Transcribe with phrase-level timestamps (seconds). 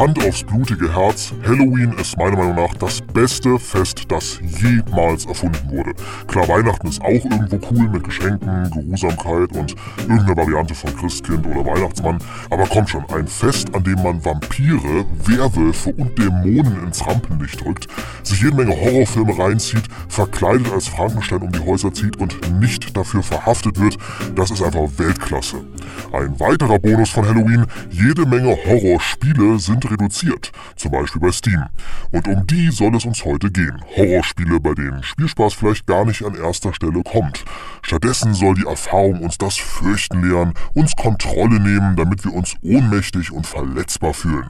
[0.00, 5.60] Hand aufs blutige Herz, Halloween ist meiner Meinung nach das beste Fest, das jemals erfunden
[5.68, 5.92] wurde.
[6.26, 11.66] Klar, Weihnachten ist auch irgendwo cool mit Geschenken, Geruhsamkeit und irgendeiner Variante von Christkind oder
[11.66, 12.16] Weihnachtsmann.
[12.48, 17.86] Aber kommt schon, ein Fest, an dem man Vampire, Werwölfe und Dämonen ins Rampenlicht drückt,
[18.22, 23.22] sich jede Menge Horrorfilme reinzieht, verkleidet als Frankenstein um die Häuser zieht und nicht dafür
[23.22, 23.98] verhaftet wird,
[24.34, 25.56] das ist einfach Weltklasse.
[26.12, 31.64] Ein weiterer Bonus von Halloween, jede Menge Horrorspiele sind reduziert, zum Beispiel bei Steam.
[32.10, 33.82] Und um die soll es uns heute gehen.
[33.96, 37.44] Horrorspiele, bei denen Spielspaß vielleicht gar nicht an erster Stelle kommt.
[37.82, 43.32] Stattdessen soll die Erfahrung uns das Fürchten lehren, uns Kontrolle nehmen, damit wir uns ohnmächtig
[43.32, 44.48] und verletzbar fühlen.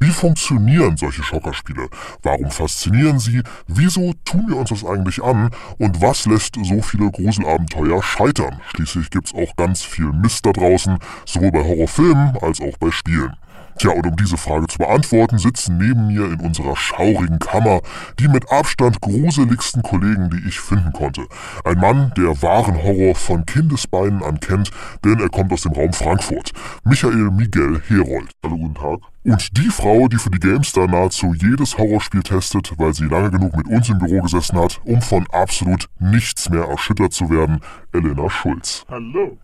[0.00, 1.88] Wie funktionieren solche Schockerspiele?
[2.22, 3.42] Warum faszinieren sie?
[3.66, 5.50] Wieso tun wir uns das eigentlich an?
[5.78, 8.60] Und was lässt so viele Gruselabenteuer scheitern?
[8.74, 13.36] Schließlich gibt's auch ganz viel Mist da draußen, sowohl bei Horrorfilmen als auch bei Spielen.
[13.78, 17.80] Tja, und um diese Frage zu beantworten, sitzen neben mir in unserer schaurigen Kammer
[18.18, 21.26] die mit Abstand gruseligsten Kollegen, die ich finden konnte.
[21.64, 24.70] Ein Mann, der wahren Horror von Kindesbeinen an kennt,
[25.04, 26.52] denn er kommt aus dem Raum Frankfurt.
[26.84, 28.30] Michael Miguel Herold.
[28.44, 29.00] Hallo, guten Tag.
[29.24, 33.56] Und die Frau, die für die GameStar nahezu jedes Horrorspiel testet, weil sie lange genug
[33.56, 37.60] mit uns im Büro gesessen hat, um von absolut nichts mehr erschüttert zu werden,
[37.92, 38.84] Elena Schulz.
[38.88, 39.38] Hallo.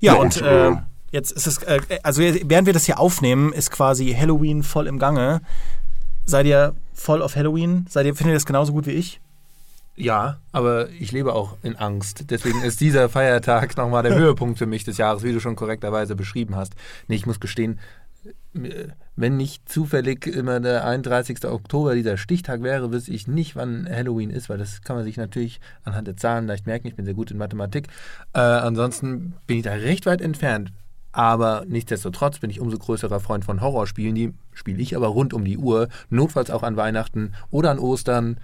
[0.00, 0.76] Ja, ja und, und äh,
[1.10, 4.98] Jetzt ist es, äh, also während wir das hier aufnehmen, ist quasi Halloween voll im
[4.98, 5.40] Gange.
[6.24, 7.86] Seid ihr voll auf Halloween?
[7.88, 9.20] Seid ihr, findet ihr das genauso gut wie ich?
[9.96, 12.30] Ja, aber ich lebe auch in Angst.
[12.30, 16.14] Deswegen ist dieser Feiertag nochmal der Höhepunkt für mich des Jahres, wie du schon korrekterweise
[16.14, 16.74] beschrieben hast.
[17.08, 17.80] Nee, ich muss gestehen,
[19.16, 21.44] wenn nicht zufällig immer der 31.
[21.46, 25.16] Oktober dieser Stichtag wäre, wüsste ich nicht, wann Halloween ist, weil das kann man sich
[25.16, 26.86] natürlich anhand der Zahlen leicht merken.
[26.86, 27.88] Ich bin sehr gut in Mathematik.
[28.34, 30.72] Äh, ansonsten bin ich da recht weit entfernt.
[31.12, 34.14] Aber nichtsdestotrotz bin ich umso größerer Freund von Horrorspielen.
[34.14, 38.38] Die spiele ich aber rund um die Uhr, notfalls auch an Weihnachten oder an Ostern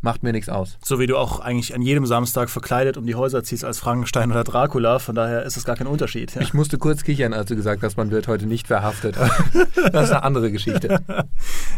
[0.00, 0.78] macht mir nichts aus.
[0.82, 4.30] So wie du auch eigentlich an jedem Samstag verkleidet um die Häuser ziehst als Frankenstein
[4.30, 6.34] oder Dracula, von daher ist es gar kein Unterschied.
[6.34, 6.40] Ja.
[6.40, 9.16] Ich musste kurz kichern, als du gesagt hast, man wird heute nicht verhaftet.
[9.92, 11.00] das ist eine andere Geschichte.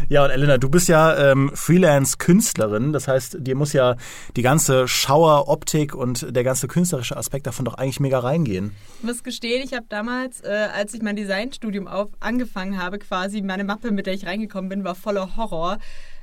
[0.09, 3.95] Ja, und Elena, du bist ja ähm, Freelance-Künstlerin, das heißt, dir muss ja
[4.35, 8.71] die ganze Schaueroptik und der ganze künstlerische Aspekt davon doch eigentlich mega reingehen.
[8.99, 13.41] Ich muss gestehen, ich habe damals, äh, als ich mein Designstudium auf, angefangen habe, quasi
[13.41, 15.79] meine Mappe, mit der ich reingekommen bin, war voller Horror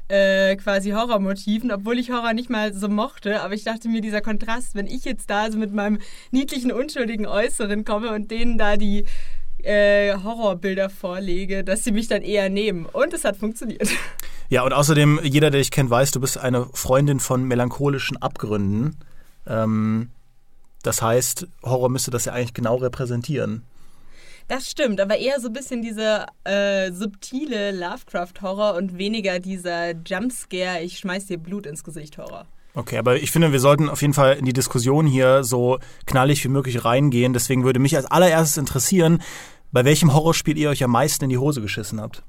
[0.08, 3.42] äh, quasi Horrormotiven, obwohl ich Horror nicht mal so mochte.
[3.42, 5.98] Aber ich dachte mir, dieser Kontrast, wenn ich jetzt da so mit meinem
[6.30, 9.04] niedlichen, unschuldigen Äußeren komme und denen da die
[9.62, 12.86] äh, Horrorbilder vorlege, dass sie mich dann eher nehmen.
[12.86, 13.88] Und es hat funktioniert.
[14.50, 18.96] Ja, und außerdem, jeder, der dich kennt, weiß, du bist eine Freundin von melancholischen Abgründen.
[19.46, 20.08] Ähm,
[20.82, 23.62] das heißt, Horror müsste das ja eigentlich genau repräsentieren.
[24.48, 30.82] Das stimmt, aber eher so ein bisschen dieser äh, subtile Lovecraft-Horror und weniger dieser Jumpscare,
[30.82, 32.46] ich schmeiß dir Blut ins Gesicht-Horror.
[32.74, 36.42] Okay, aber ich finde, wir sollten auf jeden Fall in die Diskussion hier so knallig
[36.44, 37.34] wie möglich reingehen.
[37.34, 39.20] Deswegen würde mich als allererstes interessieren,
[39.70, 42.22] bei welchem Horrorspiel ihr euch am meisten in die Hose geschissen habt.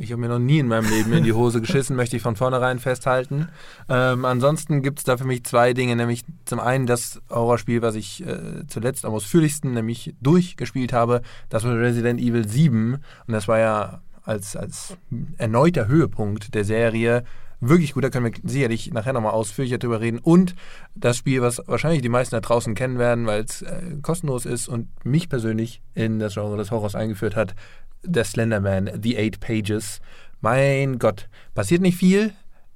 [0.00, 2.36] Ich habe mir noch nie in meinem Leben in die Hose geschissen, möchte ich von
[2.36, 3.48] vornherein festhalten.
[3.88, 7.94] Ähm, ansonsten gibt es da für mich zwei Dinge, nämlich zum einen das Horrorspiel, was
[7.94, 13.48] ich äh, zuletzt am ausführlichsten nämlich durchgespielt habe, das war Resident Evil 7 und das
[13.48, 14.96] war ja als, als
[15.38, 17.24] erneuter Höhepunkt der Serie
[17.60, 20.18] wirklich gut, da können wir sicherlich nachher nochmal ausführlicher drüber reden.
[20.18, 20.54] Und
[20.94, 24.68] das Spiel, was wahrscheinlich die meisten da draußen kennen werden, weil es äh, kostenlos ist
[24.68, 27.54] und mich persönlich in das Genre des Horrors eingeführt hat,
[28.08, 30.00] der Slenderman, The Eight Pages.
[30.40, 32.32] Mein Gott, passiert nicht viel,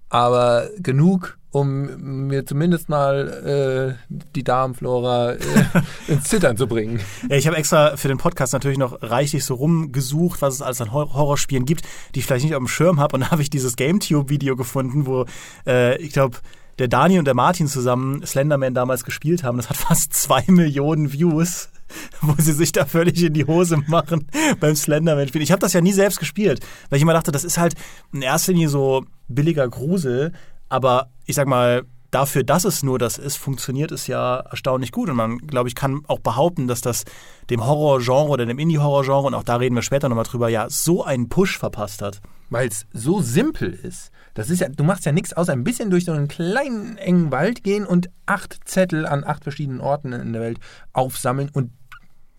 [0.09, 5.39] aber genug, um mir zumindest mal äh, die Darmflora äh,
[6.09, 7.01] ins Zittern zu bringen.
[7.29, 10.81] Ja, ich habe extra für den Podcast natürlich noch reichlich so rumgesucht, was es alles
[10.81, 13.17] an Horrorspielen gibt, die ich vielleicht nicht auf dem Schirm habe.
[13.17, 15.27] Und da habe ich dieses GameTube-Video gefunden, wo
[15.67, 16.39] äh, ich glaube,
[16.79, 19.59] der Dani und der Martin zusammen Slenderman damals gespielt haben.
[19.59, 21.69] Das hat fast zwei Millionen Views.
[22.21, 24.27] wo sie sich da völlig in die Hose machen
[24.61, 25.43] beim Slenderman-Spielen.
[25.43, 26.61] Ich habe das ja nie selbst gespielt,
[26.91, 27.75] weil ich immer dachte, das ist halt
[28.13, 30.33] in erster Linie so billiger Grusel,
[30.69, 35.11] aber ich sag mal, dafür, dass es nur das ist, funktioniert es ja erstaunlich gut.
[35.11, 37.05] Und man, glaube ich, kann auch behaupten, dass das
[37.51, 41.03] dem Horror-Genre oder dem Indie-Horror-Genre, und auch da reden wir später nochmal drüber, ja, so
[41.03, 42.21] einen Push verpasst hat.
[42.51, 44.11] Weil es so simpel ist.
[44.35, 47.33] Das ist ja, du machst ja nichts außer ein bisschen durch so einen kleinen, engen
[47.33, 50.59] Wald gehen und acht Zettel an acht verschiedenen Orten in der Welt
[50.93, 51.71] aufsammeln und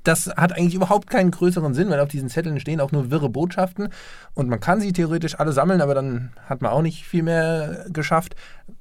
[0.04, 3.30] das hat eigentlich überhaupt keinen größeren Sinn, weil auf diesen Zetteln stehen auch nur wirre
[3.30, 3.90] Botschaften
[4.34, 7.86] und man kann sie theoretisch alle sammeln, aber dann hat man auch nicht viel mehr
[7.90, 8.36] geschafft.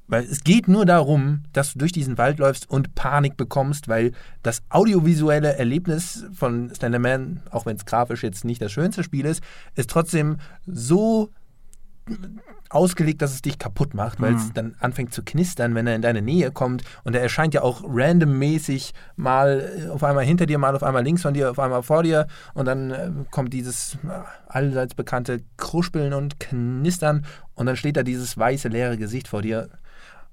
[0.09, 4.13] Weil es geht nur darum, dass du durch diesen Wald läufst und Panik bekommst, weil
[4.43, 9.43] das audiovisuelle Erlebnis von Slenderman, auch wenn es grafisch jetzt nicht das schönste Spiel ist,
[9.75, 10.37] ist trotzdem
[10.67, 11.31] so
[12.69, 14.55] ausgelegt, dass es dich kaputt macht, weil es Mhm.
[14.55, 16.83] dann anfängt zu knistern, wenn er in deine Nähe kommt.
[17.05, 21.03] Und er erscheint ja auch randommäßig mal äh, auf einmal hinter dir, mal auf einmal
[21.05, 22.27] links von dir, auf einmal vor dir.
[22.55, 24.09] Und dann äh, kommt dieses äh,
[24.49, 27.25] allseits bekannte Kruspeln und Knistern.
[27.55, 29.69] Und dann steht da dieses weiße, leere Gesicht vor dir.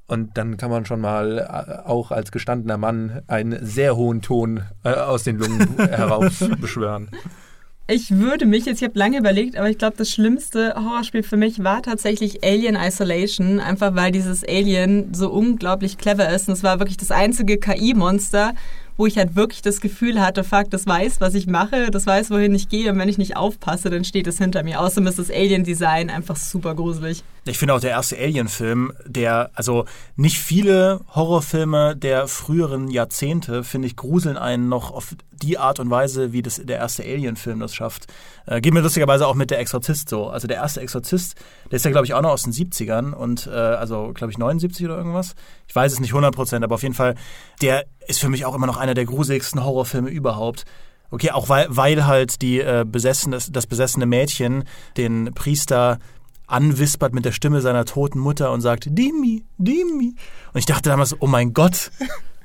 [0.08, 5.24] Und dann kann man schon mal auch als gestandener Mann einen sehr hohen Ton aus
[5.24, 7.10] den Lungen heraufbeschwören.
[7.92, 11.38] Ich würde mich jetzt, ich habe lange überlegt, aber ich glaube, das schlimmste Horrorspiel für
[11.38, 16.48] mich war tatsächlich Alien Isolation, einfach weil dieses Alien so unglaublich clever ist.
[16.48, 18.54] Und es war wirklich das einzige KI-Monster,
[18.96, 22.30] wo ich halt wirklich das Gefühl hatte, fuck, das weiß, was ich mache, das weiß,
[22.30, 24.82] wohin ich gehe und wenn ich nicht aufpasse, dann steht es hinter mir.
[24.82, 27.24] Außerdem ist das Alien-Design einfach super gruselig.
[27.46, 33.88] Ich finde auch der erste Alien-Film, der, also nicht viele Horrorfilme der früheren Jahrzehnte, finde
[33.88, 37.74] ich, gruseln einen noch auf die Art und Weise, wie das der erste Alien-Film das
[37.74, 38.08] schafft.
[38.46, 40.28] Äh, geht mir lustigerweise auch mit der Exorzist so.
[40.28, 41.36] Also der erste Exorzist,
[41.72, 44.38] der ist ja, glaube ich, auch noch aus den 70ern und, äh, also, glaube ich,
[44.38, 45.36] 79 oder irgendwas.
[45.68, 47.16] Ich weiß es nicht 100 Prozent, aber auf jeden Fall,
[47.62, 50.66] der ist für mich auch immer noch einer der gruseligsten Horrorfilme überhaupt.
[51.12, 54.64] Okay, auch weil, weil halt die äh, besessene, das besessene Mädchen
[54.96, 56.00] den Priester
[56.50, 60.16] anwispert mit der Stimme seiner toten Mutter und sagt, Dimi, Dimi.
[60.54, 61.92] Und ich dachte damals, oh mein Gott,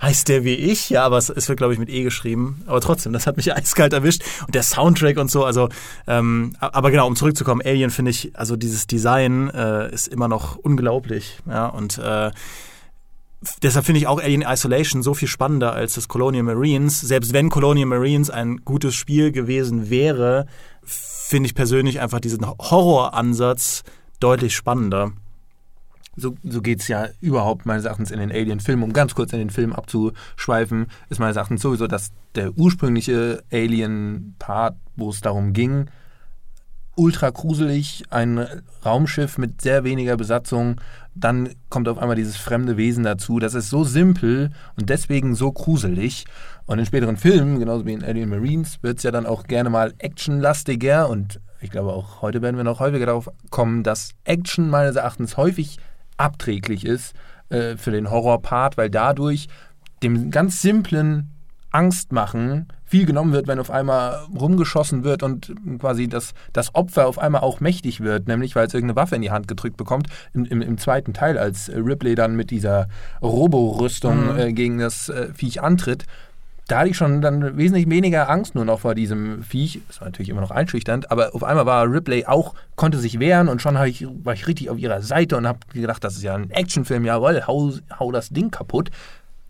[0.00, 0.90] heißt der wie ich?
[0.90, 2.62] Ja, aber es, wird, glaube ich, mit E geschrieben.
[2.66, 4.22] Aber trotzdem, das hat mich eiskalt erwischt.
[4.46, 5.68] Und der Soundtrack und so, also,
[6.06, 10.56] ähm, aber genau, um zurückzukommen, Alien finde ich, also dieses Design äh, ist immer noch
[10.56, 11.38] unglaublich.
[11.48, 12.30] Ja, und äh,
[13.62, 17.00] deshalb finde ich auch Alien Isolation so viel spannender als das Colonial Marines.
[17.00, 20.46] Selbst wenn Colonial Marines ein gutes Spiel gewesen wäre,
[20.84, 23.82] finde ich persönlich einfach diesen Horroransatz
[24.20, 25.12] deutlich spannender.
[26.16, 28.84] So, so geht es ja überhaupt meines Erachtens in den Alien-Filmen.
[28.84, 34.76] Um ganz kurz in den Film abzuschweifen, ist meines Erachtens sowieso, dass der ursprüngliche Alien-Part,
[34.96, 35.86] wo es darum ging,
[36.96, 38.46] ultra gruselig, ein
[38.84, 40.80] Raumschiff mit sehr weniger Besatzung,
[41.14, 43.38] dann kommt auf einmal dieses fremde Wesen dazu.
[43.38, 46.24] Das ist so simpel und deswegen so gruselig.
[46.66, 49.70] Und in späteren Filmen, genauso wie in Alien Marines, wird es ja dann auch gerne
[49.70, 54.68] mal actionlastiger und ich glaube auch heute werden wir noch häufiger darauf kommen, dass Action
[54.68, 55.78] meines Erachtens häufig
[56.16, 57.14] abträglich ist
[57.48, 59.48] äh, für den Horrorpart, weil dadurch
[60.02, 61.30] dem ganz simplen
[61.70, 67.18] Angstmachen viel genommen wird, wenn auf einmal rumgeschossen wird und quasi das, das Opfer auf
[67.18, 70.06] einmal auch mächtig wird, nämlich weil es irgendeine Waffe in die Hand gedrückt bekommt.
[70.32, 72.88] Im, im, im zweiten Teil, als Ripley dann mit dieser
[73.20, 74.38] Roborüstung Mhm.
[74.38, 76.04] äh, gegen das äh, Viech antritt,
[76.68, 79.80] da hatte ich schon dann wesentlich weniger Angst nur noch vor diesem Viech.
[79.88, 83.48] Das war natürlich immer noch einschüchternd, aber auf einmal war Ripley auch, konnte sich wehren
[83.48, 86.34] und schon ich, war ich richtig auf ihrer Seite und habe gedacht, das ist ja
[86.34, 88.90] ein Actionfilm, jawohl, hau, hau das Ding kaputt.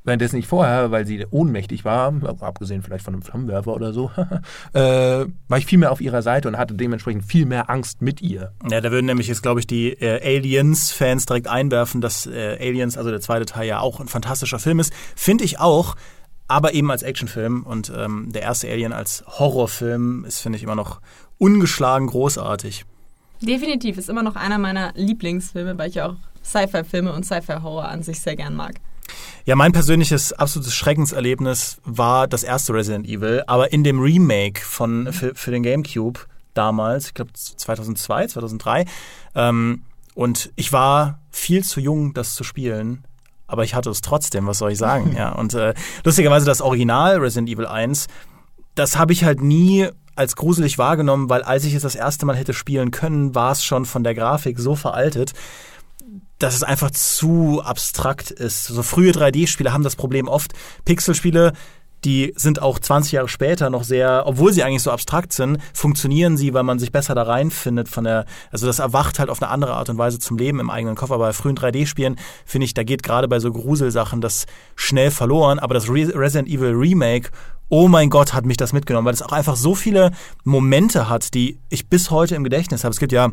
[0.06, 4.10] Währenddessen nicht vorher, weil sie ohnmächtig war, abgesehen vielleicht von einem Flammenwerfer oder so,
[4.74, 4.80] äh,
[5.48, 8.52] war ich viel mehr auf ihrer Seite und hatte dementsprechend viel mehr Angst mit ihr.
[8.68, 12.98] Ja, da würden nämlich jetzt, glaube ich, die äh, Aliens-Fans direkt einwerfen, dass äh, Aliens,
[12.98, 14.92] also der zweite Teil, ja auch ein fantastischer Film ist.
[15.16, 15.96] Finde ich auch,
[16.48, 17.62] aber eben als Actionfilm.
[17.62, 21.00] Und ähm, der erste Alien als Horrorfilm ist, finde ich, immer noch
[21.38, 22.84] ungeschlagen großartig.
[23.40, 28.20] Definitiv ist immer noch einer meiner Lieblingsfilme, weil ich auch Sci-Fi-Filme und Sci-Fi-Horror an sich
[28.20, 28.76] sehr gern mag.
[29.44, 35.12] Ja, mein persönliches absolutes Schreckenserlebnis war das erste Resident Evil, aber in dem Remake von
[35.12, 36.20] für, für den GameCube
[36.54, 38.86] damals, ich glaube 2002, 2003.
[39.34, 39.82] Ähm,
[40.14, 43.04] und ich war viel zu jung, das zu spielen.
[43.46, 45.14] Aber ich hatte es trotzdem, was soll ich sagen?
[45.16, 45.74] ja, und äh,
[46.04, 48.06] lustigerweise das Original Resident Evil 1,
[48.74, 52.36] das habe ich halt nie als gruselig wahrgenommen, weil als ich es das erste Mal
[52.36, 55.32] hätte spielen können, war es schon von der Grafik so veraltet,
[56.38, 58.66] dass es einfach zu abstrakt ist.
[58.66, 60.52] So frühe 3D-Spiele haben das Problem oft.
[60.84, 61.52] Pixelspiele,
[62.04, 66.36] die sind auch 20 Jahre später noch sehr, obwohl sie eigentlich so abstrakt sind, funktionieren
[66.36, 69.50] sie, weil man sich besser da reinfindet von der, also das erwacht halt auf eine
[69.50, 71.10] andere Art und Weise zum Leben im eigenen Kopf.
[71.10, 74.46] Aber bei frühen 3D-Spielen finde ich, da geht gerade bei so Gruselsachen das
[74.76, 75.58] schnell verloren.
[75.58, 77.30] Aber das Re Resident Evil Remake,
[77.68, 80.12] oh mein Gott, hat mich das mitgenommen, weil es auch einfach so viele
[80.44, 82.92] Momente hat, die ich bis heute im Gedächtnis habe.
[82.92, 83.30] Es gibt ja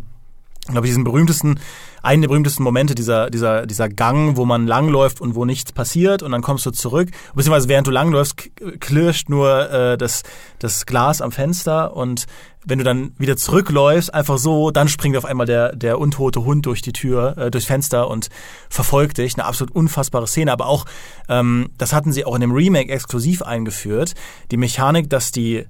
[0.66, 1.60] Ich glaube, diesen berühmtesten,
[2.04, 6.22] einen der berühmtesten Momente, dieser, dieser, dieser Gang, wo man langläuft und wo nichts passiert
[6.22, 7.10] und dann kommst du zurück.
[7.34, 10.22] Beziehungsweise während du langläufst, knirscht nur äh, das,
[10.60, 12.28] das Glas am Fenster und
[12.64, 16.66] wenn du dann wieder zurückläufst, einfach so, dann springt auf einmal der, der untote Hund
[16.68, 18.30] durch die Tür, äh, durchs Fenster und
[18.70, 19.36] verfolgt dich.
[19.36, 20.52] Eine absolut unfassbare Szene.
[20.52, 20.86] Aber auch,
[21.28, 24.14] ähm, das hatten sie auch in dem Remake exklusiv eingeführt,
[24.52, 25.66] die Mechanik, dass die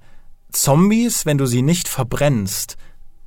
[0.52, 2.76] Zombies, wenn du sie nicht verbrennst,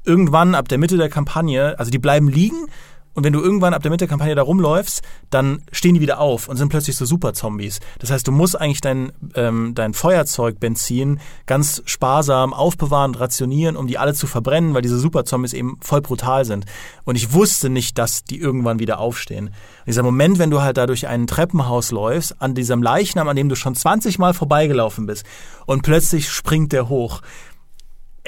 [0.04, 2.66] irgendwann ab der Mitte der Kampagne, also die bleiben liegen
[3.14, 6.18] und wenn du irgendwann ab der Mitte der Kampagne da rumläufst, dann stehen die wieder
[6.18, 7.78] auf und sind plötzlich so Super-Zombies.
[8.00, 13.76] Das heißt, du musst eigentlich dein, ähm, dein Feuerzeug, Benzin ganz sparsam aufbewahren und rationieren,
[13.76, 16.66] um die alle zu verbrennen, weil diese Super-Zombies eben voll brutal sind.
[17.04, 19.46] Und ich wusste nicht, dass die irgendwann wieder aufstehen.
[19.46, 23.37] Und dieser Moment, wenn du halt da durch ein Treppenhaus läufst, an diesem Leichnam, an
[23.37, 25.25] dem du schon 20 Mal vorbeigelaufen bist
[25.66, 27.23] und plötzlich springt der hoch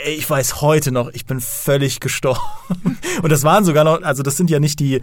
[0.04, 2.40] ich weiß heute noch, ich bin völlig gestorben.
[3.22, 5.00] Und das waren sogar noch, also das sind ja nicht die,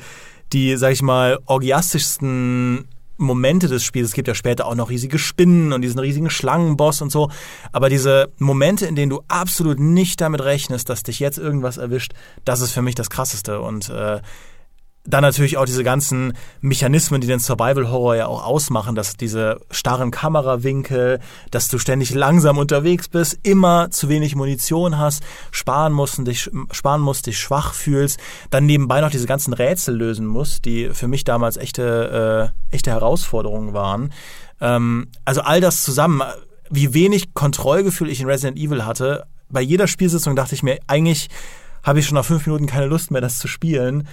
[0.53, 4.09] die, sag ich mal, orgiastischsten Momente des Spiels.
[4.09, 7.29] Es gibt ja später auch noch riesige Spinnen und diesen riesigen Schlangenboss und so.
[7.71, 12.13] Aber diese Momente, in denen du absolut nicht damit rechnest, dass dich jetzt irgendwas erwischt,
[12.45, 13.62] das ist für mich das Krasseste.
[13.62, 14.19] Und äh,
[15.05, 19.60] dann natürlich auch diese ganzen Mechanismen, die den Survival Horror ja auch ausmachen, dass diese
[19.69, 21.19] starren Kamerawinkel,
[21.51, 26.50] dass du ständig langsam unterwegs bist, immer zu wenig Munition hast, sparen musst, und dich,
[26.72, 28.17] sparen musst, dich schwach fühlst,
[28.50, 32.91] dann nebenbei noch diese ganzen Rätsel lösen musst, die für mich damals echte, äh, echte
[32.91, 34.13] Herausforderungen waren.
[34.62, 36.22] Ähm, also all das zusammen,
[36.69, 41.29] wie wenig Kontrollgefühl ich in Resident Evil hatte, bei jeder Spielsitzung dachte ich mir, eigentlich
[41.83, 44.07] habe ich schon nach fünf Minuten keine Lust mehr, das zu spielen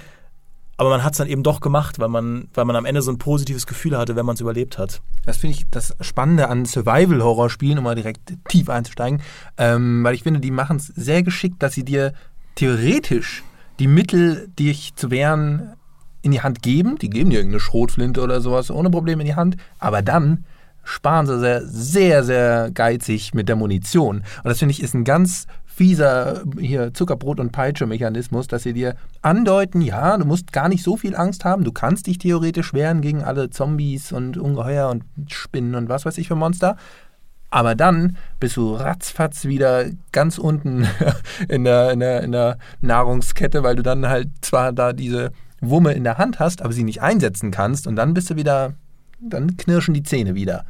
[0.80, 3.10] aber man hat es dann eben doch gemacht, weil man, weil man am Ende so
[3.10, 5.02] ein positives Gefühl hatte, wenn man es überlebt hat.
[5.26, 9.20] Das finde ich das Spannende an Survival-Horror-Spielen, um mal direkt tief einzusteigen,
[9.58, 12.14] ähm, weil ich finde, die machen es sehr geschickt, dass sie dir
[12.54, 13.42] theoretisch
[13.78, 15.74] die Mittel, dich zu wehren,
[16.22, 16.96] in die Hand geben.
[16.96, 20.46] Die geben dir irgendeine Schrotflinte oder sowas ohne Probleme in die Hand, aber dann
[20.82, 24.16] sparen sie sehr, sehr, sehr geizig mit der Munition.
[24.42, 25.46] Und das finde ich ist ein ganz
[25.80, 30.98] fieser hier Zuckerbrot- und Peitsche-Mechanismus, dass sie dir andeuten, ja, du musst gar nicht so
[30.98, 35.74] viel Angst haben, du kannst dich theoretisch wehren gegen alle Zombies und Ungeheuer und Spinnen
[35.74, 36.76] und was weiß ich für Monster.
[37.48, 40.86] Aber dann bist du ratzfatz wieder ganz unten
[41.48, 45.32] in der, in, der, in der Nahrungskette, weil du dann halt zwar da diese
[45.62, 48.74] Wumme in der Hand hast, aber sie nicht einsetzen kannst und dann bist du wieder,
[49.18, 50.66] dann knirschen die Zähne wieder.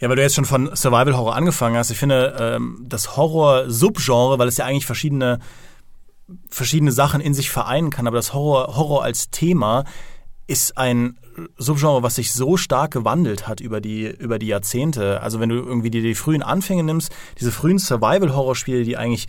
[0.00, 1.90] Ja, weil du jetzt schon von Survival Horror angefangen hast.
[1.90, 5.38] Ich finde, ähm, das Horror-Subgenre, weil es ja eigentlich verschiedene,
[6.50, 9.84] verschiedene Sachen in sich vereinen kann, aber das Horror, Horror als Thema
[10.46, 11.18] ist ein
[11.56, 15.20] Subgenre, was sich so stark gewandelt hat über die, über die Jahrzehnte.
[15.22, 19.26] Also wenn du irgendwie die, die frühen Anfänge nimmst, diese frühen Survival-Horror-Spiele, die eigentlich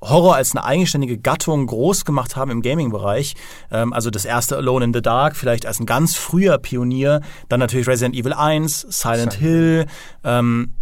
[0.00, 3.34] Horror als eine eigenständige Gattung groß gemacht haben im Gaming-Bereich.
[3.70, 7.20] Ähm, also das erste Alone in the Dark, vielleicht als ein ganz früher Pionier.
[7.48, 9.86] Dann natürlich Resident Evil 1, Silent Hill.
[10.24, 10.74] Ähm,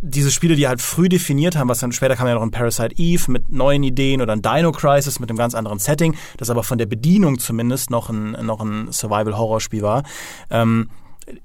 [0.00, 2.94] diese Spiele, die halt früh definiert haben, was dann später kam ja noch ein Parasite
[2.96, 6.62] Eve mit neuen Ideen oder ein Dino Crisis mit einem ganz anderen Setting, das aber
[6.62, 10.02] von der Bedienung zumindest noch ein, noch ein Survival-Horror-Spiel war.
[10.50, 10.88] Ähm,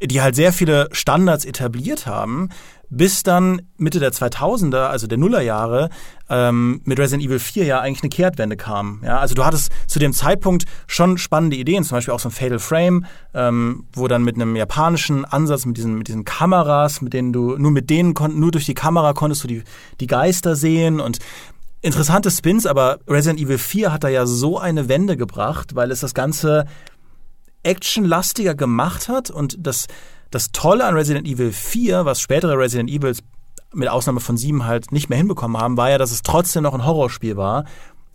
[0.02, 2.50] die halt sehr viele Standards etabliert haben,
[2.90, 5.90] bis dann Mitte der 2000er, also der Nullerjahre,
[6.30, 9.02] ähm, mit Resident Evil 4 ja eigentlich eine Kehrtwende kam.
[9.04, 12.32] Ja, also du hattest zu dem Zeitpunkt schon spannende Ideen, zum Beispiel auch so ein
[12.32, 17.14] Fatal Frame, ähm, wo dann mit einem japanischen Ansatz, mit diesen, mit diesen Kameras, mit
[17.14, 19.64] denen du, nur mit denen kon nur durch die Kamera konntest du die,
[20.00, 21.20] die Geister sehen und
[21.82, 26.02] interessante Spins, aber Resident Evil 4 hat da ja so eine Wende gebracht, weil es
[26.02, 26.66] das Ganze
[27.64, 29.88] actionlastiger gemacht hat und das
[30.32, 33.20] das Tolle an Resident Evil 4, was spätere Resident Evils
[33.74, 36.74] mit Ausnahme von 7 halt nicht mehr hinbekommen haben, war ja, dass es trotzdem noch
[36.74, 37.66] ein Horrorspiel war,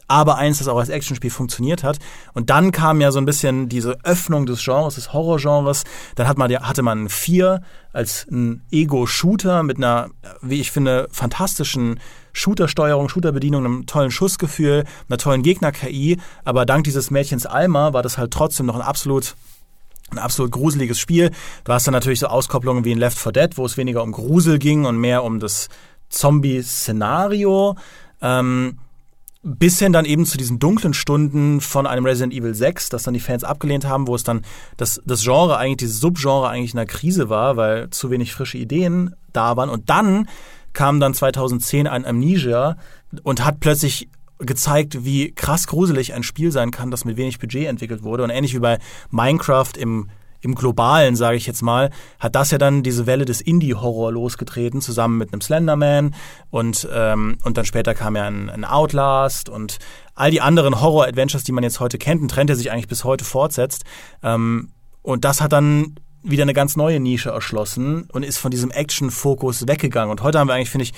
[0.08, 1.98] aber eins, das auch als Actionspiel funktioniert hat.
[2.34, 5.84] Und dann kam ja so ein bisschen diese Öffnung des Genres, des Horrorgenres.
[6.16, 10.10] Dann hat man, hatte man 4 als ein Ego-Shooter mit einer,
[10.42, 11.98] wie ich finde, fantastischen
[12.34, 16.18] Shooter-Steuerung, Shooter-Bedienung, einem tollen Schussgefühl, einer tollen Gegner-KI.
[16.44, 19.34] Aber dank dieses Mädchens Alma war das halt trotzdem noch ein absolut
[20.12, 21.30] ein absolut gruseliges Spiel.
[21.64, 24.12] Du hast dann natürlich so Auskopplungen wie in Left 4 Dead, wo es weniger um
[24.12, 25.68] Grusel ging und mehr um das
[26.08, 27.76] Zombie-Szenario.
[28.20, 28.78] Ähm,
[29.44, 33.14] bis hin dann eben zu diesen dunklen Stunden von einem Resident Evil 6, das dann
[33.14, 34.42] die Fans abgelehnt haben, wo es dann
[34.76, 38.58] das, das Genre eigentlich, dieses Subgenre eigentlich in einer Krise war, weil zu wenig frische
[38.58, 39.68] Ideen da waren.
[39.68, 40.28] Und dann
[40.72, 42.76] kam dann 2010 ein Amnesia
[43.24, 44.08] und hat plötzlich
[44.46, 48.24] gezeigt, wie krass gruselig ein Spiel sein kann, das mit wenig Budget entwickelt wurde.
[48.24, 48.78] Und ähnlich wie bei
[49.10, 50.08] Minecraft im
[50.42, 54.80] im Globalen, sage ich jetzt mal, hat das ja dann diese Welle des Indie-Horror losgetreten,
[54.80, 56.14] zusammen mit einem Slenderman
[56.50, 59.78] und, ähm, und dann später kam ja ein, ein Outlast und
[60.14, 63.04] all die anderen Horror-Adventures, die man jetzt heute kennt, ein Trend, der sich eigentlich bis
[63.04, 63.84] heute fortsetzt.
[64.22, 64.70] Ähm,
[65.02, 65.94] und das hat dann
[66.24, 70.10] wieder eine ganz neue Nische erschlossen und ist von diesem Action-Fokus weggegangen.
[70.10, 70.92] Und heute haben wir eigentlich, finde ich,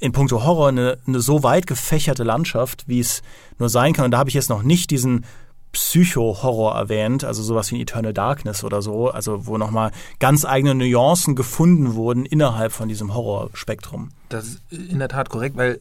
[0.00, 3.22] in puncto Horror eine, eine so weit gefächerte Landschaft, wie es
[3.58, 4.04] nur sein kann.
[4.04, 5.24] Und da habe ich jetzt noch nicht diesen
[5.72, 11.34] Psycho-Horror erwähnt, also sowas wie Eternal Darkness oder so, also wo nochmal ganz eigene Nuancen
[11.34, 14.10] gefunden wurden innerhalb von diesem Horrorspektrum.
[14.28, 15.80] Das ist in der Tat korrekt, weil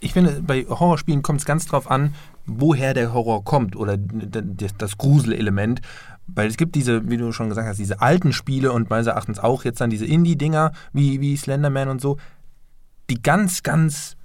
[0.00, 2.14] ich finde, bei Horrorspielen kommt es ganz drauf an,
[2.46, 5.80] woher der Horror kommt oder das Gruselelement.
[6.26, 9.38] Weil es gibt diese, wie du schon gesagt hast, diese alten Spiele und meines Erachtens
[9.38, 12.18] auch jetzt dann diese Indie-Dinger wie, wie Slenderman und so,
[13.10, 14.16] die ganz, ganz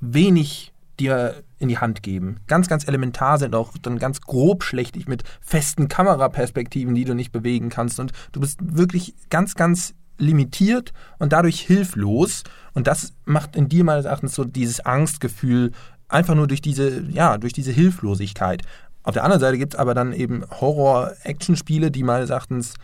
[0.00, 2.36] wenig dir in die Hand geben.
[2.46, 7.32] Ganz, ganz elementar sind auch dann ganz grob schlechtig mit festen Kameraperspektiven, die du nicht
[7.32, 8.00] bewegen kannst.
[8.00, 12.44] Und du bist wirklich ganz, ganz limitiert und dadurch hilflos.
[12.74, 15.72] Und das macht in dir meines Erachtens so dieses Angstgefühl,
[16.08, 18.62] einfach nur durch diese, ja, durch diese Hilflosigkeit.
[19.02, 22.74] Auf der anderen Seite gibt es aber dann eben Horror-Action-Spiele, die meines Erachtens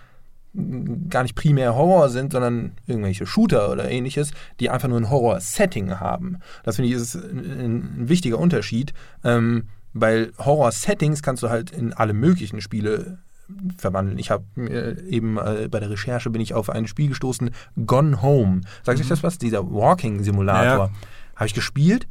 [1.10, 6.00] gar nicht primär Horror sind, sondern irgendwelche Shooter oder ähnliches, die einfach nur ein Horror-Setting
[6.00, 6.38] haben.
[6.64, 8.94] Das finde ich ist ein, ein wichtiger Unterschied,
[9.24, 13.18] ähm, weil Horror-Settings kannst du halt in alle möglichen Spiele
[13.76, 14.18] verwandeln.
[14.18, 14.44] Ich habe
[15.08, 17.50] eben äh, bei der Recherche bin ich auf ein Spiel gestoßen,
[17.86, 18.62] Gone Home.
[18.82, 19.02] Sagt mhm.
[19.02, 19.38] euch das was?
[19.38, 20.86] Dieser Walking-Simulator.
[20.86, 20.90] Ja.
[21.36, 22.08] Habe ich gespielt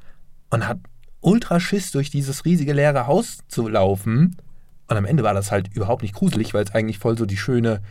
[0.50, 0.80] und hat
[1.22, 4.38] ultra Schiss, durch dieses riesige leere Haus zu laufen.
[4.88, 7.38] Und am Ende war das halt überhaupt nicht gruselig, weil es eigentlich voll so die
[7.38, 7.82] schöne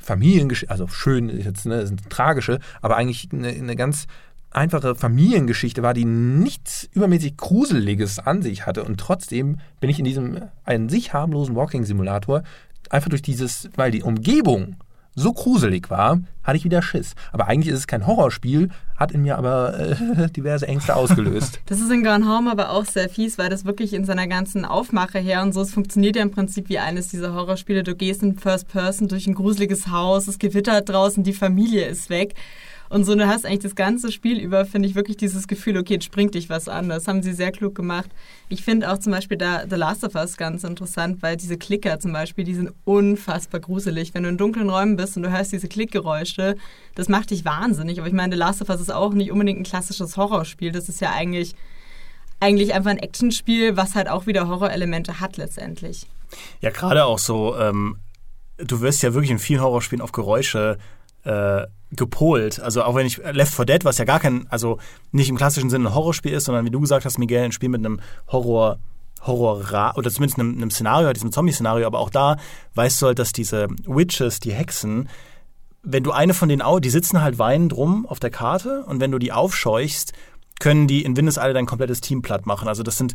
[0.00, 4.06] Familiengeschichte, also schön jetzt, ne, ist eine tragische, aber eigentlich eine, eine ganz
[4.50, 8.82] einfache Familiengeschichte war, die nichts übermäßig Gruseliges an sich hatte.
[8.82, 12.42] Und trotzdem bin ich in diesem einen sich harmlosen Walking-Simulator
[12.88, 14.76] einfach durch dieses, weil die Umgebung
[15.14, 17.14] so gruselig war, hatte ich wieder Schiss.
[17.32, 21.60] Aber eigentlich ist es kein Horrorspiel, hat in mir aber äh, diverse Ängste ausgelöst.
[21.66, 24.64] Das ist in Gone Home aber auch sehr fies, weil das wirklich in seiner ganzen
[24.64, 27.82] Aufmache her und so, es funktioniert ja im Prinzip wie eines dieser Horrorspiele.
[27.82, 32.10] Du gehst in First Person durch ein gruseliges Haus, es gewittert draußen, die Familie ist
[32.10, 32.34] weg.
[32.90, 35.94] Und so, du hast eigentlich das ganze Spiel über, finde ich, wirklich dieses Gefühl, okay,
[35.94, 36.88] jetzt springt dich was an.
[36.88, 38.10] Das haben sie sehr klug gemacht.
[38.48, 42.00] Ich finde auch zum Beispiel da The Last of Us ganz interessant, weil diese Klicker
[42.00, 44.12] zum Beispiel, die sind unfassbar gruselig.
[44.12, 46.56] Wenn du in dunklen Räumen bist und du hörst diese Klickgeräusche,
[46.96, 48.00] das macht dich wahnsinnig.
[48.00, 50.72] Aber ich meine, The Last of Us ist auch nicht unbedingt ein klassisches Horrorspiel.
[50.72, 51.54] Das ist ja eigentlich,
[52.40, 56.08] eigentlich einfach ein Actionspiel, was halt auch wieder Horrorelemente hat letztendlich.
[56.60, 57.98] Ja, gerade auch so, ähm,
[58.56, 60.76] du wirst ja wirklich in vielen Horrorspielen auf Geräusche
[61.24, 62.60] äh, gepolt.
[62.60, 64.78] Also auch wenn ich Left 4 Dead, was ja gar kein, also
[65.12, 67.68] nicht im klassischen Sinne ein Horrorspiel ist, sondern wie du gesagt hast, Miguel, ein Spiel
[67.68, 68.78] mit einem Horror,
[69.22, 72.36] Horror oder zumindest einem, einem Szenario, diesem Zombie-Szenario, aber auch da
[72.74, 75.08] weißt du halt, dass diese Witches, die Hexen,
[75.82, 79.10] wenn du eine von denen, die sitzen halt weinend rum auf der Karte und wenn
[79.10, 80.12] du die aufscheuchst,
[80.60, 82.68] können die in Windeseile dein komplettes Team platt machen.
[82.68, 83.14] Also das sind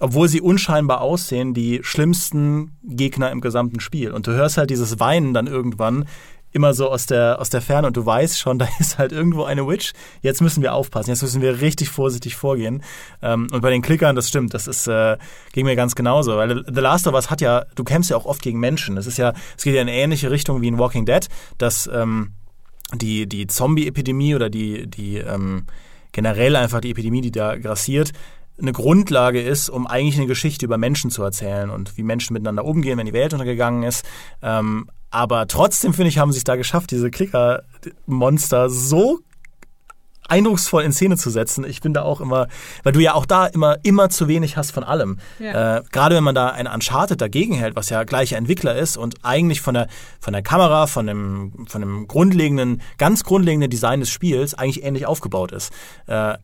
[0.00, 4.10] obwohl sie unscheinbar aussehen, die schlimmsten Gegner im gesamten Spiel.
[4.10, 6.06] Und du hörst halt dieses Weinen dann irgendwann
[6.54, 9.44] immer so aus der, aus der Ferne und du weißt schon, da ist halt irgendwo
[9.44, 9.92] eine Witch.
[10.22, 12.82] Jetzt müssen wir aufpassen, jetzt müssen wir richtig vorsichtig vorgehen.
[13.20, 15.18] Ähm, und bei den Klickern, das stimmt, das ist, äh,
[15.52, 16.36] ging mir ganz genauso.
[16.36, 18.96] Weil The Last of Us hat ja, du kämpfst ja auch oft gegen Menschen.
[18.96, 21.88] Das ist ja, es geht ja in eine ähnliche Richtung wie in Walking Dead, dass
[21.92, 22.32] ähm,
[22.94, 25.66] die, die Zombie-Epidemie oder die, die ähm,
[26.12, 28.12] generell einfach die Epidemie, die da grassiert,
[28.60, 32.64] eine Grundlage ist, um eigentlich eine Geschichte über Menschen zu erzählen und wie Menschen miteinander
[32.64, 34.04] umgehen, wenn die Welt untergegangen ist.
[34.42, 39.20] Ähm, aber trotzdem, finde ich, haben sie es da geschafft, diese Klicker-Monster so
[40.28, 41.64] eindrucksvoll in Szene zu setzen.
[41.64, 42.48] Ich bin da auch immer,
[42.82, 45.18] weil du ja auch da immer, immer zu wenig hast von allem.
[45.38, 45.76] Ja.
[45.76, 49.16] Äh, Gerade wenn man da ein Uncharted dagegen hält, was ja gleicher Entwickler ist und
[49.22, 49.86] eigentlich von der,
[50.18, 55.06] von der Kamera, von dem, von dem grundlegenden, ganz grundlegenden Design des Spiels eigentlich ähnlich
[55.06, 55.72] aufgebaut ist.
[56.06, 56.38] Äh,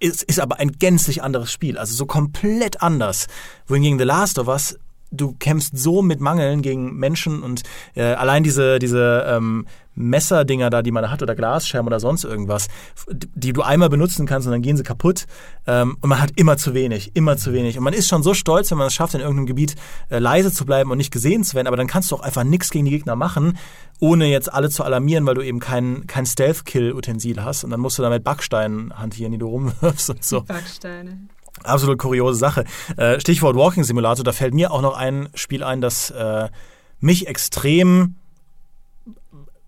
[0.00, 3.28] ist, ist aber ein gänzlich anderes Spiel, also so komplett anders.
[3.68, 4.76] Wohingegen The Last of Us
[5.12, 7.62] du kämpfst so mit Mangeln gegen Menschen und
[7.94, 12.68] äh, allein diese, diese ähm, Messerdinger da, die man hat oder Glasscherben oder sonst irgendwas,
[13.10, 15.26] die du einmal benutzen kannst und dann gehen sie kaputt
[15.66, 17.76] ähm, und man hat immer zu wenig, immer zu wenig.
[17.76, 19.76] Und man ist schon so stolz, wenn man es schafft, in irgendeinem Gebiet
[20.08, 22.44] äh, leise zu bleiben und nicht gesehen zu werden, aber dann kannst du auch einfach
[22.44, 23.58] nichts gegen die Gegner machen,
[24.00, 27.98] ohne jetzt alle zu alarmieren, weil du eben kein, kein Stealth-Kill-Utensil hast und dann musst
[27.98, 30.42] du damit Backsteinen hantieren, die du rumwirfst und so.
[30.42, 31.28] Backsteine.
[31.64, 32.64] Absolut kuriose Sache.
[32.96, 36.48] Äh, Stichwort Walking Simulator, da fällt mir auch noch ein Spiel ein, das äh,
[37.00, 38.16] mich extrem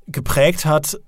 [0.07, 1.01] geprägt hat,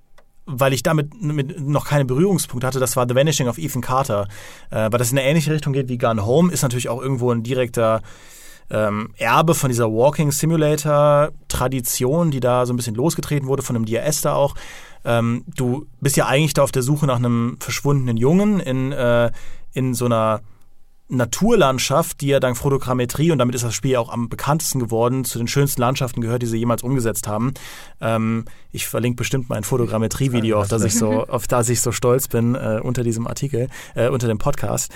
[0.45, 4.27] weil ich damit mit noch keine Berührungspunkte hatte, das war The Vanishing of Ethan Carter.
[4.69, 7.31] Äh, weil das in eine ähnliche Richtung geht wie Gun Home, ist natürlich auch irgendwo
[7.31, 8.01] ein direkter
[8.69, 13.75] ähm, Erbe von dieser Walking Simulator Tradition, die da so ein bisschen losgetreten wurde, von
[13.75, 14.55] einem Dear Esther auch.
[15.05, 18.93] Ähm, du bist ja eigentlich da auf der Suche nach einem verschwundenen Jungen in,
[19.73, 20.41] in so einer
[21.09, 25.37] Naturlandschaft, die ja dank Fotogrammetrie, und damit ist das Spiel auch am bekanntesten geworden, zu
[25.37, 27.53] den schönsten Landschaften gehört, die sie jemals umgesetzt haben.
[28.01, 32.27] Ähm, ich verlinke bestimmt mein Fotogrammetrie-Video, auf das ich so, auf das ich so stolz
[32.27, 34.91] bin, äh, unter diesem Artikel, äh, unter dem Podcast.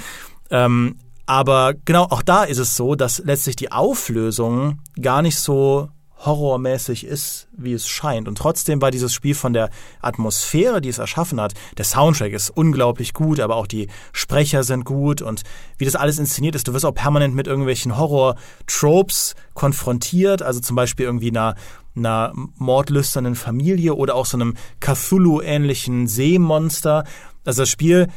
[0.50, 5.90] Ähm, aber genau, auch da ist es so, dass letztlich die Auflösung gar nicht so
[6.26, 8.28] horrormäßig ist, wie es scheint.
[8.28, 9.70] Und trotzdem war dieses Spiel von der
[10.02, 14.86] Atmosphäre, die es erschaffen hat, der Soundtrack ist unglaublich gut, aber auch die Sprecher sind
[14.86, 15.44] gut und
[15.78, 16.68] wie das alles inszeniert ist.
[16.68, 21.56] Du wirst auch permanent mit irgendwelchen Horror-Tropes konfrontiert, also zum Beispiel irgendwie einer
[21.94, 27.04] einer mordlüsternen Familie oder auch so einem Cthulhu-ähnlichen Seemonster.
[27.44, 28.08] Also das Spiel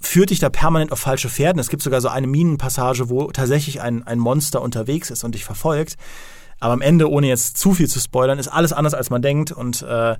[0.00, 1.60] führt dich da permanent auf falsche Pferden.
[1.60, 5.44] Es gibt sogar so eine Minenpassage, wo tatsächlich ein, ein Monster unterwegs ist und dich
[5.44, 5.96] verfolgt.
[6.60, 9.52] Aber am Ende, ohne jetzt zu viel zu spoilern, ist alles anders, als man denkt.
[9.52, 10.16] Und äh,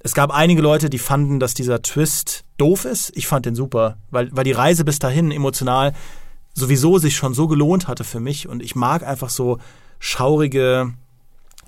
[0.00, 3.12] es gab einige Leute, die fanden, dass dieser Twist doof ist.
[3.16, 5.92] Ich fand den super, weil, weil die Reise bis dahin emotional
[6.54, 8.48] sowieso sich schon so gelohnt hatte für mich.
[8.48, 9.58] Und ich mag einfach so
[9.98, 10.92] schaurige,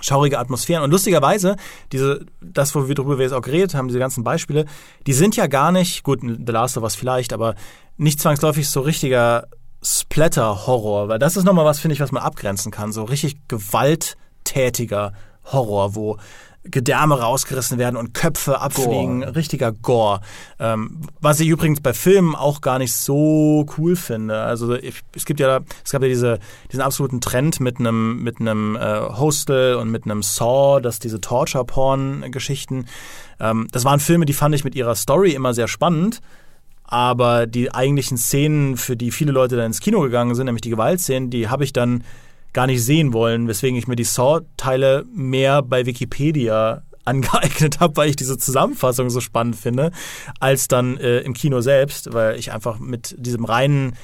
[0.01, 0.85] schaurige Atmosphären.
[0.85, 1.57] Und lustigerweise,
[1.93, 4.67] diese, das, worüber wir jetzt auch geredet haben, diese ganzen Beispiele,
[5.07, 7.55] die sind ja gar nicht, gut, The Last of Us vielleicht, aber
[7.97, 9.47] nicht zwangsläufig so richtiger
[9.83, 12.93] Splatter-Horror, weil das ist nochmal was, finde ich, was man abgrenzen kann.
[12.93, 15.13] So richtig gewalttätiger
[15.45, 16.19] Horror, wo
[16.63, 19.21] Gedärme rausgerissen werden und Köpfe abfliegen.
[19.21, 19.35] Gore.
[19.35, 20.21] Richtiger Gore.
[20.59, 24.43] Ähm, was ich übrigens bei Filmen auch gar nicht so cool finde.
[24.43, 26.39] Also ich, es gibt ja, es gab ja diese,
[26.71, 31.23] diesen absoluten Trend mit einem mit einem äh, Hostel und mit einem Saw, dass diese
[31.23, 32.85] Torture-Porn-Geschichten.
[33.41, 36.21] Ähm, das waren Filme, die fand ich mit ihrer Story immer sehr spannend
[36.91, 40.71] aber die eigentlichen Szenen, für die viele Leute dann ins Kino gegangen sind, nämlich die
[40.71, 42.03] Gewaltszenen, die habe ich dann
[42.53, 48.11] gar nicht sehen wollen, weswegen ich mir die Saw-Teile mehr bei Wikipedia angeeignet habe, weil
[48.11, 49.93] ich diese Zusammenfassung so spannend finde,
[50.41, 53.97] als dann äh, im Kino selbst, weil ich einfach mit diesem reinen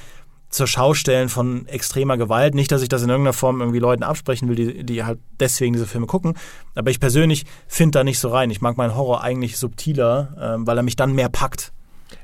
[0.49, 2.55] zur Schaustellen von extremer Gewalt.
[2.55, 5.73] Nicht, dass ich das in irgendeiner Form irgendwie Leuten absprechen will, die, die halt deswegen
[5.73, 6.35] diese Filme gucken.
[6.73, 8.49] Aber ich persönlich finde da nicht so rein.
[8.49, 11.73] Ich mag meinen Horror eigentlich subtiler, äh, weil er mich dann mehr packt.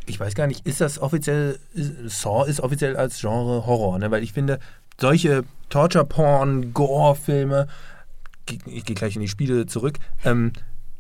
[0.06, 4.12] Ich weiß gar nicht, ist das offiziell, Saw ist offiziell als Genre Horror, ne?
[4.12, 4.60] Weil ich finde,
[5.00, 7.68] solche Torture-Porn, Gore-Filme,
[8.66, 10.52] ich gehe gleich in die Spiele zurück, ähm,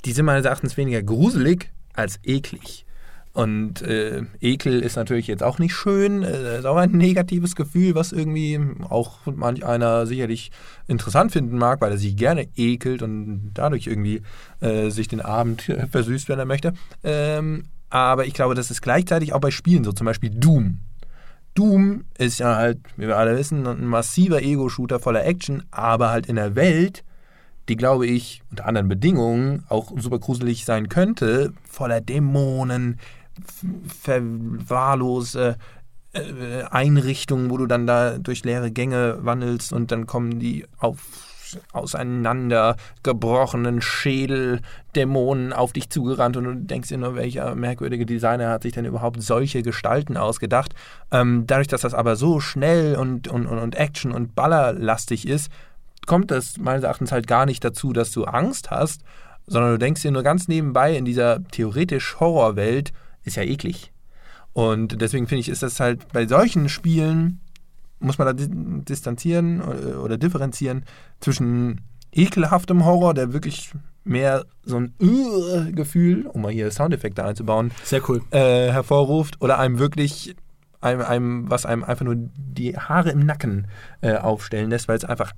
[0.06, 2.86] die sind meines Erachtens weniger gruselig als eklig.
[3.34, 7.96] Und äh, Ekel ist natürlich jetzt auch nicht schön, äh, ist auch ein negatives Gefühl,
[7.96, 10.52] was irgendwie auch manch einer sicherlich
[10.88, 14.22] interessant finden mag, weil er sich gerne ekelt und dadurch irgendwie
[14.60, 16.74] äh, sich den Abend versüßt, wenn er möchte.
[17.04, 20.80] Ähm, aber ich glaube, das ist gleichzeitig auch bei Spielen so, zum Beispiel Doom.
[21.54, 26.26] Doom ist ja halt, wie wir alle wissen, ein massiver Ego-Shooter voller Action, aber halt
[26.26, 27.04] in der Welt,
[27.70, 32.98] die, glaube ich, unter anderen Bedingungen auch super gruselig sein könnte, voller Dämonen,
[33.88, 35.58] verwahrlose
[36.14, 40.98] äh, Einrichtungen, wo du dann da durch leere Gänge wandelst und dann kommen die auf
[41.72, 48.74] auseinandergebrochenen Schädeldämonen auf dich zugerannt und du denkst dir nur, welcher merkwürdige Designer hat sich
[48.74, 50.74] denn überhaupt solche Gestalten ausgedacht.
[51.12, 55.50] Ähm, dadurch, dass das aber so schnell und, und, und Action- und Ballerlastig ist,
[56.06, 59.02] kommt das meines Erachtens halt gar nicht dazu, dass du Angst hast,
[59.48, 63.92] sondern du denkst dir nur ganz nebenbei in dieser theoretisch Horrorwelt, ist ja eklig.
[64.54, 67.42] Und deswegen finde ich, ist das halt bei solchen Spielen
[68.04, 70.84] muss man da distanzieren äh, oder differenzieren
[71.20, 77.72] zwischen ekelhaftem Horror, der wirklich mehr so ein uh Gefühl, um mal hier Soundeffekte einzubauen,
[77.84, 80.36] sehr cool, äh, hervorruft oder einem wirklich
[80.82, 83.68] einem, einem, was einem einfach nur die Haare im Nacken
[84.02, 85.32] äh, aufstellen lässt, weil es einfach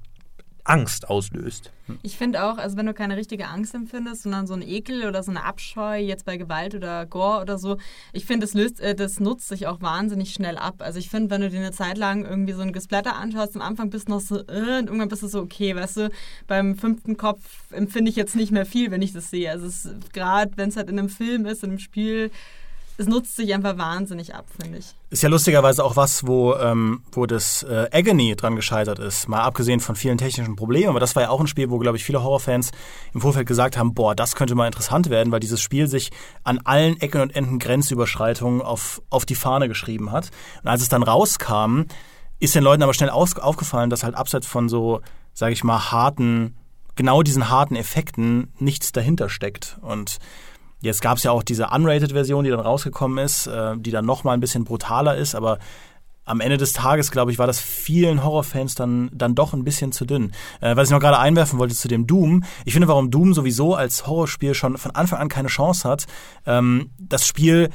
[0.65, 1.71] Angst auslöst.
[2.01, 5.21] Ich finde auch, also wenn du keine richtige Angst empfindest, sondern so ein Ekel oder
[5.21, 7.77] so eine Abscheu, jetzt bei Gewalt oder Gore oder so,
[8.13, 10.77] ich finde, das, äh, das nutzt sich auch wahnsinnig schnell ab.
[10.79, 13.61] Also ich finde, wenn du dir eine Zeit lang irgendwie so ein Gesplatter anschaust, am
[13.61, 16.09] Anfang bist du noch so, äh, und irgendwann bist du so, okay, weißt du,
[16.47, 19.51] beim fünften Kopf empfinde ich jetzt nicht mehr viel, wenn ich das sehe.
[19.51, 22.31] Also gerade, wenn es halt in einem Film ist, in einem Spiel,
[22.97, 24.85] es nutzt sich einfach wahnsinnig ab, finde ich.
[25.09, 29.27] Ist ja lustigerweise auch was, wo, ähm, wo das äh, Agony dran gescheitert ist.
[29.27, 30.89] Mal abgesehen von vielen technischen Problemen.
[30.89, 32.71] Aber das war ja auch ein Spiel, wo, glaube ich, viele Horrorfans
[33.13, 36.11] im Vorfeld gesagt haben, boah, das könnte mal interessant werden, weil dieses Spiel sich
[36.43, 40.29] an allen Ecken und Enden Grenzüberschreitungen auf, auf die Fahne geschrieben hat.
[40.63, 41.83] Und als es dann rauskam,
[42.39, 45.01] ist den Leuten aber schnell auf, aufgefallen, dass halt abseits von so,
[45.33, 46.55] sage ich mal, harten,
[46.95, 49.77] genau diesen harten Effekten nichts dahinter steckt.
[49.81, 50.17] Und
[50.85, 54.37] Jetzt gab es ja auch diese Unrated-Version, die dann rausgekommen ist, äh, die dann nochmal
[54.37, 55.57] ein bisschen brutaler ist, aber
[56.25, 59.91] am Ende des Tages, glaube ich, war das vielen Horrorfans dann, dann doch ein bisschen
[59.91, 60.31] zu dünn.
[60.61, 62.43] Äh, was ich noch gerade einwerfen wollte zu dem Doom.
[62.65, 66.05] Ich finde, warum Doom sowieso als Horrorspiel schon von Anfang an keine Chance hat.
[66.45, 67.69] Ähm, das Spiel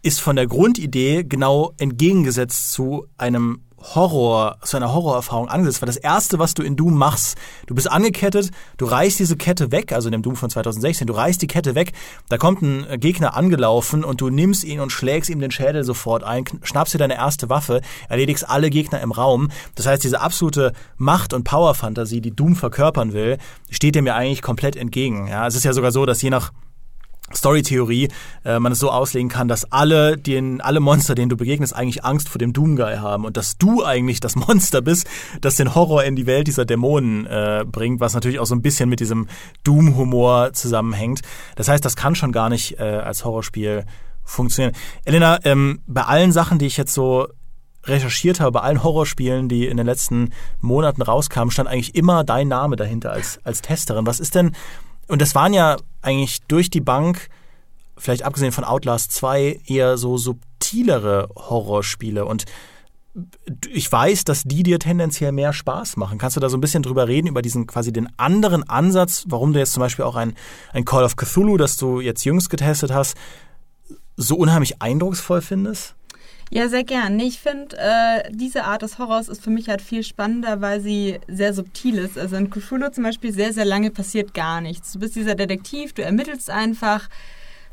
[0.00, 3.60] ist von der Grundidee genau entgegengesetzt zu einem
[3.94, 7.90] Horror, zu einer Horrorerfahrung angesetzt, weil das erste, was du in Doom machst, du bist
[7.90, 11.46] angekettet, du reißt diese Kette weg, also in dem Doom von 2016, du reißt die
[11.46, 11.92] Kette weg,
[12.28, 16.24] da kommt ein Gegner angelaufen und du nimmst ihn und schlägst ihm den Schädel sofort
[16.24, 19.50] ein, schnappst dir deine erste Waffe, erledigst alle Gegner im Raum.
[19.74, 23.38] Das heißt, diese absolute Macht- und Power-Fantasie, die Doom verkörpern will,
[23.70, 25.26] steht dem ja eigentlich komplett entgegen.
[25.26, 26.52] Ja, es ist ja sogar so, dass je nach
[27.32, 28.08] Story-Theorie
[28.44, 32.04] äh, man es so auslegen kann, dass alle, den, alle Monster, denen du begegnest, eigentlich
[32.04, 35.06] Angst vor dem Doomguy haben und dass du eigentlich das Monster bist,
[35.40, 38.62] das den Horror in die Welt dieser Dämonen äh, bringt, was natürlich auch so ein
[38.62, 39.26] bisschen mit diesem
[39.64, 41.22] Doom-Humor zusammenhängt.
[41.56, 43.84] Das heißt, das kann schon gar nicht äh, als Horrorspiel
[44.22, 44.74] funktionieren.
[45.04, 47.28] Elena, ähm, bei allen Sachen, die ich jetzt so
[47.86, 52.48] recherchiert habe, bei allen Horrorspielen, die in den letzten Monaten rauskamen, stand eigentlich immer dein
[52.48, 54.06] Name dahinter als, als Testerin.
[54.06, 54.52] Was ist denn
[55.08, 57.28] und das waren ja eigentlich durch die Bank,
[57.96, 62.24] vielleicht abgesehen von Outlast 2, eher so subtilere Horrorspiele.
[62.24, 62.44] Und
[63.70, 66.18] ich weiß, dass die dir tendenziell mehr Spaß machen.
[66.18, 69.52] Kannst du da so ein bisschen drüber reden, über diesen quasi den anderen Ansatz, warum
[69.52, 70.34] du jetzt zum Beispiel auch ein,
[70.72, 73.16] ein Call of Cthulhu, das du jetzt jüngst getestet hast,
[74.16, 75.94] so unheimlich eindrucksvoll findest?
[76.50, 77.18] Ja, sehr gern.
[77.18, 81.18] Ich finde, äh, diese Art des Horrors ist für mich halt viel spannender, weil sie
[81.26, 82.18] sehr subtil ist.
[82.18, 84.92] Also in Cthulhu zum Beispiel sehr, sehr lange passiert gar nichts.
[84.92, 87.08] Du bist dieser Detektiv, du ermittelst einfach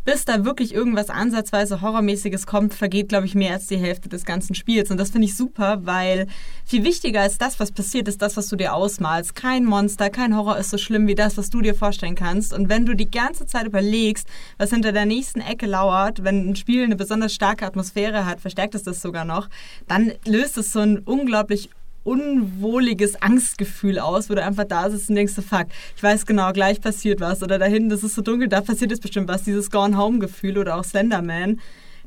[0.04, 4.26] bis da wirklich irgendwas ansatzweise Horrormäßiges kommt, vergeht, glaube ich, mehr als die Hälfte des
[4.26, 4.90] ganzen Spiels.
[4.90, 6.28] Und das finde ich super, weil
[6.66, 9.36] viel wichtiger als das, was passiert, ist das, was du dir ausmalst.
[9.36, 12.54] Kein Monster, kein Horror ist so schlimm wie das, was du dir vorstellen kannst.
[12.54, 16.56] Und wenn du die ganze Zeit überlegst, was hinter der nächsten Ecke lauert, wenn ein
[16.56, 19.50] Spiel eine besonders starke Atmosphäre hat, verstärkt es das sogar noch,
[19.88, 21.70] dann löst es so ein unglaublich
[22.04, 26.82] unwohliges Angstgefühl aus, wo du einfach da sitzt und denkst, fuck, ich weiß genau, gleich
[26.82, 27.44] passiert was.
[27.44, 29.44] Oder da hinten, das ist so dunkel, da passiert jetzt bestimmt was.
[29.44, 31.60] Dieses Gone Home-Gefühl oder auch Slenderman,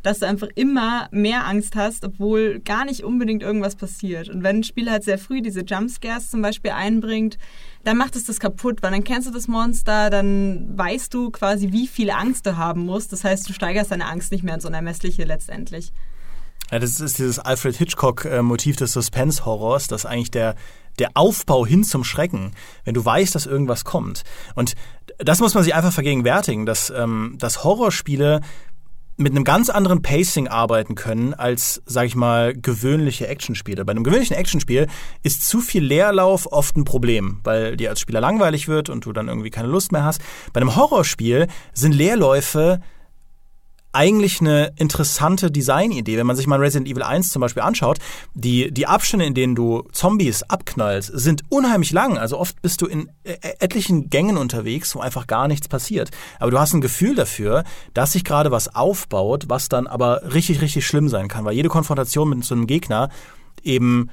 [0.03, 4.29] dass du einfach immer mehr Angst hast, obwohl gar nicht unbedingt irgendwas passiert.
[4.29, 7.39] Und wenn ein Spiel halt sehr früh diese Jumpscares zum Beispiel einbringt,
[7.85, 11.73] dann macht es das kaputt, weil dann kennst du das Monster, dann weißt du quasi,
[11.73, 13.13] wie viel Angst du haben musst.
[13.13, 15.93] Das heißt, du steigerst deine Angst nicht mehr ins Unermessliche letztendlich.
[16.71, 20.55] Ja, das ist dieses Alfred Hitchcock-Motiv des Suspense-Horrors, das eigentlich der,
[20.99, 22.53] der Aufbau hin zum Schrecken,
[22.85, 24.23] wenn du weißt, dass irgendwas kommt.
[24.55, 24.75] Und
[25.19, 28.41] das muss man sich einfach vergegenwärtigen, dass, ähm, dass Horrorspiele
[29.17, 33.85] mit einem ganz anderen Pacing arbeiten können als, sag ich mal, gewöhnliche Actionspiele.
[33.85, 34.89] Bei einem gewöhnlichen Actionspiel
[35.23, 39.13] ist zu viel Leerlauf oft ein Problem, weil dir als Spieler langweilig wird und du
[39.13, 40.21] dann irgendwie keine Lust mehr hast.
[40.53, 42.81] Bei einem Horrorspiel sind Leerläufe
[43.95, 46.17] eigentlich eine interessante Designidee.
[46.17, 47.99] Wenn man sich mal Resident Evil 1 zum Beispiel anschaut,
[48.35, 52.19] die, die Abstände, in denen du Zombies abknallst, sind unheimlich lang.
[52.19, 56.11] Also oft bist du in äh, etlichen Gängen unterwegs, wo einfach gar nichts passiert.
[56.41, 60.61] Aber du hast ein Gefühl dafür, dass sich gerade was aufbaut, was dann aber richtig,
[60.61, 61.45] richtig schlimm sein kann.
[61.45, 63.09] Weil jede Konfrontation mit so einem Gegner
[63.63, 64.11] eben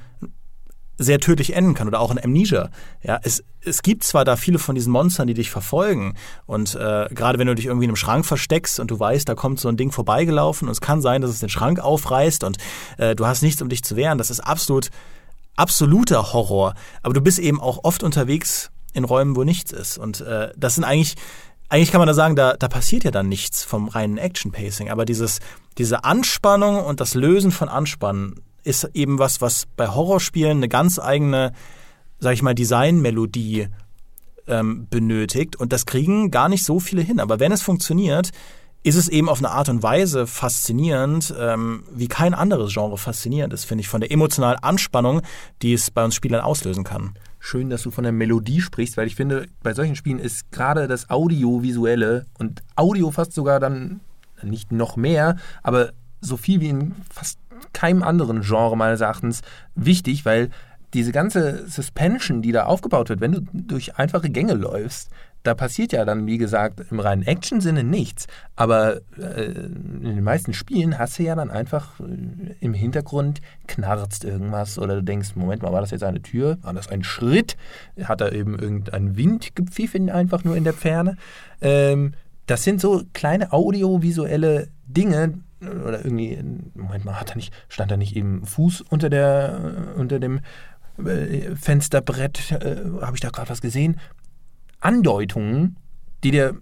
[1.02, 2.70] sehr tödlich enden kann oder auch in Amnesia.
[3.02, 6.14] Ja, es, es gibt zwar da viele von diesen Monstern, die dich verfolgen
[6.46, 9.34] und äh, gerade wenn du dich irgendwie in einem Schrank versteckst und du weißt, da
[9.34, 12.58] kommt so ein Ding vorbeigelaufen und es kann sein, dass es den Schrank aufreißt und
[12.98, 14.18] äh, du hast nichts, um dich zu wehren.
[14.18, 14.90] Das ist absolut
[15.54, 16.74] absoluter Horror.
[17.02, 20.74] Aber du bist eben auch oft unterwegs in Räumen, wo nichts ist und äh, das
[20.76, 21.16] sind eigentlich
[21.72, 25.06] eigentlich kann man da sagen, da, da passiert ja dann nichts vom reinen Action-Pacing, aber
[25.06, 25.40] dieses,
[25.78, 30.98] diese Anspannung und das Lösen von Anspannen ist eben was, was bei Horrorspielen eine ganz
[30.98, 31.52] eigene,
[32.18, 33.68] sag ich mal, Designmelodie
[34.46, 35.56] ähm, benötigt.
[35.56, 37.20] Und das kriegen gar nicht so viele hin.
[37.20, 38.30] Aber wenn es funktioniert,
[38.84, 43.52] ist es eben auf eine Art und Weise faszinierend, ähm, wie kein anderes Genre faszinierend
[43.52, 45.22] ist, finde ich, von der emotionalen Anspannung,
[45.62, 47.14] die es bei uns Spielern auslösen kann.
[47.38, 50.88] Schön, dass du von der Melodie sprichst, weil ich finde, bei solchen Spielen ist gerade
[50.88, 54.00] das Audiovisuelle und Audio fast sogar dann
[54.42, 57.38] nicht noch mehr, aber so viel wie in fast
[57.72, 59.42] keinem anderen Genre meines Erachtens
[59.74, 60.50] wichtig, weil
[60.94, 65.10] diese ganze Suspension, die da aufgebaut wird, wenn du durch einfache Gänge läufst,
[65.42, 68.26] da passiert ja dann, wie gesagt, im reinen Action-Sinne nichts.
[68.54, 74.24] Aber äh, in den meisten Spielen hast du ja dann einfach äh, im Hintergrund knarzt
[74.24, 76.58] irgendwas oder du denkst, Moment mal, war das jetzt eine Tür?
[76.62, 77.56] War das ein Schritt?
[78.04, 81.16] Hat da eben irgendein Wind gepfiffen einfach nur in der Ferne?
[81.60, 82.12] Ähm,
[82.46, 86.38] das sind so kleine audiovisuelle Dinge, oder irgendwie,
[86.74, 90.40] Moment mal, hat er nicht, stand da nicht eben Fuß unter der, unter dem
[91.04, 94.00] äh, Fensterbrett, äh, habe ich da gerade was gesehen?
[94.80, 95.76] Andeutungen,
[96.24, 96.56] die dir,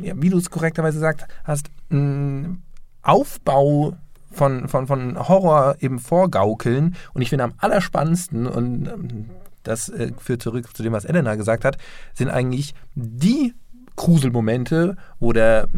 [0.00, 1.70] ja, wie du es korrekterweise sagt, hast,
[3.02, 3.96] Aufbau
[4.32, 6.96] von, von, von Horror eben vorgaukeln.
[7.12, 9.30] Und ich finde am allerspannendsten, und ähm,
[9.62, 11.78] das äh, führt zurück zu dem, was Elena gesagt hat,
[12.14, 13.54] sind eigentlich die
[13.96, 15.68] Gruselmomente, wo der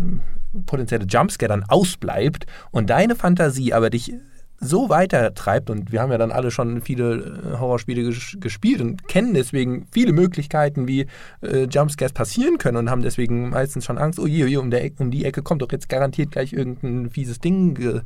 [0.66, 4.14] potenzielle Jumpscare dann ausbleibt und deine Fantasie aber dich
[4.60, 9.06] so weitertreibt und wir haben ja dann alle schon viele äh, Horrorspiele ges gespielt und
[9.08, 11.06] kennen deswegen viele Möglichkeiten, wie
[11.42, 14.70] äh, Jumpscares passieren können und haben deswegen meistens schon Angst, oh je, oh je um,
[14.70, 18.00] der um die Ecke kommt doch jetzt garantiert gleich irgendein fieses Ding ge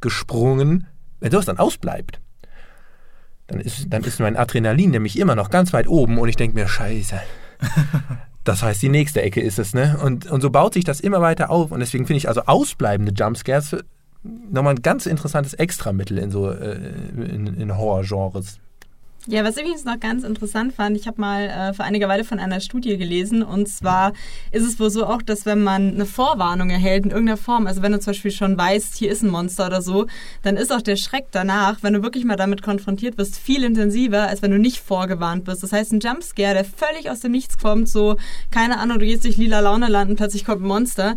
[0.00, 0.86] gesprungen.
[1.20, 2.20] Wenn sowas dann ausbleibt,
[3.46, 6.54] dann ist, dann ist mein Adrenalin nämlich immer noch ganz weit oben und ich denke
[6.54, 7.20] mir, scheiße.
[8.44, 9.98] Das heißt, die nächste Ecke ist es, ne?
[10.02, 11.72] Und, und so baut sich das immer weiter auf.
[11.72, 13.76] Und deswegen finde ich also ausbleibende Jumpscares
[14.50, 16.78] nochmal ein ganz interessantes Extramittel in so äh,
[17.16, 18.58] in, in Horror-Genres.
[19.26, 22.24] Ja, was ich übrigens noch ganz interessant fand, ich habe mal äh, vor einiger Weile
[22.24, 24.12] von einer Studie gelesen und zwar
[24.52, 27.80] ist es wohl so auch, dass wenn man eine Vorwarnung erhält in irgendeiner Form, also
[27.80, 30.08] wenn du zum Beispiel schon weißt, hier ist ein Monster oder so,
[30.42, 34.28] dann ist auch der Schreck danach, wenn du wirklich mal damit konfrontiert wirst, viel intensiver,
[34.28, 35.62] als wenn du nicht vorgewarnt wirst.
[35.62, 38.16] Das heißt, ein Jumpscare, der völlig aus dem Nichts kommt, so,
[38.50, 41.16] keine Ahnung, du gehst durch lila Laune landen, plötzlich kommt ein Monster,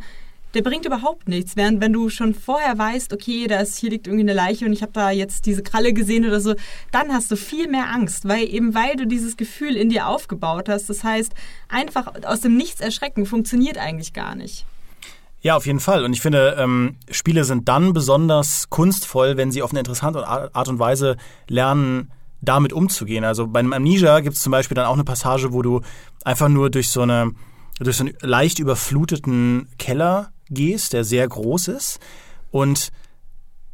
[0.53, 1.55] der bringt überhaupt nichts.
[1.55, 4.73] Während wenn du schon vorher weißt, okay, da ist, hier liegt irgendwie eine Leiche und
[4.73, 6.55] ich habe da jetzt diese Kralle gesehen oder so,
[6.91, 10.69] dann hast du viel mehr Angst, weil eben weil du dieses Gefühl in dir aufgebaut
[10.69, 10.89] hast.
[10.89, 11.33] Das heißt,
[11.69, 14.65] einfach aus dem Nichts erschrecken funktioniert eigentlich gar nicht.
[15.41, 16.03] Ja, auf jeden Fall.
[16.03, 20.67] Und ich finde, ähm, Spiele sind dann besonders kunstvoll, wenn sie auf eine interessante Art
[20.67, 23.23] und Weise lernen, damit umzugehen.
[23.23, 25.81] Also bei einem Amnesia gibt es zum Beispiel dann auch eine Passage, wo du
[26.23, 27.31] einfach nur durch so eine
[27.79, 31.99] durch so einen leicht überfluteten Keller gehst, der sehr groß ist
[32.51, 32.91] und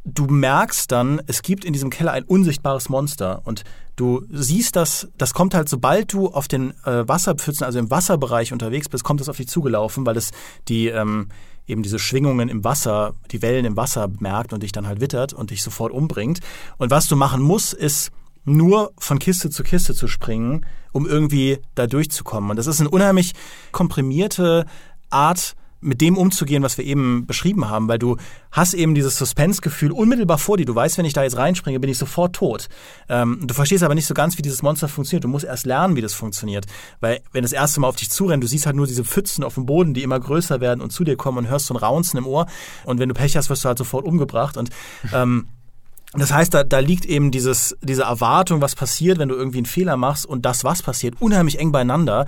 [0.04, 3.64] du merkst dann, es gibt in diesem Keller ein unsichtbares Monster und
[3.96, 8.52] du siehst das, das kommt halt, sobald du auf den äh, Wasserpfützen, also im Wasserbereich
[8.52, 10.30] unterwegs bist, kommt es auf dich zugelaufen, weil es
[10.68, 11.28] die ähm,
[11.66, 15.32] eben diese Schwingungen im Wasser, die Wellen im Wasser merkt und dich dann halt wittert
[15.32, 16.40] und dich sofort umbringt.
[16.76, 18.10] Und was du machen musst, ist
[18.44, 22.50] nur von Kiste zu Kiste zu springen, um irgendwie da durchzukommen.
[22.50, 23.32] Und das ist eine unheimlich
[23.72, 24.66] komprimierte
[25.08, 28.16] Art, mit dem umzugehen, was wir eben beschrieben haben, weil du
[28.50, 30.64] hast eben dieses Suspense-Gefühl unmittelbar vor dir.
[30.64, 32.68] Du weißt, wenn ich da jetzt reinspringe, bin ich sofort tot.
[33.08, 35.24] Ähm, du verstehst aber nicht so ganz, wie dieses Monster funktioniert.
[35.24, 36.66] Du musst erst lernen, wie das funktioniert.
[37.00, 39.54] Weil wenn das erste Mal auf dich zurennt, du siehst halt nur diese Pfützen auf
[39.54, 42.18] dem Boden, die immer größer werden und zu dir kommen und hörst so ein Raunzen
[42.18, 42.46] im Ohr.
[42.84, 44.56] Und wenn du Pech hast, wirst du halt sofort umgebracht.
[44.56, 44.70] Und
[45.12, 45.48] ähm,
[46.14, 49.66] das heißt, da, da liegt eben dieses, diese Erwartung, was passiert, wenn du irgendwie einen
[49.66, 52.26] Fehler machst und das, was passiert, unheimlich eng beieinander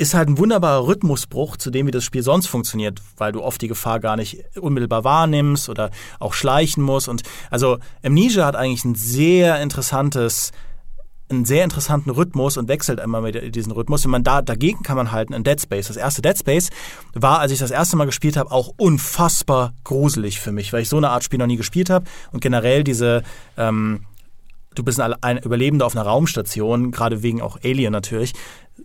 [0.00, 3.60] ist halt ein wunderbarer Rhythmusbruch zu dem, wie das Spiel sonst funktioniert, weil du oft
[3.60, 7.06] die Gefahr gar nicht unmittelbar wahrnimmst oder auch schleichen musst.
[7.06, 10.52] Und also Amnesia hat eigentlich ein sehr interessantes
[11.28, 14.04] einen sehr interessanten Rhythmus und wechselt immer mit diesen Rhythmus.
[14.04, 15.86] Und man da, dagegen kann man halten in Dead Space.
[15.86, 16.70] Das erste Dead Space
[17.12, 20.88] war, als ich das erste Mal gespielt habe, auch unfassbar gruselig für mich, weil ich
[20.88, 23.22] so eine Art Spiel noch nie gespielt habe und generell diese
[23.56, 24.06] ähm,
[24.74, 28.32] du bist ein Überlebender auf einer Raumstation, gerade wegen auch Alien natürlich,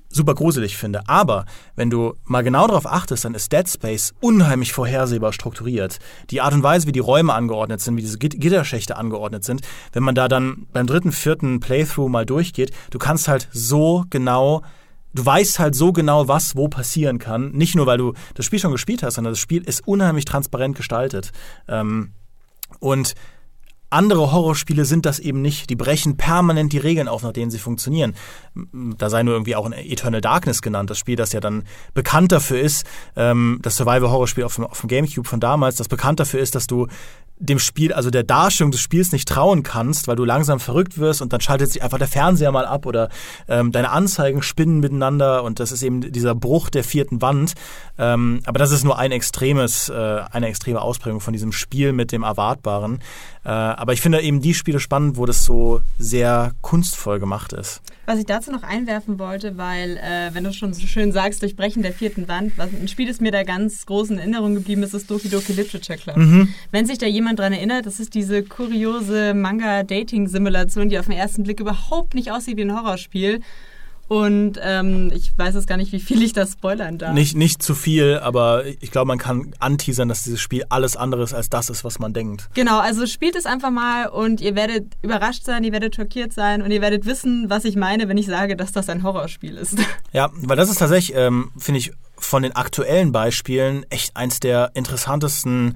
[0.09, 1.07] super gruselig finde.
[1.07, 1.45] Aber
[1.75, 5.99] wenn du mal genau darauf achtest, dann ist Dead Space unheimlich vorhersehbar strukturiert.
[6.29, 9.61] Die Art und Weise, wie die Räume angeordnet sind, wie diese Gitterschächte angeordnet sind,
[9.93, 14.61] wenn man da dann beim dritten, vierten Playthrough mal durchgeht, du kannst halt so genau
[15.13, 17.51] du weißt halt so genau, was wo passieren kann.
[17.51, 20.75] Nicht nur, weil du das Spiel schon gespielt hast, sondern das Spiel ist unheimlich transparent
[20.75, 21.31] gestaltet.
[21.69, 22.11] Ähm,
[22.79, 23.15] und
[23.95, 25.69] andere Horrorspiele sind das eben nicht.
[25.69, 28.15] Die brechen permanent die Regeln auf, nach denen sie funktionieren.
[28.73, 32.31] Da sei nur irgendwie auch ein Eternal Darkness genannt, das Spiel, das ja dann bekannt
[32.31, 36.55] dafür ist, ähm, das Survival-Horror-Spiel auf auf dem Gamecube von damals, das bekannt dafür ist,
[36.55, 36.87] dass du
[37.37, 41.21] dem Spiel, also der Darstellung des Spiels nicht trauen kannst, weil du langsam verrückt wirst
[41.21, 43.09] und dann schaltet sich einfach der Fernseher mal ab oder
[43.49, 47.53] ähm, deine Anzeigen spinnen miteinander und das ist eben dieser Bruch der vierten Wand.
[47.97, 52.13] Ähm, aber das ist nur ein extremes, äh, eine extreme Ausprägung von diesem Spiel mit
[52.13, 52.99] dem Erwartbaren.
[53.45, 57.81] Äh, aber ich finde eben die Spiele spannend, wo das so sehr kunstvoll gemacht ist.
[58.07, 61.83] Was ich dazu noch einwerfen wollte, weil, äh, wenn du schon so schön sagst, Durchbrechen
[61.83, 64.95] der vierten Wand, was ein Spiel, das mir da ganz groß in Erinnerung geblieben ist,
[64.95, 66.17] ist Doki Doki Literature Club.
[66.17, 66.49] Mhm.
[66.71, 71.43] Wenn sich da jemand dran erinnert, das ist diese kuriose Manga-Dating-Simulation, die auf den ersten
[71.43, 73.41] Blick überhaupt nicht aussieht wie ein Horrorspiel.
[74.07, 77.13] Und ähm, ich weiß jetzt gar nicht, wie viel ich da spoilern darf.
[77.13, 81.33] Nicht, nicht zu viel, aber ich glaube, man kann anteasern, dass dieses Spiel alles anderes
[81.33, 82.49] als das ist, was man denkt.
[82.53, 86.61] Genau, also spielt es einfach mal und ihr werdet überrascht sein, ihr werdet schockiert sein
[86.61, 89.77] und ihr werdet wissen, was ich meine, wenn ich sage, dass das ein Horrorspiel ist.
[90.13, 94.71] Ja, weil das ist tatsächlich, ähm, finde ich, von den aktuellen Beispielen echt eins der
[94.73, 95.75] interessantesten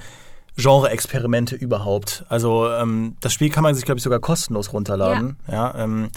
[0.56, 2.26] Genre-Experimente überhaupt.
[2.30, 5.38] Also ähm, das Spiel kann man sich, glaube ich, sogar kostenlos runterladen.
[5.48, 5.74] Ja.
[5.74, 6.10] ja ähm,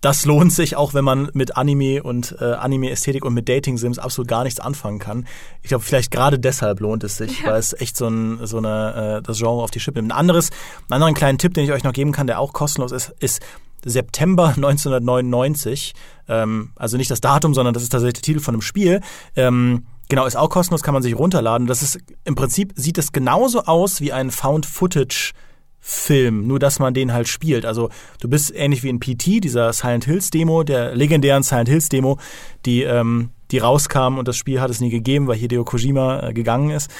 [0.00, 4.28] das lohnt sich, auch wenn man mit Anime und äh, Anime-Ästhetik und mit Dating-Sims absolut
[4.28, 5.26] gar nichts anfangen kann.
[5.62, 7.50] Ich glaube, vielleicht gerade deshalb lohnt es sich, ja.
[7.50, 10.12] weil es echt so, ein, so eine, äh, das Genre auf die Schippe nimmt.
[10.12, 12.92] Ein anderes, einen anderen kleinen Tipp, den ich euch noch geben kann, der auch kostenlos
[12.92, 13.42] ist, ist
[13.84, 15.94] September 1999.
[16.28, 19.00] Ähm, also nicht das Datum, sondern das ist tatsächlich der Titel von einem Spiel.
[19.34, 21.66] Ähm, genau, ist auch kostenlos, kann man sich runterladen.
[21.66, 25.32] Das ist im Prinzip sieht es genauso aus wie ein Found Footage
[25.80, 27.64] Film, nur dass man den halt spielt.
[27.64, 27.88] Also
[28.20, 32.18] du bist ähnlich wie in PT, dieser Silent Hills Demo, der legendären Silent Hills Demo,
[32.66, 36.32] die, ähm, die rauskam und das Spiel hat es nie gegeben, weil Hideo Kojima äh,
[36.34, 36.90] gegangen ist.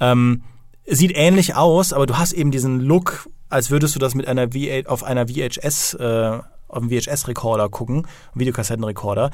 [0.00, 0.42] Ähm,
[0.86, 4.52] sieht ähnlich aus, aber du hast eben diesen Look, als würdest du das mit einer
[4.52, 9.30] v auf einer VHS, äh, auf einem VHS-Rekorder gucken, Videokassettenrekorder.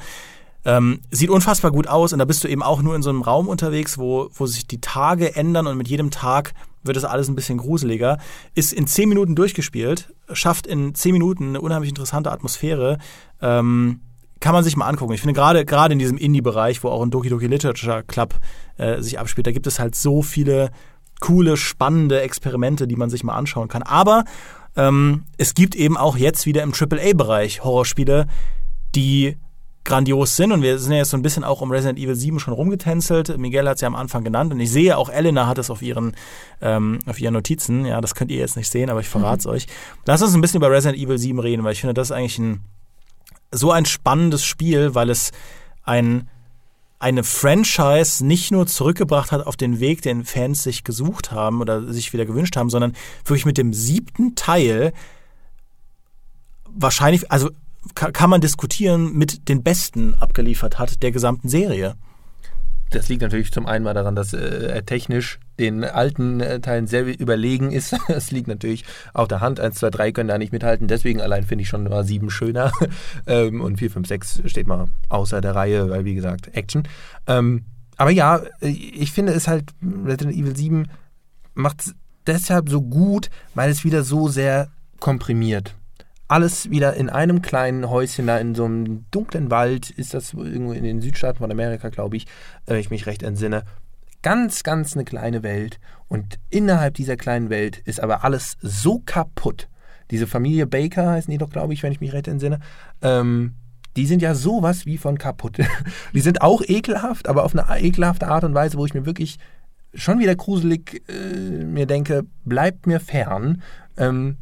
[0.65, 3.21] Ähm, sieht unfassbar gut aus und da bist du eben auch nur in so einem
[3.21, 6.53] Raum unterwegs, wo, wo sich die Tage ändern und mit jedem Tag
[6.85, 8.17] wird das alles ein bisschen gruseliger.
[8.53, 12.97] Ist in zehn Minuten durchgespielt, schafft in zehn Minuten eine unheimlich interessante Atmosphäre.
[13.41, 14.01] Ähm,
[14.39, 15.13] kann man sich mal angucken.
[15.13, 18.35] Ich finde gerade gerade in diesem Indie-Bereich, wo auch ein Doki Doki Literature Club
[18.77, 20.71] äh, sich abspielt, da gibt es halt so viele
[21.19, 23.81] coole, spannende Experimente, die man sich mal anschauen kann.
[23.83, 24.25] Aber
[24.75, 28.27] ähm, es gibt eben auch jetzt wieder im AAA-Bereich Horrorspiele,
[28.93, 29.37] die
[29.85, 32.39] grandios sind und wir sind ja jetzt so ein bisschen auch um Resident Evil 7
[32.39, 33.37] schon rumgetänzelt.
[33.37, 35.81] Miguel hat es ja am Anfang genannt und ich sehe auch Elena hat es auf
[35.81, 36.15] ihren,
[36.61, 37.85] ähm, auf ihren Notizen.
[37.85, 39.51] Ja, das könnt ihr jetzt nicht sehen, aber ich verrate es mhm.
[39.51, 39.67] euch.
[40.05, 42.39] Lass uns ein bisschen über Resident Evil 7 reden, weil ich finde, das ist eigentlich
[42.39, 42.61] ein,
[43.51, 45.31] so ein spannendes Spiel, weil es
[45.83, 46.27] ein,
[46.97, 51.93] eine Franchise nicht nur zurückgebracht hat auf den Weg, den Fans sich gesucht haben oder
[51.93, 54.93] sich wieder gewünscht haben, sondern wirklich mit dem siebten Teil
[56.75, 57.51] wahrscheinlich, also
[57.93, 61.95] kann man diskutieren, mit den Besten abgeliefert hat der gesamten Serie.
[62.91, 66.87] Das liegt natürlich zum einen mal daran, dass äh, er technisch den alten äh, Teilen
[66.87, 67.95] sehr überlegen ist.
[68.07, 69.59] Das liegt natürlich auf der Hand.
[69.59, 70.87] 1, 2, 3 können da nicht mithalten.
[70.87, 72.71] Deswegen allein finde ich schon mal 7 schöner.
[73.27, 76.87] ähm, und 4, 5, 6 steht mal außer der Reihe, weil wie gesagt, Action.
[77.27, 77.65] Ähm,
[77.97, 80.87] aber ja, äh, ich finde es halt, Resident Evil 7
[81.53, 81.95] macht es
[82.27, 84.69] deshalb so gut, weil es wieder so sehr
[84.99, 85.75] komprimiert
[86.27, 90.73] alles wieder in einem kleinen Häuschen da in so einem dunklen Wald, ist das irgendwo
[90.73, 92.25] in den Südstaaten von Amerika, glaube ich,
[92.65, 93.63] wenn ich mich recht entsinne.
[94.21, 99.69] Ganz, ganz eine kleine Welt und innerhalb dieser kleinen Welt ist aber alles so kaputt.
[100.11, 102.59] Diese Familie Baker heißen die doch, glaube ich, wenn ich mich recht entsinne.
[103.01, 103.55] Ähm,
[103.95, 105.57] die sind ja sowas wie von kaputt.
[106.13, 109.37] die sind auch ekelhaft, aber auf eine ekelhafte Art und Weise, wo ich mir wirklich
[109.93, 113.61] schon wieder gruselig äh, mir denke, bleibt mir fern.
[113.97, 114.37] Ähm,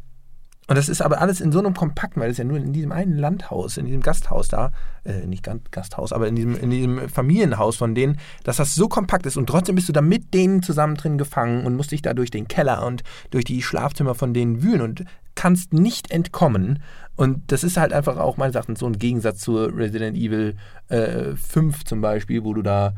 [0.66, 2.90] und das ist aber alles in so einem kompakten, weil es ja nur in diesem
[2.90, 4.72] einen Landhaus, in diesem Gasthaus da,
[5.04, 9.26] äh, nicht Gasthaus, aber in diesem, in diesem Familienhaus von denen, dass das so kompakt
[9.26, 12.14] ist und trotzdem bist du da mit denen zusammen drin gefangen und musst dich da
[12.14, 15.04] durch den Keller und durch die Schlafzimmer von denen wühlen und
[15.34, 16.82] kannst nicht entkommen.
[17.16, 20.56] Und das ist halt einfach auch meines Erachtens so ein Gegensatz zu Resident Evil
[20.88, 22.94] äh, 5 zum Beispiel, wo du da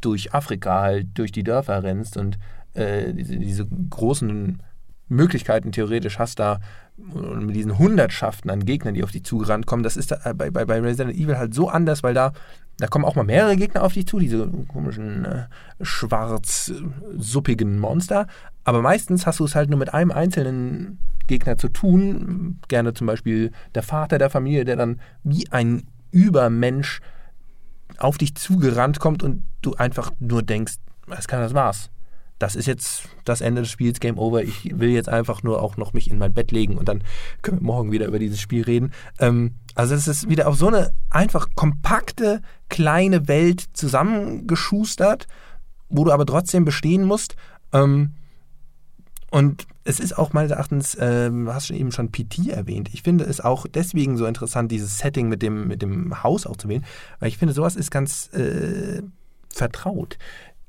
[0.00, 2.38] durch Afrika halt durch die Dörfer rennst und
[2.74, 4.62] äh, diese, diese großen
[5.10, 6.60] Möglichkeiten theoretisch hast, da
[6.96, 10.50] mit diesen Hundertschaften an Gegnern, die auf dich zugerannt kommen, das ist da, äh, bei,
[10.50, 12.32] bei, bei Resident Evil halt so anders, weil da,
[12.78, 15.46] da kommen auch mal mehrere Gegner auf dich zu, diese komischen äh,
[15.80, 18.26] schwarz-suppigen Monster.
[18.64, 22.58] Aber meistens hast du es halt nur mit einem einzelnen Gegner zu tun.
[22.68, 27.00] Gerne zum Beispiel der Vater der Familie, der dann wie ein Übermensch
[27.98, 30.74] auf dich zugerannt kommt und du einfach nur denkst,
[31.06, 31.90] was kann das war's
[32.40, 34.42] das ist jetzt das Ende des Spiels, Game Over.
[34.42, 37.04] Ich will jetzt einfach nur auch noch mich in mein Bett legen und dann
[37.42, 38.92] können wir morgen wieder über dieses Spiel reden.
[39.18, 45.28] Ähm, also es ist wieder auf so eine einfach kompakte, kleine Welt zusammengeschustert,
[45.90, 47.36] wo du aber trotzdem bestehen musst.
[47.74, 48.14] Ähm,
[49.30, 52.88] und es ist auch meines Erachtens, äh, hast du eben schon PT erwähnt.
[52.94, 56.56] Ich finde es auch deswegen so interessant, dieses Setting mit dem, mit dem Haus auch
[56.56, 56.86] zu wählen,
[57.18, 59.02] weil ich finde, sowas ist ganz äh,
[59.52, 60.16] vertraut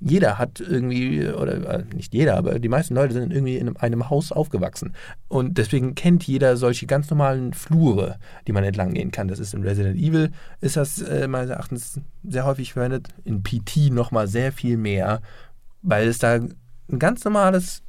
[0.02, 4.10] jeder hat irgendwie, oder äh, nicht jeder, aber die meisten Leute sind irgendwie in einem
[4.10, 4.94] Haus aufgewachsen.
[5.28, 9.28] Und deswegen kennt jeder solche ganz normalen Flure, die man entlang gehen kann.
[9.28, 13.10] Das ist in Resident Evil, ist das äh, meines Erachtens sehr häufig verwendet.
[13.26, 15.22] In PT nochmal sehr viel mehr,
[15.84, 17.84] weil es da ein ganz normales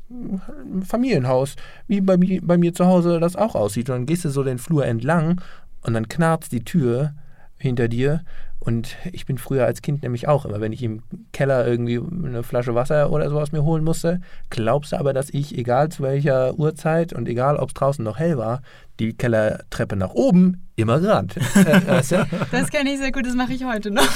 [0.86, 1.56] Familienhaus,
[1.86, 3.88] wie bei, bei mir zu Hause das auch aussieht.
[3.88, 5.40] Und dann gehst du so den Flur entlang
[5.80, 7.14] und dann knarzt die Tür
[7.56, 8.22] hinter dir
[8.64, 11.02] und ich bin früher als Kind nämlich auch immer, wenn ich im
[11.32, 15.58] Keller irgendwie eine Flasche Wasser oder sowas mir holen musste, glaubst du aber, dass ich,
[15.58, 18.62] egal zu welcher Uhrzeit und egal ob es draußen noch hell war,
[19.02, 21.36] die Kellertreppe nach oben immer gerannt.
[21.54, 22.24] Äh?
[22.50, 24.08] Das kenne ich sehr gut, das mache ich heute noch.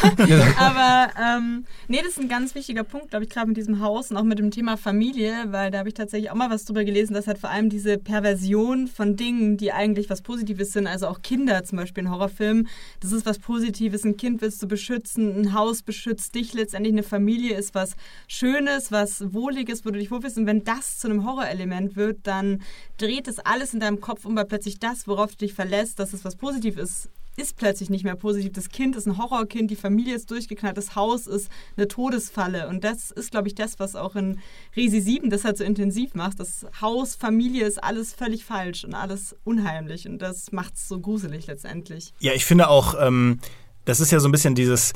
[0.58, 4.10] Aber ähm, nee, das ist ein ganz wichtiger Punkt, glaube ich, gerade mit diesem Haus
[4.10, 6.84] und auch mit dem Thema Familie, weil da habe ich tatsächlich auch mal was drüber
[6.84, 11.06] gelesen, dass halt vor allem diese Perversion von Dingen, die eigentlich was Positives sind, also
[11.06, 12.68] auch Kinder zum Beispiel in Horrorfilmen,
[13.00, 17.02] das ist was Positives, ein Kind willst du beschützen, ein Haus beschützt dich letztendlich, eine
[17.02, 17.94] Familie ist was
[18.26, 22.62] Schönes, was Wohliges, wo du dich wohlfühlst und wenn das zu einem Horrorelement wird, dann
[22.98, 26.12] dreht es alles in deinem Kopf um, weil plötzlich das, worauf du dich verlässt, dass
[26.12, 28.52] es was positiv ist, ist plötzlich nicht mehr positiv.
[28.52, 32.68] Das Kind ist ein Horrorkind, die Familie ist durchgeknallt, das Haus ist eine Todesfalle.
[32.68, 34.40] Und das ist, glaube ich, das, was auch in
[34.74, 36.40] Resi 7 das halt so intensiv macht.
[36.40, 40.08] Das Haus, Familie ist alles völlig falsch und alles unheimlich.
[40.08, 42.14] Und das macht es so gruselig letztendlich.
[42.20, 43.40] Ja, ich finde auch, ähm,
[43.84, 44.94] das ist ja so ein bisschen dieses,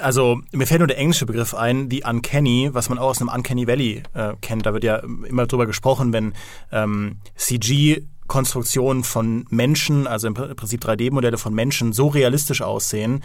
[0.00, 3.30] also mir fällt nur der englische Begriff ein, die Uncanny, was man auch aus einem
[3.30, 4.66] Uncanny Valley äh, kennt.
[4.66, 6.34] Da wird ja immer drüber gesprochen, wenn
[6.72, 13.22] ähm, CG Konstruktionen von Menschen, also im Prinzip 3D-Modelle von Menschen, so realistisch aussehen,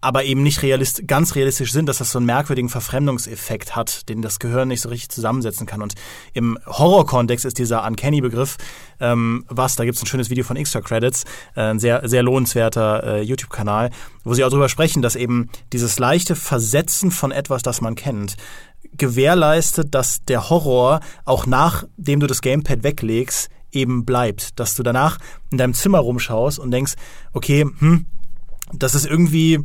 [0.00, 4.22] aber eben nicht realist, ganz realistisch sind, dass das so einen merkwürdigen Verfremdungseffekt hat, den
[4.22, 5.82] das Gehirn nicht so richtig zusammensetzen kann.
[5.82, 5.94] Und
[6.32, 8.56] im Horror-Kontext ist dieser Uncanny-Begriff,
[8.98, 11.24] ähm, was, da gibt es ein schönes Video von Extra Credits,
[11.54, 13.90] äh, ein sehr, sehr lohnenswerter äh, YouTube-Kanal,
[14.24, 18.36] wo sie auch darüber sprechen, dass eben dieses leichte Versetzen von etwas, das man kennt,
[18.96, 24.58] gewährleistet, dass der Horror auch nachdem du das Gamepad weglegst, eben bleibt.
[24.58, 25.18] Dass du danach
[25.50, 26.94] in deinem Zimmer rumschaust und denkst,
[27.32, 28.06] okay, hm,
[28.72, 29.64] das ist irgendwie,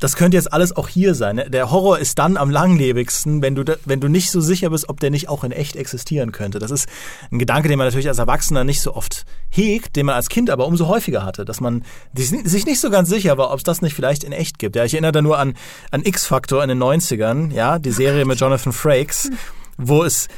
[0.00, 1.36] das könnte jetzt alles auch hier sein.
[1.36, 1.50] Ne?
[1.50, 4.98] Der Horror ist dann am langlebigsten, wenn du, wenn du nicht so sicher bist, ob
[4.98, 6.58] der nicht auch in echt existieren könnte.
[6.58, 6.88] Das ist
[7.30, 10.50] ein Gedanke, den man natürlich als Erwachsener nicht so oft hegt, den man als Kind
[10.50, 11.84] aber umso häufiger hatte, dass man
[12.14, 14.74] sich nicht so ganz sicher war, ob es das nicht vielleicht in echt gibt.
[14.74, 15.54] Ja, ich erinnere da nur an,
[15.90, 19.30] an X-Factor in den 90ern, ja, die Serie mit Jonathan Frakes,
[19.76, 20.28] wo es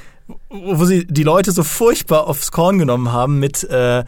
[0.48, 4.04] wo sie die Leute so furchtbar aufs Korn genommen haben mit, äh,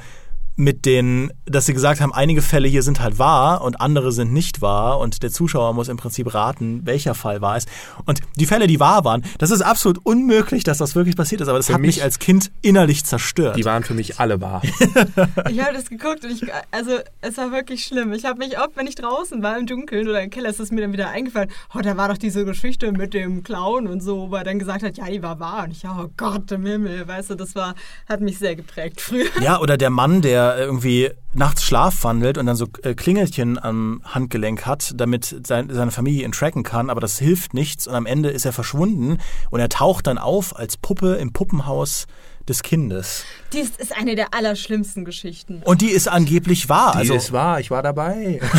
[0.57, 4.33] mit den, dass sie gesagt haben, einige Fälle hier sind halt wahr und andere sind
[4.33, 7.69] nicht wahr und der Zuschauer muss im Prinzip raten, welcher Fall wahr ist.
[8.05, 11.49] Und die Fälle, die wahr waren, das ist absolut unmöglich, dass das wirklich passiert ist,
[11.49, 13.57] aber das für hat mich, mich als Kind innerlich zerstört.
[13.57, 14.63] Die waren für mich alle wahr.
[15.51, 18.13] ich habe das geguckt und ich, also es war wirklich schlimm.
[18.13, 20.71] Ich habe mich oft, wenn ich draußen war im Dunkeln oder im Keller, ist es
[20.71, 24.31] mir dann wieder eingefallen, oh, da war doch diese Geschichte mit dem Clown und so,
[24.31, 25.65] wo er dann gesagt hat, ja, die war wahr.
[25.65, 27.75] Und ich, oh Gott im Himmel, weißt du, das war,
[28.09, 29.27] hat mich sehr geprägt früher.
[29.41, 34.67] Ja, oder der Mann, der irgendwie nachts schlafwandelt und dann so äh, Klingelchen am Handgelenk
[34.67, 38.31] hat, damit sein, seine Familie ihn tracken kann, aber das hilft nichts und am Ende
[38.31, 39.19] ist er verschwunden
[39.51, 42.07] und er taucht dann auf als Puppe im Puppenhaus
[42.49, 43.25] des Kindes.
[43.53, 45.63] Dies ist eine der allerschlimmsten Geschichten.
[45.65, 46.93] Und die ist angeblich wahr.
[46.93, 48.41] Die also, ist wahr, ich war dabei.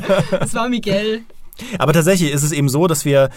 [0.40, 1.22] Es war Miguel.
[1.78, 3.30] Aber tatsächlich ist es eben so, dass wir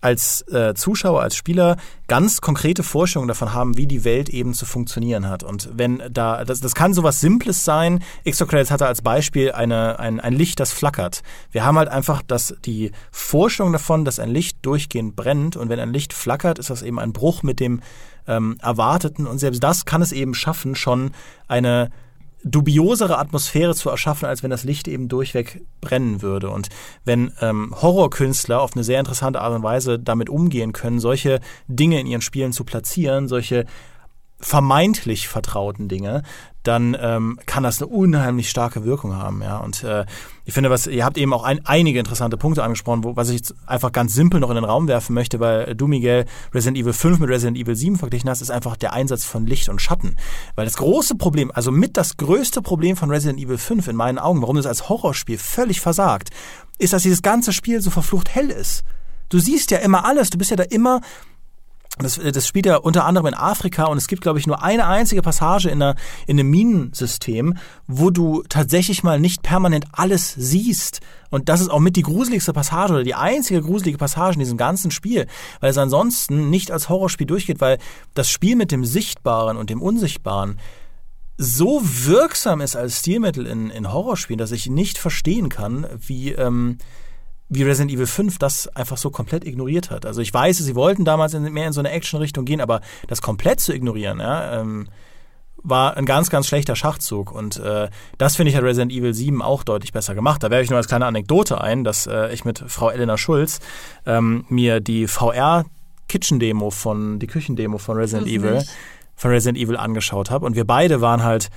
[0.00, 1.76] als äh, Zuschauer, als Spieler
[2.06, 5.42] ganz konkrete Vorstellungen davon haben, wie die Welt eben zu funktionieren hat.
[5.42, 8.02] Und wenn da, das, das kann sowas Simples sein.
[8.24, 11.22] Exocredits hatte als Beispiel eine, ein, ein Licht, das flackert.
[11.50, 15.80] Wir haben halt einfach das, die Vorstellung davon, dass ein Licht durchgehend brennt und wenn
[15.80, 17.80] ein Licht flackert, ist das eben ein Bruch mit dem
[18.26, 21.12] ähm, Erwarteten und selbst das kann es eben schaffen, schon
[21.48, 21.90] eine
[22.44, 26.50] dubiosere Atmosphäre zu erschaffen, als wenn das Licht eben durchweg brennen würde.
[26.50, 26.68] Und
[27.04, 32.00] wenn ähm, Horrorkünstler auf eine sehr interessante Art und Weise damit umgehen können, solche Dinge
[32.00, 33.66] in ihren Spielen zu platzieren, solche
[34.40, 36.22] vermeintlich vertrauten Dinge,
[36.62, 39.42] dann ähm, kann das eine unheimlich starke Wirkung haben.
[39.42, 39.58] Ja?
[39.58, 40.04] Und äh,
[40.44, 43.36] ich finde, was ihr habt eben auch ein, einige interessante Punkte angesprochen, wo, was ich
[43.36, 46.92] jetzt einfach ganz simpel noch in den Raum werfen möchte, weil du, Miguel, Resident Evil
[46.92, 50.16] 5 mit Resident Evil 7 verglichen hast, ist einfach der Einsatz von Licht und Schatten.
[50.56, 54.18] Weil das große Problem, also mit das größte Problem von Resident Evil 5 in meinen
[54.18, 56.30] Augen, warum das als Horrorspiel völlig versagt,
[56.78, 58.84] ist, dass dieses ganze Spiel so verflucht hell ist.
[59.30, 61.00] Du siehst ja immer alles, du bist ja da immer
[61.96, 64.86] das, das spielt ja unter anderem in Afrika und es gibt, glaube ich, nur eine
[64.86, 71.00] einzige Passage in, einer, in einem Minensystem, wo du tatsächlich mal nicht permanent alles siehst.
[71.30, 74.58] Und das ist auch mit die gruseligste Passage oder die einzige gruselige Passage in diesem
[74.58, 75.26] ganzen Spiel,
[75.60, 77.78] weil es ansonsten nicht als Horrorspiel durchgeht, weil
[78.14, 80.58] das Spiel mit dem Sichtbaren und dem Unsichtbaren
[81.36, 86.32] so wirksam ist als Stilmittel in, in Horrorspielen, dass ich nicht verstehen kann, wie.
[86.32, 86.78] Ähm,
[87.48, 90.04] wie Resident Evil 5 das einfach so komplett ignoriert hat.
[90.04, 93.22] Also ich weiß, sie wollten damals in, mehr in so eine Action-Richtung gehen, aber das
[93.22, 94.88] komplett zu ignorieren, ja, ähm,
[95.62, 97.32] war ein ganz, ganz schlechter Schachzug.
[97.32, 100.42] Und äh, das finde ich hat Resident Evil 7 auch deutlich besser gemacht.
[100.42, 103.60] Da werfe ich nur als kleine Anekdote ein, dass äh, ich mit Frau Elena Schulz
[104.06, 105.64] ähm, mir die VR
[106.08, 108.62] Kitchen Demo von die Küchendemo von Resident Evil
[109.14, 111.50] von Resident Evil angeschaut habe und wir beide waren halt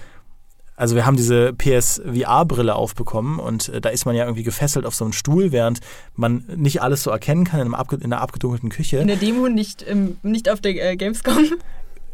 [0.76, 4.96] also wir haben diese PSVR-Brille aufbekommen und äh, da ist man ja irgendwie gefesselt auf
[4.96, 5.80] so einen Stuhl, während
[6.16, 8.98] man nicht alles so erkennen kann in, einem in einer abgedunkelten Küche.
[8.98, 11.54] In der Demo nicht, ähm, nicht auf der äh, Gamescom?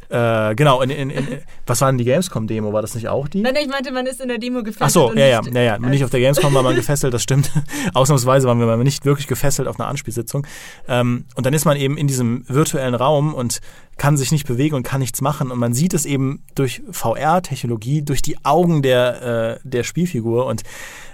[0.10, 1.28] Äh, genau, in, in, in,
[1.66, 2.72] was war denn die Gamescom-Demo?
[2.72, 3.41] War das nicht auch die?
[3.41, 4.84] Nein, ich meinte, man ist in der Demo gefesselt.
[4.84, 5.80] Ach so, ja, ja, ja, ja.
[5.80, 7.51] Nicht auf der Gamescom war man gefesselt, das stimmt.
[7.93, 10.47] Ausnahmsweise waren wir mal nicht wirklich gefesselt auf einer Anspielsitzung.
[10.88, 13.60] Ähm, und dann ist man eben in diesem virtuellen Raum und
[13.97, 15.51] kann sich nicht bewegen und kann nichts machen.
[15.51, 20.45] Und man sieht es eben durch VR-Technologie, durch die Augen der, äh, der Spielfigur.
[20.45, 20.64] Und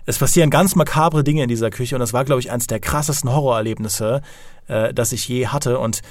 [0.06, 1.96] es passieren ganz makabre Dinge in dieser Küche.
[1.96, 4.22] Und das war, glaube ich, eines der krassesten Horrorerlebnisse,
[4.68, 5.80] äh, das ich je hatte.
[5.80, 6.02] Und äh,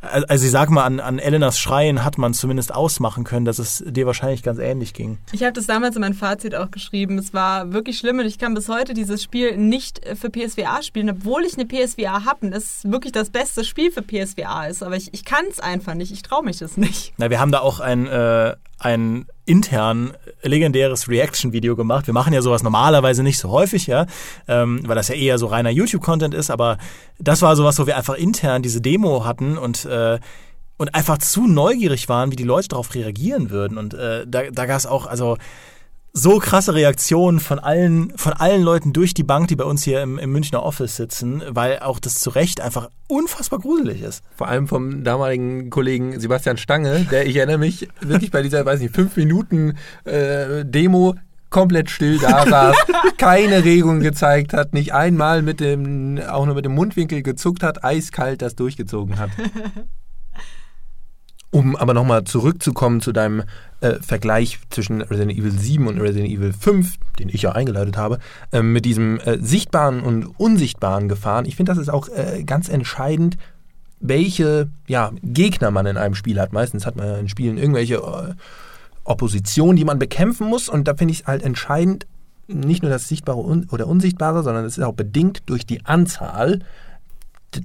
[0.00, 3.82] also ich sag mal, an, an Elenas Schreien hat man zumindest ausmachen können, dass es
[3.86, 5.18] dir wahrscheinlich ganz ähnlich ging.
[5.32, 7.18] Ich habe das damals in mein Fazit auch geschrieben.
[7.18, 10.82] Es war wirklich schlimm und ich kann bis heute dieses Spiel nicht äh, für PSVR
[10.82, 14.82] spielen, obwohl ich eine PSVR habe und es wirklich das beste Spiel für PSVR ist.
[14.82, 16.12] Aber ich, ich kann es einfach nicht.
[16.12, 17.12] Ich traue mich das nicht.
[17.16, 20.12] Na, wir haben da auch ein, äh, ein intern
[20.42, 22.06] legendäres Reaction-Video gemacht.
[22.06, 24.06] Wir machen ja sowas normalerweise nicht so häufig, ja,
[24.46, 26.78] ähm, weil das ja eher so reiner YouTube-Content ist, aber
[27.18, 30.18] das war sowas, wo wir einfach intern diese Demo hatten und äh,
[30.78, 33.76] und einfach zu neugierig waren, wie die Leute darauf reagieren würden.
[33.76, 35.36] Und äh, da, da gab es auch, also
[36.18, 40.02] so krasse Reaktionen von allen, von allen Leuten durch die Bank, die bei uns hier
[40.02, 44.24] im, im Münchner Office sitzen, weil auch das zu Recht einfach unfassbar gruselig ist.
[44.34, 48.80] Vor allem vom damaligen Kollegen Sebastian Stange, der, ich erinnere mich, wirklich bei dieser, weiß
[48.80, 51.14] nicht, fünf Minuten äh, Demo
[51.50, 52.76] komplett still da saß,
[53.16, 57.84] keine Regung gezeigt hat, nicht einmal mit dem, auch nur mit dem Mundwinkel gezuckt hat,
[57.84, 59.30] eiskalt das durchgezogen hat.
[61.50, 63.42] Um aber nochmal zurückzukommen zu deinem
[63.80, 68.18] äh, Vergleich zwischen Resident Evil 7 und Resident Evil 5, den ich ja eingeleitet habe,
[68.52, 71.46] äh, mit diesem äh, sichtbaren und unsichtbaren Gefahren.
[71.46, 73.38] Ich finde, das ist auch äh, ganz entscheidend,
[74.00, 76.52] welche ja, Gegner man in einem Spiel hat.
[76.52, 78.34] Meistens hat man in Spielen irgendwelche äh,
[79.04, 80.68] Opposition, die man bekämpfen muss.
[80.68, 82.06] Und da finde ich es halt entscheidend,
[82.46, 86.60] nicht nur das Sichtbare oder Unsichtbare, sondern es ist auch bedingt durch die Anzahl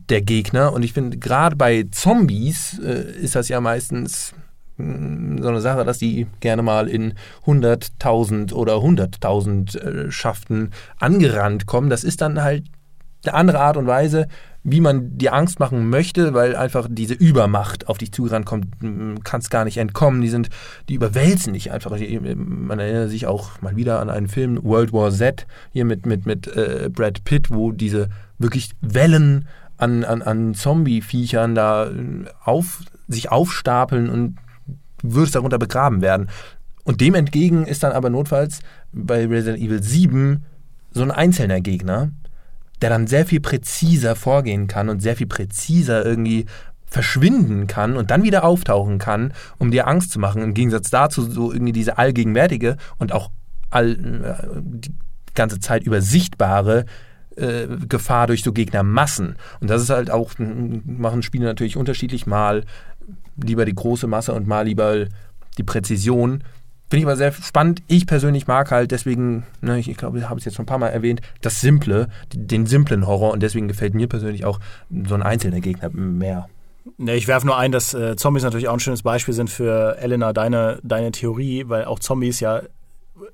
[0.09, 0.73] der Gegner.
[0.73, 4.33] Und ich finde, gerade bei Zombies äh, ist das ja meistens
[4.77, 7.13] mh, so eine Sache, dass die gerne mal in
[7.45, 11.89] 100.000 oder 100.000 äh, Schaften angerannt kommen.
[11.89, 12.65] Das ist dann halt
[13.25, 14.27] eine andere Art und Weise,
[14.63, 19.23] wie man dir Angst machen möchte, weil einfach diese Übermacht auf dich zugerannt kommt, m,
[19.23, 20.49] kannst gar nicht entkommen, die sind,
[20.87, 21.91] die überwälzen dich einfach.
[21.91, 26.25] Man erinnert sich auch mal wieder an einen Film, World War Z, hier mit, mit,
[26.25, 29.47] mit äh, Brad Pitt, wo diese wirklich Wellen
[29.83, 34.37] an, an, an Zombie-Viechern da äh, auf, sich aufstapeln und
[35.01, 36.29] würdest darunter begraben werden.
[36.83, 38.59] Und dem entgegen ist dann aber notfalls
[38.91, 40.45] bei Resident Evil 7
[40.91, 42.11] so ein einzelner Gegner,
[42.81, 46.45] der dann sehr viel präziser vorgehen kann und sehr viel präziser irgendwie
[46.85, 50.41] verschwinden kann und dann wieder auftauchen kann, um dir Angst zu machen.
[50.41, 53.31] Im Gegensatz dazu so irgendwie diese allgegenwärtige und auch
[53.69, 54.93] all, äh, die
[55.33, 56.85] ganze Zeit über sichtbare
[57.37, 59.35] äh, Gefahr durch so Gegnermassen.
[59.59, 62.63] Und das ist halt auch, machen Spiele natürlich unterschiedlich, mal
[63.41, 65.05] lieber die große Masse und mal lieber
[65.57, 66.43] die Präzision.
[66.89, 67.81] Finde ich aber sehr spannend.
[67.87, 70.67] Ich persönlich mag halt deswegen, ne, ich, ich glaube, ich habe es jetzt schon ein
[70.67, 74.59] paar Mal erwähnt, das Simple, den simplen Horror und deswegen gefällt mir persönlich auch
[75.07, 76.47] so ein einzelner Gegner mehr.
[76.97, 79.97] Ne, ich werfe nur ein, dass äh, Zombies natürlich auch ein schönes Beispiel sind für
[79.97, 82.61] Elena, deine, deine Theorie, weil auch Zombies ja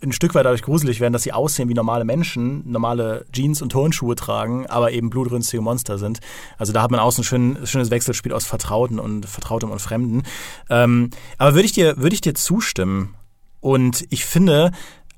[0.02, 3.72] ein Stück weit dadurch gruselig werden, dass sie aussehen wie normale Menschen, normale Jeans und
[3.72, 6.20] Turnschuhe tragen, aber eben blutrünstige Monster sind.
[6.58, 10.24] Also da hat man auch ein schön, schönes Wechselspiel aus Vertrauten und Vertrautem und Fremden.
[10.70, 13.16] Ähm, aber würde ich dir, würde ich dir zustimmen?
[13.62, 14.72] Und ich finde,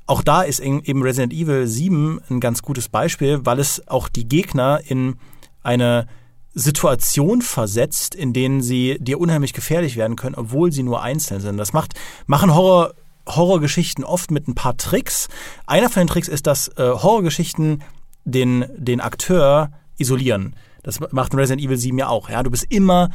[0.06, 4.28] auch da ist eben Resident Evil 7 ein ganz gutes Beispiel, weil es auch die
[4.28, 5.16] Gegner in
[5.64, 6.08] eine
[6.54, 11.58] Situation versetzt, in denen sie dir unheimlich gefährlich werden können, obwohl sie nur einzeln sind.
[11.58, 11.94] Das macht,
[12.26, 12.94] machen Horror,
[13.28, 15.28] Horrorgeschichten oft mit ein paar Tricks.
[15.66, 17.84] Einer von den Tricks ist, dass äh, Horrorgeschichten
[18.24, 20.56] den, den Akteur isolieren.
[20.84, 22.30] Das macht Resident Evil 7 ja auch.
[22.30, 22.44] Ja?
[22.44, 23.10] Du bist immer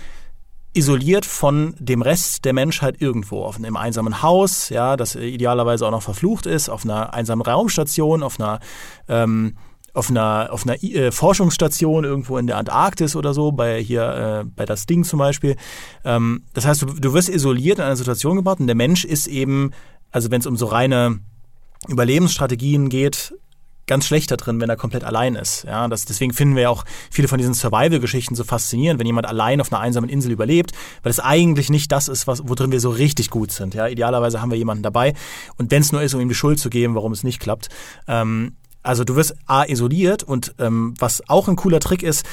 [0.72, 5.90] isoliert von dem Rest der Menschheit irgendwo, auf einem einsamen Haus, ja, das idealerweise auch
[5.90, 8.60] noch verflucht ist, auf einer einsamen Raumstation, auf einer
[9.08, 9.56] ähm,
[9.94, 14.44] auf einer, auf einer äh, Forschungsstation irgendwo in der Antarktis oder so, bei hier, äh,
[14.44, 15.56] bei das Ding zum Beispiel.
[16.04, 19.26] Ähm, das heißt, du, du wirst isoliert in eine Situation gebracht und der Mensch ist
[19.26, 19.70] eben,
[20.16, 21.20] also wenn es um so reine
[21.88, 23.34] Überlebensstrategien geht,
[23.86, 25.64] ganz schlecht da drin, wenn er komplett allein ist.
[25.64, 29.60] Ja, das, deswegen finden wir auch viele von diesen Survival-Geschichten so faszinierend, wenn jemand allein
[29.60, 32.88] auf einer einsamen Insel überlebt, weil es eigentlich nicht das ist, was, worin wir so
[32.88, 33.74] richtig gut sind.
[33.74, 35.12] Ja, idealerweise haben wir jemanden dabei
[35.58, 37.68] und wenn es nur ist, um ihm die Schuld zu geben, warum es nicht klappt.
[38.08, 42.24] Ähm, also du wirst A isoliert und ähm, was auch ein cooler Trick ist,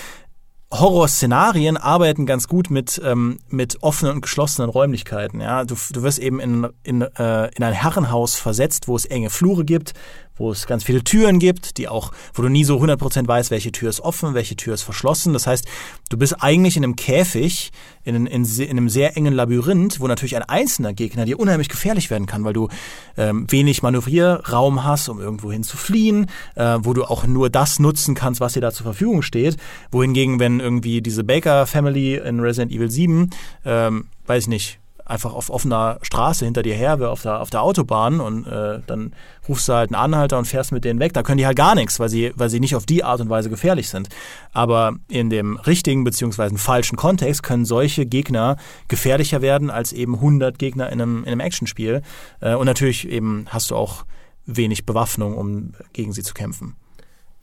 [0.80, 5.40] Horrorszenarien arbeiten ganz gut mit, ähm, mit offenen und geschlossenen Räumlichkeiten.
[5.40, 5.66] Ja?
[5.66, 9.66] Du, du wirst eben in, in, äh, in ein Herrenhaus versetzt, wo es enge Flure
[9.66, 9.94] gibt,
[10.36, 13.72] wo es ganz viele Türen gibt, die auch, wo du nie so 100% weißt, welche
[13.72, 15.34] Tür ist offen, welche Tür ist verschlossen.
[15.34, 15.66] Das heißt,
[16.10, 17.72] du bist eigentlich in einem Käfig,
[18.04, 22.10] in, in, in einem sehr engen Labyrinth, wo natürlich ein einzelner Gegner dir unheimlich gefährlich
[22.10, 22.70] werden kann, weil du
[23.18, 28.16] ähm, wenig Manövrierraum hast, um irgendwohin zu fliehen, äh, wo du auch nur das nutzen
[28.16, 29.58] kannst, was dir da zur Verfügung steht.
[29.92, 33.30] Wohingegen, wenn irgendwie diese Baker Family in Resident Evil 7,
[33.66, 37.62] ähm, weiß ich nicht, einfach auf offener Straße hinter dir her, auf der, auf der
[37.62, 39.14] Autobahn und äh, dann
[39.48, 41.14] rufst du halt einen Anhalter und fährst mit denen weg.
[41.14, 43.30] Da können die halt gar nichts, weil sie, weil sie nicht auf die Art und
[43.30, 44.10] Weise gefährlich sind.
[44.54, 50.58] Aber in dem richtigen beziehungsweise falschen Kontext können solche Gegner gefährlicher werden als eben 100
[50.58, 52.02] Gegner in einem, in einem Actionspiel.
[52.40, 54.06] Äh, und natürlich eben hast du auch
[54.46, 56.76] wenig Bewaffnung, um gegen sie zu kämpfen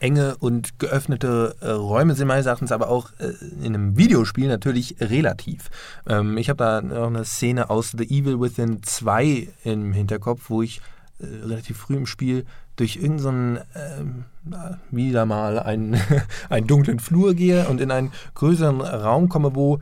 [0.01, 3.32] enge und geöffnete äh, Räume sind meines Erachtens aber auch äh,
[3.64, 5.70] in einem Videospiel natürlich relativ.
[6.09, 10.62] Ähm, ich habe da noch eine Szene aus The Evil Within 2 im Hinterkopf, wo
[10.62, 10.80] ich
[11.18, 12.46] äh, relativ früh im Spiel
[12.76, 13.59] durch irgendeinen
[14.44, 16.01] so äh, wieder mal einen,
[16.48, 19.80] einen dunklen Flur gehe und in einen größeren Raum komme, wo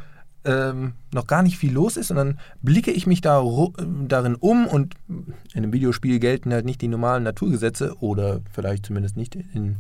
[0.49, 3.45] ähm, noch gar nicht viel los ist und dann blicke ich mich da
[4.07, 9.19] darin um und in einem Videospiel gelten halt nicht die normalen Naturgesetze oder vielleicht zumindest
[9.19, 9.77] nicht in,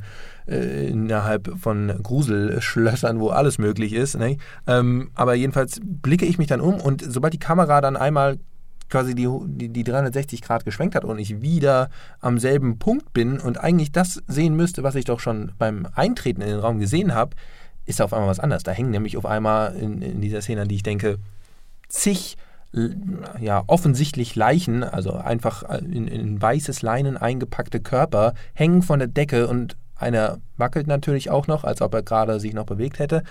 [0.47, 4.19] äh, innerhalb von Gruselschlössern, wo alles möglich ist.
[4.19, 4.37] Ne?
[4.67, 8.39] Ähm, aber jedenfalls blicke ich mich dann um und sobald die Kamera dann einmal
[8.91, 11.89] quasi die, die, die 360 Grad geschwenkt hat und ich wieder
[12.21, 16.43] am selben Punkt bin und eigentlich das sehen müsste, was ich doch schon beim Eintreten
[16.43, 17.37] in den Raum gesehen habe,
[17.89, 18.63] ist da auf einmal was anderes.
[18.63, 21.19] Da hängen nämlich auf einmal in, in dieser Szene, an die ich denke,
[21.89, 22.37] zig
[23.41, 29.49] ja, offensichtlich Leichen, also einfach in, in weißes Leinen eingepackte Körper, hängen von der Decke
[29.49, 33.23] und einer wackelt natürlich auch noch, als ob er gerade sich noch bewegt hätte.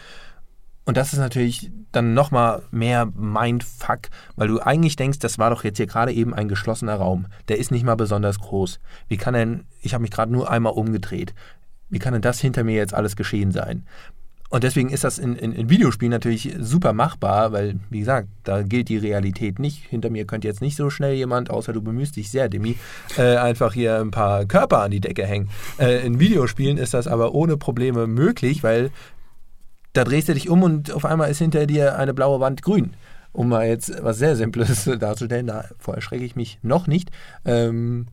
[0.85, 5.63] Und das ist natürlich dann nochmal mehr Mindfuck, weil du eigentlich denkst, das war doch
[5.63, 7.27] jetzt hier gerade eben ein geschlossener Raum.
[7.49, 8.79] Der ist nicht mal besonders groß.
[9.07, 11.35] Wie kann denn, ich habe mich gerade nur einmal umgedreht.
[11.89, 13.85] Wie kann denn das hinter mir jetzt alles geschehen sein?
[14.49, 18.61] Und deswegen ist das in, in, in, Videospielen natürlich super machbar, weil, wie gesagt, da
[18.61, 19.83] gilt die Realität nicht.
[19.89, 22.77] Hinter mir könnte jetzt nicht so schnell jemand, außer du bemühst dich sehr, Demi,
[23.17, 25.49] äh, einfach hier ein paar Körper an die Decke hängen.
[25.79, 28.91] Äh, in Videospielen ist das aber ohne Probleme möglich, weil
[29.91, 32.93] da drehst du dich um und auf einmal ist hinter dir eine blaue Wand grün.
[33.33, 37.11] Um mal jetzt was sehr Simples darzustellen, davor erschrecke ich mich noch nicht.
[37.43, 38.07] Ähm,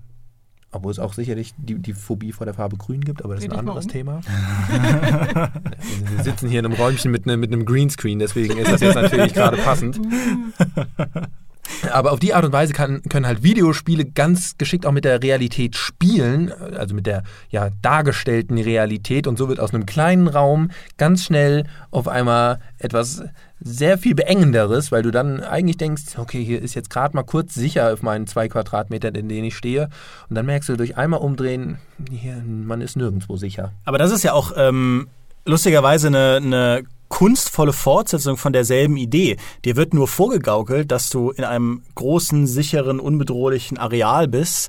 [0.74, 3.52] obwohl es auch sicherlich die, die Phobie vor der Farbe Grün gibt, aber das ist
[3.52, 3.90] ein anderes um.
[3.90, 4.20] Thema.
[6.16, 8.94] Wir sitzen hier in einem Räumchen mit, ne, mit einem Greenscreen, deswegen ist das jetzt
[8.94, 10.00] natürlich gerade passend.
[11.90, 15.22] Aber auf die Art und Weise kann, können halt Videospiele ganz geschickt auch mit der
[15.22, 20.70] Realität spielen, also mit der ja dargestellten Realität und so wird aus einem kleinen Raum
[20.96, 23.22] ganz schnell auf einmal etwas
[23.60, 27.54] sehr viel beengenderes, weil du dann eigentlich denkst, okay, hier ist jetzt gerade mal kurz
[27.54, 29.88] sicher auf meinen zwei Quadratmetern, in denen ich stehe.
[30.28, 31.78] Und dann merkst du durch einmal umdrehen,
[32.10, 33.72] hier, man ist nirgendwo sicher.
[33.86, 35.08] Aber das ist ja auch ähm,
[35.46, 36.82] lustigerweise eine, eine
[37.14, 39.36] kunstvolle Fortsetzung von derselben Idee.
[39.64, 44.68] Dir wird nur vorgegaukelt, dass du in einem großen, sicheren, unbedrohlichen Areal bist.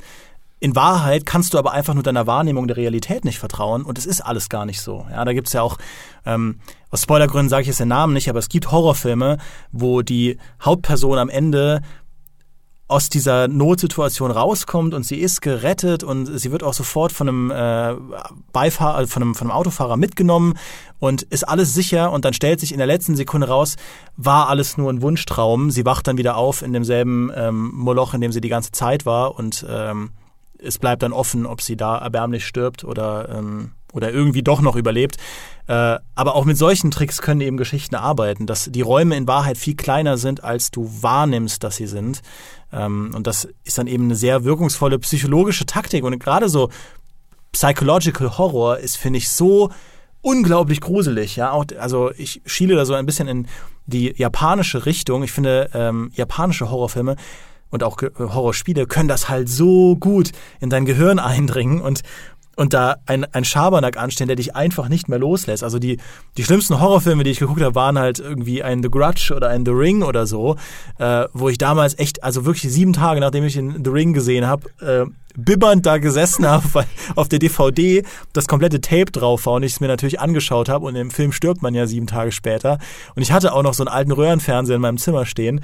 [0.59, 4.05] In Wahrheit kannst du aber einfach nur deiner Wahrnehmung der Realität nicht vertrauen und es
[4.05, 5.07] ist alles gar nicht so.
[5.09, 5.79] Ja, da gibt's ja auch,
[6.23, 6.59] ähm,
[6.91, 9.39] aus Spoilergründen sage ich jetzt den Namen nicht, aber es gibt Horrorfilme,
[9.71, 11.81] wo die Hauptperson am Ende
[12.87, 17.51] aus dieser Notsituation rauskommt und sie ist gerettet und sie wird auch sofort von einem
[17.51, 17.95] äh,
[18.53, 20.53] Beifahrer, also von einem, von einem Autofahrer mitgenommen
[20.99, 23.75] und ist alles sicher und dann stellt sich in der letzten Sekunde raus,
[24.17, 25.71] war alles nur ein Wunschtraum.
[25.71, 29.05] Sie wacht dann wieder auf in demselben ähm, Moloch, in dem sie die ganze Zeit
[29.07, 30.11] war und ähm,
[30.59, 34.75] es bleibt dann offen, ob sie da erbärmlich stirbt oder, ähm, oder irgendwie doch noch
[34.75, 35.17] überlebt.
[35.67, 39.57] Äh, aber auch mit solchen Tricks können eben Geschichten arbeiten, dass die Räume in Wahrheit
[39.57, 42.21] viel kleiner sind, als du wahrnimmst, dass sie sind.
[42.71, 46.03] Ähm, und das ist dann eben eine sehr wirkungsvolle psychologische Taktik.
[46.03, 46.69] Und gerade so
[47.51, 49.71] Psychological Horror ist, finde ich, so
[50.21, 51.37] unglaublich gruselig.
[51.37, 53.47] Ja, auch, also ich schiele da so ein bisschen in
[53.85, 55.23] die japanische Richtung.
[55.23, 57.15] Ich finde, ähm, japanische Horrorfilme
[57.69, 62.01] und auch Horrorspiele können das halt so gut in dein Gehirn eindringen und
[62.55, 65.63] und da ein, ein Schabernack anstellen, der dich einfach nicht mehr loslässt.
[65.63, 65.97] Also die,
[66.37, 69.65] die schlimmsten Horrorfilme, die ich geguckt habe, waren halt irgendwie ein The Grudge oder ein
[69.65, 70.55] The Ring oder so,
[70.97, 74.47] äh, wo ich damals echt, also wirklich sieben Tage, nachdem ich den The Ring gesehen
[74.47, 75.05] habe, äh,
[75.37, 76.85] bibbernd da gesessen habe, weil
[77.15, 78.03] auf der DVD
[78.33, 81.31] das komplette Tape drauf war und ich es mir natürlich angeschaut habe und im Film
[81.31, 82.79] stirbt man ja sieben Tage später.
[83.15, 85.61] Und ich hatte auch noch so einen alten Röhrenfernseher in meinem Zimmer stehen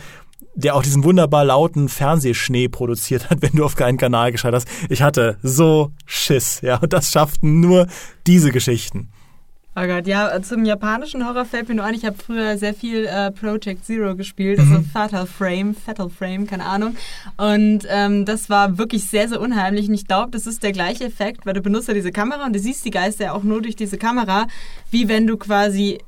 [0.56, 4.92] der auch diesen wunderbar lauten Fernsehschnee produziert hat, wenn du auf keinen Kanal geschaltet hast.
[4.92, 7.88] Ich hatte so Schiss, ja, und das schafften nur
[8.28, 9.10] diese Geschichten.
[9.74, 13.06] Oh Gott, ja, zum japanischen Horror fällt mir nur ein, ich habe früher sehr viel
[13.06, 14.84] äh, Project Zero gespielt, also mhm.
[14.84, 16.98] Fatal Frame, Fatal Frame, keine Ahnung.
[17.38, 19.88] Und ähm, das war wirklich sehr, sehr unheimlich.
[19.88, 22.54] Und ich glaube, das ist der gleiche Effekt, weil du benutzt ja diese Kamera und
[22.54, 24.48] du siehst die Geister ja auch nur durch diese Kamera,
[24.90, 26.00] wie wenn du quasi,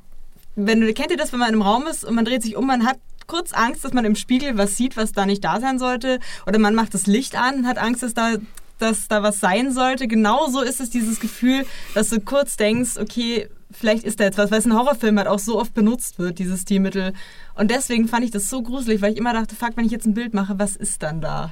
[0.58, 2.58] wenn du, kennt ihr das, wenn man in einem Raum ist und man dreht sich
[2.58, 5.60] um, man hat kurz Angst, dass man im Spiegel was sieht, was da nicht da
[5.60, 6.20] sein sollte.
[6.46, 8.36] Oder man macht das Licht an und hat Angst, dass da
[8.80, 10.08] dass da was sein sollte.
[10.08, 14.52] Genauso ist es dieses Gefühl, dass du kurz denkst, okay, vielleicht ist da jetzt was,
[14.52, 17.14] weil es in Horrorfilmen halt auch so oft benutzt wird, dieses Stilmittel.
[17.56, 20.06] Und deswegen fand ich das so gruselig, weil ich immer dachte, fuck, wenn ich jetzt
[20.06, 21.52] ein Bild mache, was ist dann da?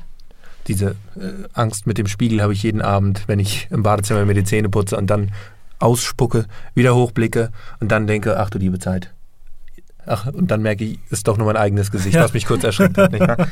[0.68, 4.36] Diese äh, Angst mit dem Spiegel habe ich jeden Abend, wenn ich im Badezimmer mir
[4.36, 5.32] die Zähne putze und dann
[5.80, 6.46] ausspucke,
[6.76, 9.12] wieder hochblicke und dann denke, ach du liebe Zeit.
[10.06, 12.24] Ach, und dann merke ich, ist doch nur mein eigenes Gesicht, ja.
[12.24, 13.14] was mich kurz erschreckt hat.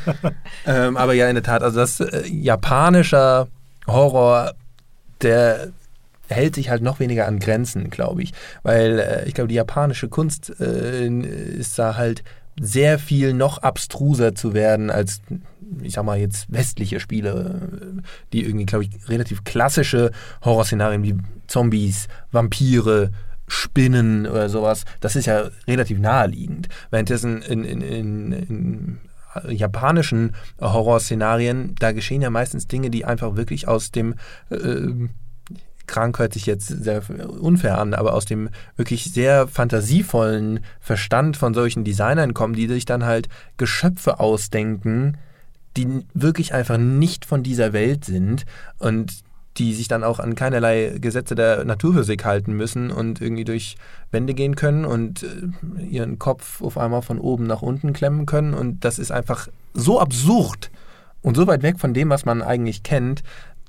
[0.66, 3.48] ähm, aber ja, in der Tat, also das äh, japanischer
[3.86, 4.54] Horror,
[5.22, 5.68] der
[6.28, 8.32] hält sich halt noch weniger an Grenzen, glaube ich.
[8.62, 12.22] Weil äh, ich glaube, die japanische Kunst äh, ist da halt
[12.60, 15.20] sehr viel noch abstruser zu werden als,
[15.82, 20.10] ich sag mal, jetzt westliche Spiele, die irgendwie, glaube ich, relativ klassische
[20.44, 23.10] Horrorszenarien wie Zombies, Vampire,
[23.50, 26.68] Spinnen oder sowas, das ist ja relativ naheliegend.
[26.90, 28.98] Währenddessen in, in, in, in
[29.48, 34.14] japanischen Horrorszenarien, da geschehen ja meistens Dinge, die einfach wirklich aus dem
[34.50, 35.08] äh,
[35.86, 41.52] krank hört sich jetzt sehr unfair an, aber aus dem wirklich sehr fantasievollen Verstand von
[41.52, 45.18] solchen Designern kommen, die sich dann halt Geschöpfe ausdenken,
[45.76, 48.44] die wirklich einfach nicht von dieser Welt sind
[48.78, 49.24] und
[49.60, 53.76] die sich dann auch an keinerlei Gesetze der Naturphysik halten müssen und irgendwie durch
[54.10, 58.54] Wände gehen können und äh, ihren Kopf auf einmal von oben nach unten klemmen können.
[58.54, 60.70] Und das ist einfach so absurd
[61.20, 63.22] und so weit weg von dem, was man eigentlich kennt,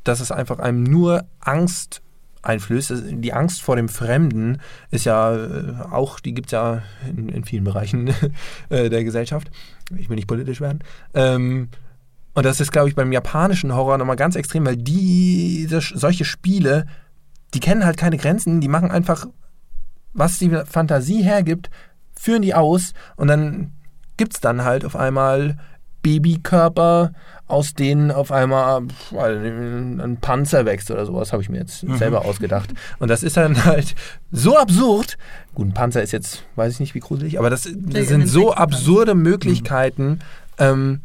[0.05, 2.01] dass es einfach einem nur Angst
[2.41, 2.93] einflößt.
[3.11, 4.59] Die Angst vor dem Fremden
[4.91, 8.13] ist ja äh, auch, die gibt es ja in, in, vielen Bereichen
[8.69, 9.51] äh, der Gesellschaft.
[9.97, 10.79] Ich will nicht politisch werden.
[11.13, 11.67] Ähm,
[12.33, 16.85] und das ist, glaube ich, beim japanischen Horror nochmal ganz extrem, weil diese, solche Spiele,
[17.53, 19.25] die kennen halt keine Grenzen, die machen einfach,
[20.13, 21.69] was die Fantasie hergibt,
[22.13, 23.73] führen die aus und dann
[24.17, 25.57] gibt es dann halt auf einmal
[26.03, 27.13] Babykörper,
[27.47, 31.97] aus denen auf einmal ein Panzer wächst oder sowas, habe ich mir jetzt mhm.
[31.97, 32.73] selber ausgedacht.
[32.99, 33.93] Und das ist dann halt
[34.31, 35.17] so absurd.
[35.53, 38.53] Gut, ein Panzer ist jetzt, weiß ich nicht, wie gruselig, aber das, das sind so
[38.53, 40.19] absurde Möglichkeiten, mhm.
[40.59, 41.01] ähm,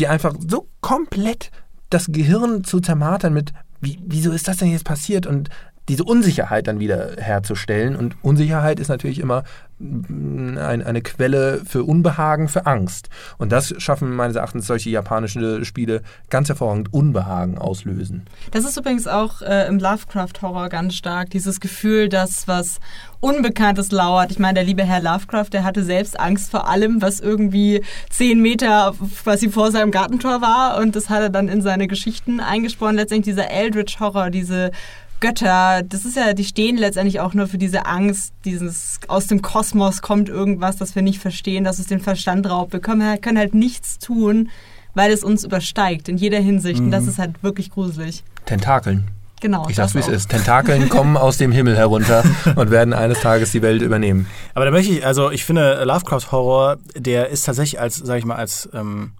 [0.00, 1.50] die einfach so komplett
[1.90, 5.26] das Gehirn zu zermartern mit, wie, wieso ist das denn jetzt passiert?
[5.26, 5.50] Und
[5.90, 7.96] diese Unsicherheit dann wieder herzustellen.
[7.96, 9.42] Und Unsicherheit ist natürlich immer
[9.80, 13.08] mm, ein, eine Quelle für Unbehagen, für Angst.
[13.38, 18.26] Und das schaffen meines Erachtens solche japanischen Spiele ganz hervorragend Unbehagen auslösen.
[18.52, 22.78] Das ist übrigens auch äh, im Lovecraft-Horror ganz stark, dieses Gefühl, dass was
[23.18, 24.30] Unbekanntes lauert.
[24.30, 28.40] Ich meine, der liebe Herr Lovecraft, der hatte selbst Angst vor allem, was irgendwie zehn
[28.40, 30.78] Meter quasi vor seinem Gartentor war.
[30.78, 32.94] Und das hat er dann in seine Geschichten eingesprochen.
[32.94, 34.70] Letztendlich dieser Eldritch-Horror, diese
[35.20, 39.42] Götter, das ist ja, die stehen letztendlich auch nur für diese Angst, dieses aus dem
[39.42, 42.72] Kosmos kommt irgendwas, das wir nicht verstehen, das uns den Verstand raubt.
[42.72, 44.48] Wir können halt, können halt nichts tun,
[44.94, 46.80] weil es uns übersteigt in jeder Hinsicht.
[46.80, 46.86] Mhm.
[46.86, 48.24] Und das ist halt wirklich gruselig.
[48.46, 49.04] Tentakeln.
[49.40, 49.66] Genau.
[49.68, 50.30] Ich sag's, wie es ist.
[50.30, 52.24] Tentakeln kommen aus dem Himmel herunter
[52.56, 54.26] und werden eines Tages die Welt übernehmen.
[54.54, 58.24] Aber da möchte ich, also ich finde, Lovecraft Horror, der ist tatsächlich als, sag ich
[58.26, 59.12] mal, als ähm,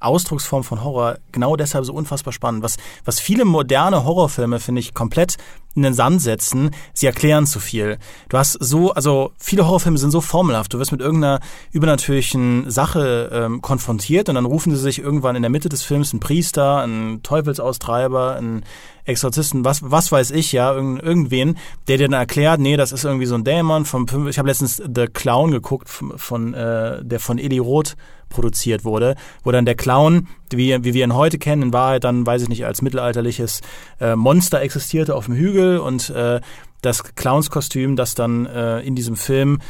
[0.00, 2.62] Ausdrucksform von Horror genau deshalb so unfassbar spannend.
[2.62, 5.36] Was, was viele moderne Horrorfilme, finde ich, komplett
[5.74, 7.98] in den Sand setzen, sie erklären zu viel.
[8.28, 10.74] Du hast so, also viele Horrorfilme sind so formelhaft.
[10.74, 11.40] Du wirst mit irgendeiner
[11.70, 16.12] übernatürlichen Sache ähm, konfrontiert und dann rufen sie sich irgendwann in der Mitte des Films
[16.12, 18.64] einen Priester, einen Teufelsaustreiber, einen
[19.04, 21.56] Exorzisten, was, was weiß ich, ja, irgend, irgendwen,
[21.88, 24.76] der dir dann erklärt, nee, das ist irgendwie so ein Dämon vom, ich habe letztens
[24.76, 27.96] The Clown geguckt, von, von äh, der von Eli Roth
[28.30, 32.26] produziert wurde, wo dann der Clown, wie, wie wir ihn heute kennen, in Wahrheit dann,
[32.26, 33.60] weiß ich nicht, als mittelalterliches
[34.00, 36.40] äh, Monster existierte auf dem Hügel und äh,
[36.80, 39.60] das Clownskostüm, das dann äh, in diesem Film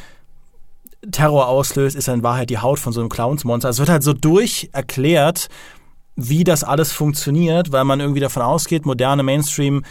[1.11, 3.71] Terror auslöst, ist in Wahrheit die Haut von so einem Clownsmonster.
[3.71, 5.49] Es wird halt so durch erklärt,
[6.15, 9.83] wie das alles funktioniert, weil man irgendwie davon ausgeht, moderne Mainstream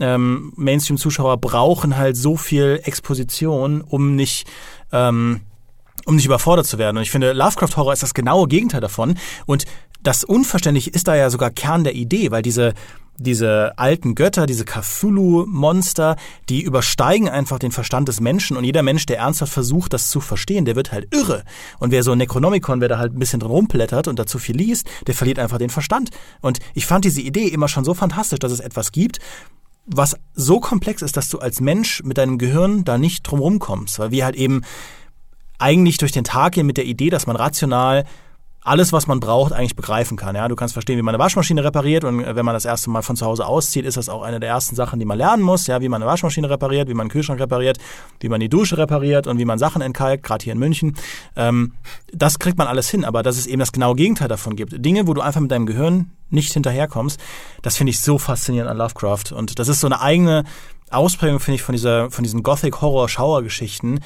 [0.00, 4.46] ähm, Mainstream-Zuschauer brauchen halt so viel Exposition, um nicht
[4.92, 5.40] ähm,
[6.08, 6.96] um nicht überfordert zu werden.
[6.96, 9.18] Und ich finde, Lovecraft Horror ist das genaue Gegenteil davon.
[9.44, 9.66] Und
[10.02, 12.72] das Unverständliche ist da ja sogar Kern der Idee, weil diese
[13.20, 16.14] diese alten Götter, diese Cthulhu-Monster,
[16.48, 20.20] die übersteigen einfach den Verstand des Menschen und jeder Mensch, der ernsthaft versucht, das zu
[20.20, 21.42] verstehen, der wird halt irre.
[21.80, 24.56] Und wer so ein Necronomicon, wer da halt ein bisschen drin rumblättert und dazu viel
[24.56, 26.10] liest, der verliert einfach den Verstand.
[26.42, 29.18] Und ich fand diese Idee immer schon so fantastisch, dass es etwas gibt,
[29.84, 33.98] was so komplex ist, dass du als Mensch mit deinem Gehirn da nicht drumherum kommst,
[33.98, 34.62] weil wir halt eben
[35.58, 38.04] eigentlich durch den Tag gehen mit der Idee, dass man rational
[38.68, 40.34] alles, was man braucht, eigentlich begreifen kann.
[40.34, 43.02] Ja, du kannst verstehen, wie man eine Waschmaschine repariert und wenn man das erste Mal
[43.02, 45.66] von zu Hause auszieht, ist das auch eine der ersten Sachen, die man lernen muss.
[45.66, 47.78] Ja, wie man eine Waschmaschine repariert, wie man einen Kühlschrank repariert,
[48.20, 50.96] wie man die Dusche repariert und wie man Sachen entkalkt, gerade hier in München.
[51.36, 51.74] Ähm,
[52.12, 54.84] das kriegt man alles hin, aber dass es eben das genaue Gegenteil davon gibt.
[54.84, 57.18] Dinge, wo du einfach mit deinem Gehirn nicht hinterherkommst,
[57.62, 60.44] das finde ich so faszinierend an Lovecraft und das ist so eine eigene
[60.90, 64.00] Ausprägung, finde ich, von dieser, von diesen Gothic-Horror-Schauer-Geschichten,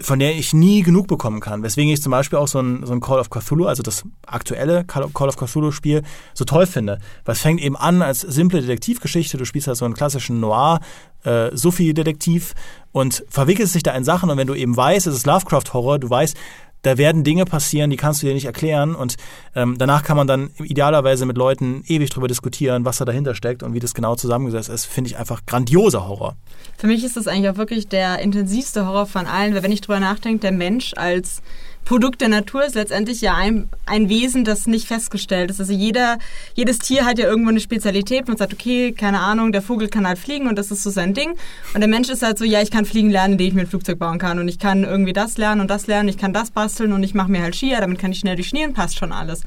[0.00, 1.62] von der ich nie genug bekommen kann.
[1.62, 4.84] Weswegen ich zum Beispiel auch so ein, so ein Call of Cthulhu, also das aktuelle
[4.84, 6.02] Call of Cthulhu-Spiel,
[6.34, 6.98] so toll finde.
[7.24, 9.38] Weil es fängt eben an als simple Detektivgeschichte.
[9.38, 10.80] Du spielst halt so einen klassischen Noir,
[11.24, 12.54] äh, Sophie-Detektiv
[12.92, 14.28] und verwickelst dich da in Sachen.
[14.28, 16.36] Und wenn du eben weißt, es ist Lovecraft-Horror, du weißt,
[16.82, 19.16] da werden Dinge passieren, die kannst du dir nicht erklären und
[19.54, 23.62] ähm, danach kann man dann idealerweise mit Leuten ewig drüber diskutieren, was da dahinter steckt
[23.62, 26.36] und wie das genau zusammengesetzt ist, finde ich einfach grandioser Horror.
[26.78, 29.80] Für mich ist das eigentlich auch wirklich der intensivste Horror von allen, weil wenn ich
[29.80, 31.42] drüber nachdenke, der Mensch als
[31.86, 35.60] Produkt der Natur ist letztendlich ja ein, ein Wesen, das nicht festgestellt ist.
[35.60, 36.18] Also jeder,
[36.54, 38.26] jedes Tier hat ja irgendwo eine Spezialität.
[38.26, 41.14] Man sagt, okay, keine Ahnung, der Vogel kann halt fliegen und das ist so sein
[41.14, 41.36] Ding.
[41.74, 43.66] Und der Mensch ist halt so, ja, ich kann fliegen lernen, indem ich mir ein
[43.68, 44.40] Flugzeug bauen kann.
[44.40, 47.14] Und ich kann irgendwie das lernen und das lernen, ich kann das basteln und ich
[47.14, 49.42] mache mir halt Skier, damit kann ich schnell durchschnieren, passt schon alles.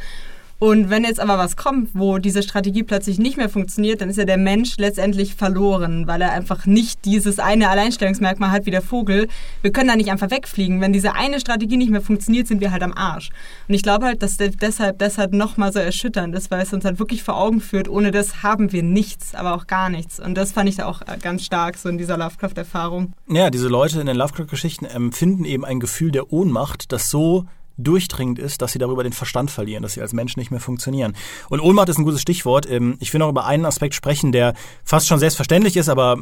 [0.59, 4.17] Und wenn jetzt aber was kommt, wo diese Strategie plötzlich nicht mehr funktioniert, dann ist
[4.17, 8.81] ja der Mensch letztendlich verloren, weil er einfach nicht dieses eine Alleinstellungsmerkmal hat wie der
[8.81, 9.29] Vogel.
[9.61, 10.81] Wir können da nicht einfach wegfliegen.
[10.81, 13.29] Wenn diese eine Strategie nicht mehr funktioniert, sind wir halt am Arsch.
[13.69, 16.99] Und ich glaube halt, dass deshalb deshalb nochmal so erschütternd ist, weil es uns halt
[16.99, 20.19] wirklich vor Augen führt, ohne das haben wir nichts, aber auch gar nichts.
[20.19, 23.13] Und das fand ich da auch ganz stark so in dieser Lovecraft-Erfahrung.
[23.29, 27.45] Ja, diese Leute in den Lovecraft-Geschichten empfinden eben ein Gefühl der Ohnmacht, das so
[27.83, 31.15] durchdringend ist, dass sie darüber den Verstand verlieren, dass sie als Mensch nicht mehr funktionieren.
[31.49, 32.69] Und Ohnmacht ist ein gutes Stichwort.
[32.69, 34.53] Ähm, ich will noch über einen Aspekt sprechen, der
[34.83, 36.17] fast schon selbstverständlich ist, aber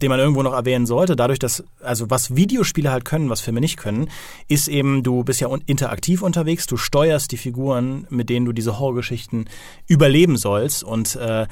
[0.00, 1.16] den man irgendwo noch erwähnen sollte.
[1.16, 4.10] Dadurch, dass, also was Videospiele halt können, was Filme nicht können,
[4.46, 8.78] ist eben, du bist ja interaktiv unterwegs, du steuerst die Figuren, mit denen du diese
[8.78, 9.48] Horrorgeschichten
[9.86, 10.84] überleben sollst.
[10.84, 11.46] Und, äh,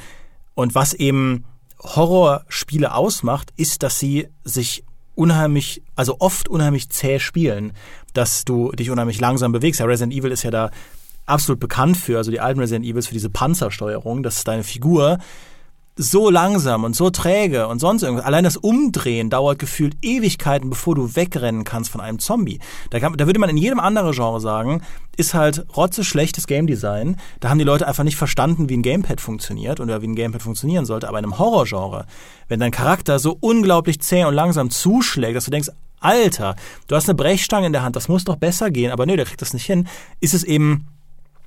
[0.55, 1.45] und was eben
[1.83, 4.85] Horrorspiele ausmacht, ist, dass sie sich
[5.15, 7.73] unheimlich, also oft unheimlich zäh spielen,
[8.17, 9.81] dass du dich unheimlich langsam bewegst.
[9.81, 10.71] Ja, Resident Evil ist ja da
[11.27, 15.19] absolut bekannt für, also die alten Resident Evils für diese Panzersteuerung, dass deine Figur
[15.99, 18.27] so langsam und so träge und sonst irgendwas.
[18.27, 22.61] Allein das Umdrehen dauert gefühlt Ewigkeiten, bevor du wegrennen kannst von einem Zombie.
[22.91, 24.83] Da, kann, da würde man in jedem anderen Genre sagen,
[25.17, 27.17] ist halt rotze schlechtes Game Design.
[27.41, 30.43] Da haben die Leute einfach nicht verstanden, wie ein Gamepad funktioniert oder wie ein Gamepad
[30.43, 31.09] funktionieren sollte.
[31.09, 32.05] Aber in einem Horrorgenre,
[32.49, 35.71] wenn dein Charakter so unglaublich zäh und langsam zuschlägt, dass du denkst,
[36.01, 36.57] Alter,
[36.89, 39.25] du hast eine Brechstange in der Hand, das muss doch besser gehen, aber nö, der
[39.25, 39.89] kriegt das nicht hin,
[40.21, 40.89] ist es eben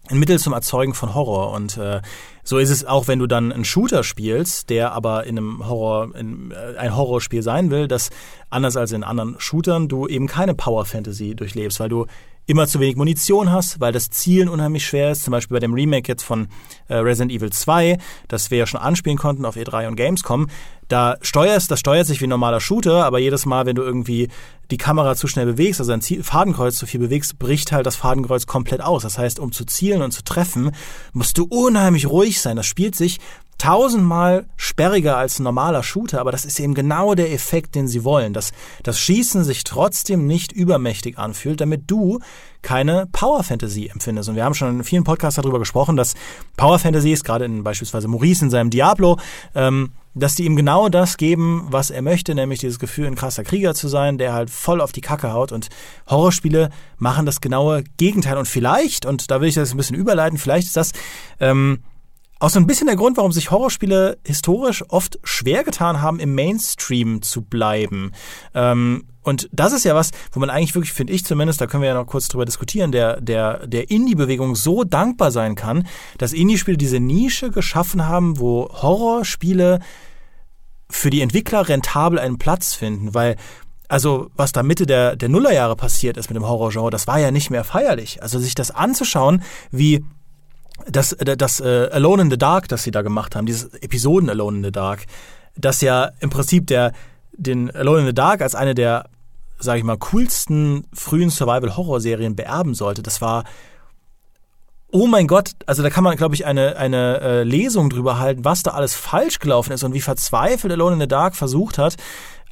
[0.10, 1.52] ein Mittel zum Erzeugen von Horror.
[1.52, 2.02] Und äh,
[2.44, 6.16] so ist es auch, wenn du dann einen Shooter spielst, der aber in einem Horror,
[6.16, 8.10] in, äh, ein Horrorspiel sein will, dass
[8.50, 12.06] anders als in anderen Shootern du eben keine Power Fantasy durchlebst, weil du
[12.50, 15.24] immer zu wenig Munition hast, weil das Zielen unheimlich schwer ist.
[15.24, 16.48] Zum Beispiel bei dem Remake jetzt von
[16.88, 17.98] äh, Resident Evil 2,
[18.28, 20.48] das wir ja schon anspielen konnten auf E3 und Gamescom.
[20.88, 24.30] Da steuerst, das steuert sich wie ein normaler Shooter, aber jedes Mal, wenn du irgendwie
[24.72, 27.96] die Kamera zu schnell bewegst, also ein Ziel, Fadenkreuz zu viel bewegst, bricht halt das
[27.96, 29.04] Fadenkreuz komplett aus.
[29.04, 30.72] Das heißt, um zu zielen und zu treffen,
[31.14, 32.56] musst du unheimlich ruhig sein.
[32.56, 33.20] Das spielt sich
[33.60, 38.04] tausendmal sperriger als ein normaler Shooter, aber das ist eben genau der Effekt, den sie
[38.04, 38.52] wollen, dass
[38.84, 42.20] das Schießen sich trotzdem nicht übermächtig anfühlt, damit du
[42.62, 44.30] keine Power Fantasy empfindest.
[44.30, 46.16] Und wir haben schon in vielen Podcasts darüber gesprochen, dass
[46.58, 49.18] Power Fantasies, gerade in beispielsweise Maurice in seinem Diablo,
[49.56, 53.44] ähm, dass die ihm genau das geben, was er möchte, nämlich dieses Gefühl, ein krasser
[53.44, 55.52] Krieger zu sein, der halt voll auf die Kacke haut.
[55.52, 55.70] Und
[56.10, 58.38] Horrorspiele machen das genaue Gegenteil.
[58.38, 60.92] Und vielleicht, und da will ich das ein bisschen überleiten, vielleicht ist das
[61.40, 61.80] ähm,
[62.40, 66.36] auch so ein bisschen der Grund, warum sich Horrorspiele historisch oft schwer getan haben, im
[66.36, 68.14] Mainstream zu bleiben.
[68.54, 71.84] Ähm, und das ist ja was, wo man eigentlich wirklich, finde ich zumindest, da können
[71.84, 75.86] wir ja noch kurz drüber diskutieren, der, der, der Indie-Bewegung so dankbar sein kann,
[76.18, 79.80] dass Indie-Spiele diese Nische geschaffen haben, wo Horrorspiele
[80.90, 83.36] für die Entwickler rentabel einen Platz finden, weil
[83.90, 87.32] also was da Mitte der, der Nullerjahre passiert ist mit dem Horrorgenre, das war ja
[87.32, 88.22] nicht mehr feierlich.
[88.22, 90.06] Also sich das anzuschauen, wie
[90.88, 94.30] das, äh, das äh, Alone in the Dark, das sie da gemacht haben, dieses Episoden
[94.30, 95.06] Alone in the Dark,
[95.56, 96.94] das ja im Prinzip der,
[97.34, 99.10] den Alone in the Dark als eine der,
[99.60, 103.44] sag ich mal, coolsten frühen Survival-Horror-Serien beerben sollte, das war
[104.92, 108.44] Oh mein Gott, also da kann man, glaube ich, eine, eine äh, Lesung drüber halten,
[108.44, 111.96] was da alles falsch gelaufen ist und wie verzweifelt Alone in the Dark versucht hat,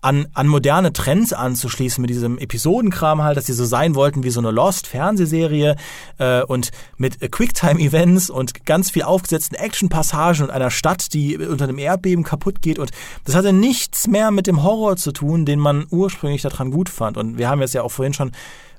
[0.02, 4.30] an, an moderne Trends anzuschließen mit diesem Episodenkram halt, dass sie so sein wollten wie
[4.30, 5.76] so eine Lost-Fernsehserie
[6.20, 11.80] äh, und mit Quicktime-Events und ganz viel aufgesetzten Action-Passagen und einer Stadt, die unter einem
[11.80, 12.92] Erdbeben kaputt geht und
[13.24, 17.18] das hatte nichts mehr mit dem Horror zu tun, den man ursprünglich daran gut fand
[17.18, 18.32] und wir haben jetzt ja auch vorhin schon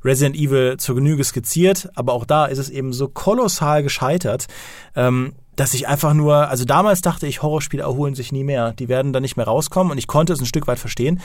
[0.04, 4.46] Resident Evil zur Genüge skizziert, aber auch da ist es eben so kolossal gescheitert.
[4.94, 8.72] Ähm, dass ich einfach nur, also damals dachte ich, Horrorspiele erholen sich nie mehr.
[8.74, 11.20] Die werden dann nicht mehr rauskommen und ich konnte es ein Stück weit verstehen,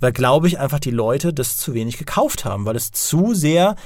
[0.00, 3.76] weil, glaube ich, einfach die Leute das zu wenig gekauft haben, weil es zu sehr,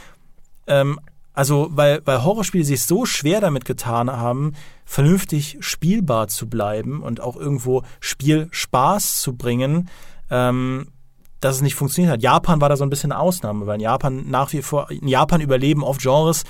[0.66, 0.98] ähm,
[1.34, 4.54] also weil, weil Horrorspiele sich so schwer damit getan haben,
[4.86, 9.90] vernünftig spielbar zu bleiben und auch irgendwo Spielspaß zu bringen,
[10.30, 10.88] ähm,
[11.40, 12.22] dass es nicht funktioniert hat.
[12.22, 15.08] Japan war da so ein bisschen eine Ausnahme, weil in Japan nach wie vor, in
[15.08, 16.44] Japan überleben oft Genres,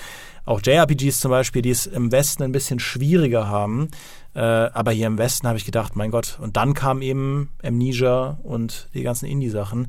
[0.44, 3.88] auch JRPGs zum Beispiel, die es im Westen ein bisschen schwieriger haben.
[4.34, 8.38] Äh, aber hier im Westen habe ich gedacht, mein Gott, und dann kam eben Amnesia
[8.42, 9.88] und die ganzen Indie-Sachen.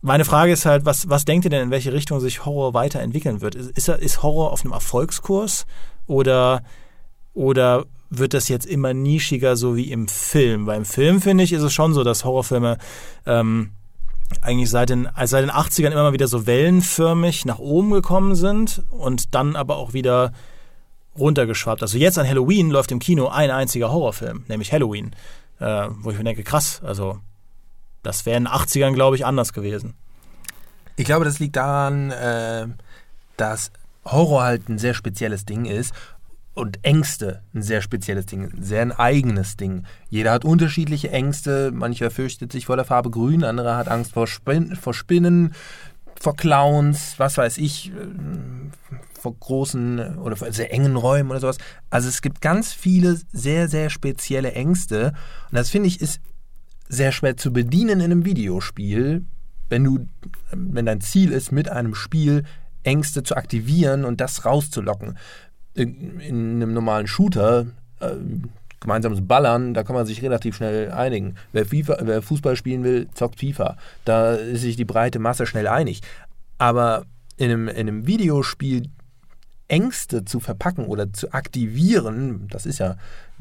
[0.00, 3.40] Meine Frage ist halt, was, was denkt ihr denn, in welche Richtung sich Horror weiterentwickeln
[3.40, 3.54] wird?
[3.54, 5.66] Ist, ist Horror auf einem Erfolgskurs
[6.06, 6.62] oder,
[7.32, 10.66] oder wird das jetzt immer nischiger, so wie im Film?
[10.66, 12.76] Weil im Film, finde ich, ist es schon so, dass Horrorfilme
[13.24, 13.70] ähm,
[14.40, 18.82] eigentlich seit den, seit den 80ern immer mal wieder so wellenförmig nach oben gekommen sind
[18.90, 20.32] und dann aber auch wieder
[21.18, 21.82] runtergeschwappt.
[21.82, 25.14] Also jetzt an Halloween läuft im Kino ein einziger Horrorfilm, nämlich Halloween,
[25.60, 27.18] äh, wo ich mir denke, krass, also
[28.02, 29.94] das wäre in den 80ern, glaube ich, anders gewesen.
[30.96, 32.66] Ich glaube, das liegt daran, äh,
[33.36, 33.72] dass
[34.04, 35.94] Horror halt ein sehr spezielles Ding ist
[36.54, 39.84] und Ängste ein sehr spezielles Ding, sehr ein eigenes Ding.
[40.08, 41.72] Jeder hat unterschiedliche Ängste.
[41.72, 45.54] Mancher fürchtet sich vor der Farbe Grün, anderer hat Angst vor, Spin vor Spinnen,
[46.18, 47.92] vor Clowns, was weiß ich, äh,
[49.20, 51.58] vor großen oder vor sehr engen Räumen oder sowas.
[51.90, 55.12] Also es gibt ganz viele sehr, sehr spezielle Ängste.
[55.50, 56.20] Und das finde ich ist
[56.88, 59.24] sehr schwer zu bedienen in einem Videospiel,
[59.70, 60.06] wenn du,
[60.52, 62.44] wenn dein Ziel ist, mit einem Spiel
[62.84, 65.16] Ängste zu aktivieren und das rauszulocken
[65.74, 67.66] in, in einem normalen Shooter
[68.00, 68.14] äh,
[68.80, 71.34] gemeinsames Ballern, da kann man sich relativ schnell einigen.
[71.52, 73.76] Wer, FIFA, wer Fußball spielen will, zockt FIFA.
[74.04, 76.02] Da ist sich die breite Masse schnell einig.
[76.58, 77.06] Aber
[77.36, 78.90] in einem, in einem Videospiel
[79.68, 82.96] Ängste zu verpacken oder zu aktivieren, das ist ja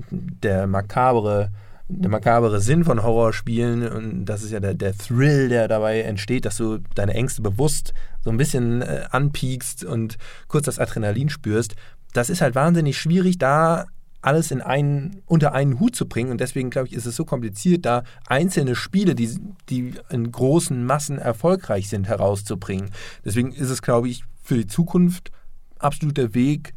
[0.10, 1.52] der makabere,
[1.90, 6.46] der makabere Sinn von Horrorspielen und das ist ja der, der Thrill, der dabei entsteht,
[6.46, 10.18] dass du deine Ängste bewusst so ein bisschen äh, anpiekst und
[10.48, 11.76] kurz das Adrenalin spürst
[12.14, 13.86] das ist halt wahnsinnig schwierig, da
[14.22, 16.32] alles in einen, unter einen Hut zu bringen.
[16.32, 19.38] Und deswegen, glaube ich, ist es so kompliziert, da einzelne Spiele, die,
[19.70, 22.92] die in großen Massen erfolgreich sind, herauszubringen.
[23.26, 25.32] Deswegen ist es, glaube ich, für die Zukunft
[25.78, 26.74] absolut der Weg,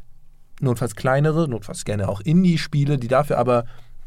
[0.60, 3.64] notfalls kleinere, notfalls gerne auch Indie-Spiele, die dafür aber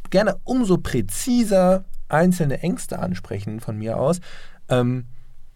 [0.10, 4.20] gerne umso präziser einzelne Ängste ansprechen von mir aus.
[4.68, 5.06] Ähm,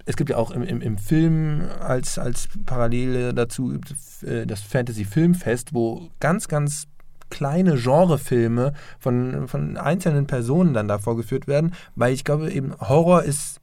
[0.05, 3.79] es gibt ja auch im, im, im, Film als, als Parallele dazu
[4.25, 6.87] äh, das Fantasy Filmfest, wo ganz, ganz
[7.29, 13.23] kleine Genrefilme von, von einzelnen Personen dann da vorgeführt werden, weil ich glaube eben Horror
[13.23, 13.59] ist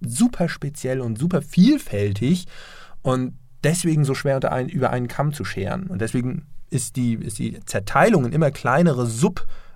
[0.00, 2.46] super speziell und super vielfältig
[3.02, 5.88] und deswegen so schwer unter einen, über einen Kamm zu scheren.
[5.88, 9.06] Und deswegen ist die, ist die Zerteilung in immer kleinere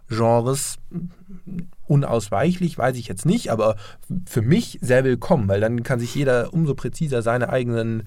[0.09, 0.79] Subgenres
[1.87, 3.77] unausweichlich, weiß ich jetzt nicht, aber
[4.27, 8.05] für mich sehr willkommen, weil dann kann sich jeder umso präziser seine eigenen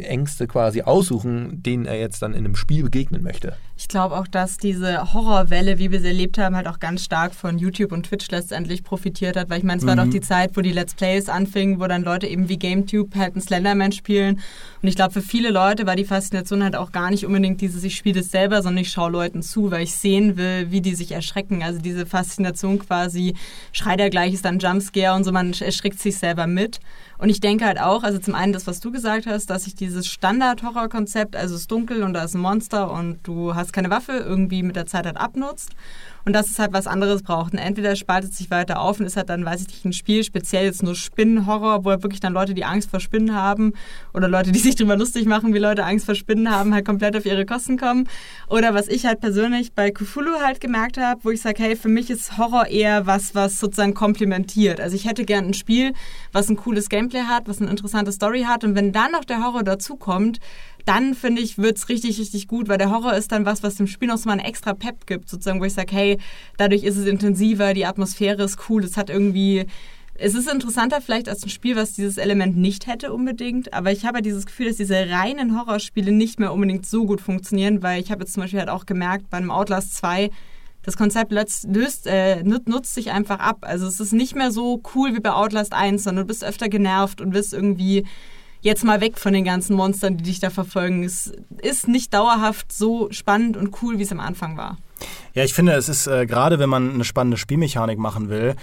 [0.00, 3.56] Ängste quasi aussuchen, denen er jetzt dann in einem Spiel begegnen möchte.
[3.76, 7.32] Ich glaube auch, dass diese Horrorwelle, wie wir sie erlebt haben, halt auch ganz stark
[7.32, 10.00] von YouTube und Twitch letztendlich profitiert hat, weil ich meine, es war mhm.
[10.00, 13.34] doch die Zeit, wo die Let's Plays anfingen, wo dann Leute eben wie GameTube halt
[13.34, 14.40] einen Slenderman spielen.
[14.82, 17.84] Und ich glaube, für viele Leute war die Faszination halt auch gar nicht unbedingt dieses,
[17.84, 20.96] ich spiele es selber, sondern ich schaue Leuten zu, weil ich sehen will, wie die
[20.96, 21.62] sich erschrecken.
[21.62, 23.34] Also diese Faszination quasi,
[23.72, 26.80] schreit er gleich, ist dann Jumpscare und so, man erschrickt sich selber mit.
[27.18, 29.74] Und ich denke halt auch, also zum einen das, was du gesagt hast, dass sich
[29.88, 33.90] dieses Standard-Horror-Konzept, also es ist dunkel und da ist ein Monster und du hast keine
[33.90, 35.72] Waffe, irgendwie mit der Zeit halt abnutzt
[36.24, 37.52] und dass es halt was anderes braucht.
[37.52, 40.24] Und entweder spaltet sich weiter auf und ist halt dann, weiß ich nicht, ein Spiel,
[40.24, 43.72] speziell jetzt nur Spinnenhorror, wo halt wirklich dann Leute, die Angst vor Spinnen haben
[44.14, 47.16] oder Leute, die sich drüber lustig machen, wie Leute Angst vor Spinnen haben, halt komplett
[47.16, 48.08] auf ihre Kosten kommen.
[48.48, 51.88] Oder was ich halt persönlich bei Cthulhu halt gemerkt habe, wo ich sage, hey, für
[51.88, 54.80] mich ist Horror eher was, was sozusagen komplementiert.
[54.80, 55.92] Also ich hätte gern ein Spiel,
[56.32, 59.42] was ein cooles Gameplay hat, was eine interessante Story hat und wenn dann noch der
[59.42, 60.38] Horror dazukommt,
[60.88, 63.74] dann finde ich, wird es richtig, richtig gut, weil der Horror ist dann was, was
[63.74, 66.18] dem Spiel noch so mal einen extra Pep gibt, sozusagen, wo ich sage, hey,
[66.56, 69.66] dadurch ist es intensiver, die Atmosphäre ist cool, es hat irgendwie.
[70.20, 74.04] Es ist interessanter vielleicht als ein Spiel, was dieses Element nicht hätte unbedingt, aber ich
[74.04, 78.10] habe dieses Gefühl, dass diese reinen Horrorspiele nicht mehr unbedingt so gut funktionieren, weil ich
[78.10, 80.30] habe jetzt zum Beispiel halt auch gemerkt, bei einem Outlast 2,
[80.82, 83.58] das Konzept löst, äh, nutzt sich einfach ab.
[83.60, 86.68] Also es ist nicht mehr so cool wie bei Outlast 1, sondern du bist öfter
[86.68, 88.04] genervt und bist irgendwie
[88.60, 91.04] jetzt mal weg von den ganzen Monstern, die dich da verfolgen.
[91.04, 91.32] Es
[91.62, 94.78] ist nicht dauerhaft so spannend und cool, wie es am Anfang war.
[95.34, 98.56] Ja, ich finde, es ist äh, gerade, wenn man eine spannende Spielmechanik machen will,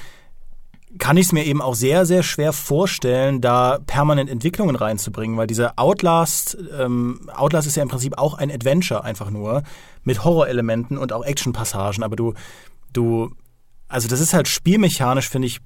[0.97, 5.47] kann ich es mir eben auch sehr, sehr schwer vorstellen, da permanent Entwicklungen reinzubringen, weil
[5.47, 9.63] diese Outlast, ähm, Outlast ist ja im Prinzip auch ein Adventure einfach nur
[10.03, 12.33] mit Horrorelementen und auch Actionpassagen, aber du,
[12.93, 13.31] du,
[13.87, 15.59] also das ist halt spielmechanisch, finde ich,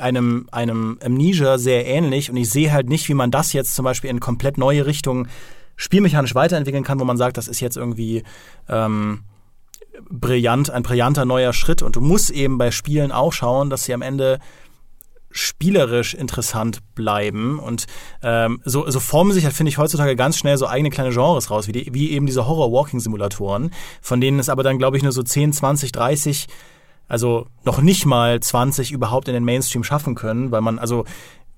[0.00, 3.84] einem, einem Amnesia sehr ähnlich und ich sehe halt nicht, wie man das jetzt zum
[3.84, 5.28] Beispiel in komplett neue Richtungen
[5.76, 8.22] spielmechanisch weiterentwickeln kann, wo man sagt, das ist jetzt irgendwie
[8.68, 9.22] ähm,
[10.10, 13.94] brillant, ein brillanter neuer Schritt und du musst eben bei Spielen auch schauen, dass sie
[13.94, 14.40] am Ende
[15.30, 17.58] spielerisch interessant bleiben.
[17.58, 17.86] Und
[18.22, 21.50] ähm, so, so formen sich halt, finde ich, heutzutage ganz schnell so eigene kleine Genres
[21.50, 23.70] raus, wie, die, wie eben diese Horror-Walking-Simulatoren,
[24.00, 26.48] von denen es aber dann, glaube ich, nur so 10, 20, 30,
[27.10, 31.04] also noch nicht mal 20 überhaupt in den Mainstream schaffen können, weil man also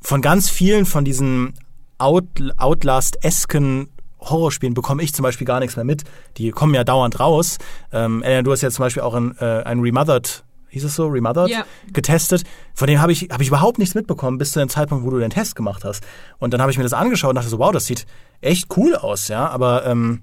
[0.00, 1.54] von ganz vielen von diesen
[1.98, 2.24] Out,
[2.56, 3.88] Outlast-esken
[4.20, 6.04] Horrorspielen bekomme ich zum Beispiel gar nichts mehr mit.
[6.36, 7.58] Die kommen ja dauernd raus.
[7.92, 11.50] Ähm, du hast ja zum Beispiel auch ein, äh, ein Remothered hieß es so, Remothered,
[11.50, 11.64] ja.
[11.92, 12.44] getestet.
[12.74, 15.18] Von denen habe ich, hab ich überhaupt nichts mitbekommen, bis zu dem Zeitpunkt, wo du
[15.18, 16.02] den Test gemacht hast.
[16.38, 18.06] Und dann habe ich mir das angeschaut und dachte so, wow, das sieht
[18.40, 19.48] echt cool aus, ja.
[19.48, 20.22] Aber ähm,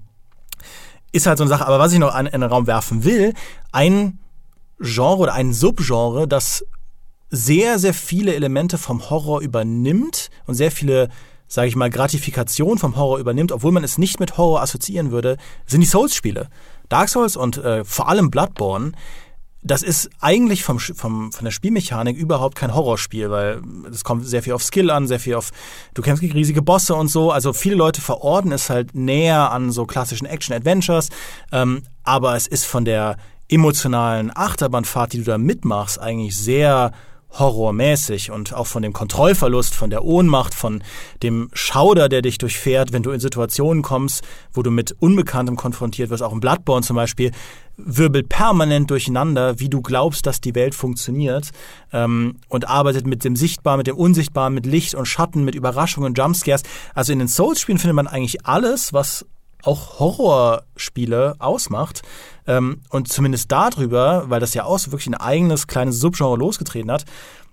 [1.12, 1.66] ist halt so eine Sache.
[1.66, 3.32] Aber was ich noch an, in den Raum werfen will,
[3.70, 4.18] ein
[4.80, 6.64] Genre oder ein Subgenre, das
[7.30, 11.08] sehr, sehr viele Elemente vom Horror übernimmt und sehr viele,
[11.46, 15.36] sage ich mal, Gratifikation vom Horror übernimmt, obwohl man es nicht mit Horror assoziieren würde,
[15.66, 16.48] sind die Souls-Spiele.
[16.88, 18.92] Dark Souls und äh, vor allem Bloodborne
[19.62, 24.42] das ist eigentlich vom, vom, von der Spielmechanik überhaupt kein Horrorspiel, weil es kommt sehr
[24.42, 25.50] viel auf Skill an, sehr viel auf,
[25.92, 27.30] du kämpfst gegen riesige Bosse und so.
[27.30, 31.10] Also viele Leute verorten es halt näher an so klassischen Action-Adventures,
[31.52, 33.16] ähm, aber es ist von der
[33.50, 36.92] emotionalen Achterbahnfahrt, die du da mitmachst, eigentlich sehr
[37.38, 40.82] horrormäßig und auch von dem Kontrollverlust, von der Ohnmacht, von
[41.22, 46.10] dem Schauder, der dich durchfährt, wenn du in Situationen kommst, wo du mit Unbekanntem konfrontiert
[46.10, 47.30] wirst, auch im Bloodborne zum Beispiel,
[47.76, 51.50] wirbelt permanent durcheinander, wie du glaubst, dass die Welt funktioniert
[51.92, 56.14] ähm, und arbeitet mit dem Sichtbaren, mit dem Unsichtbaren, mit Licht und Schatten, mit Überraschungen,
[56.14, 56.62] Jumpscares.
[56.94, 59.24] Also in den Souls-Spielen findet man eigentlich alles, was
[59.64, 62.02] auch Horrorspiele ausmacht.
[62.46, 66.90] Ähm, und zumindest darüber, weil das ja auch so wirklich ein eigenes kleines Subgenre losgetreten
[66.90, 67.04] hat,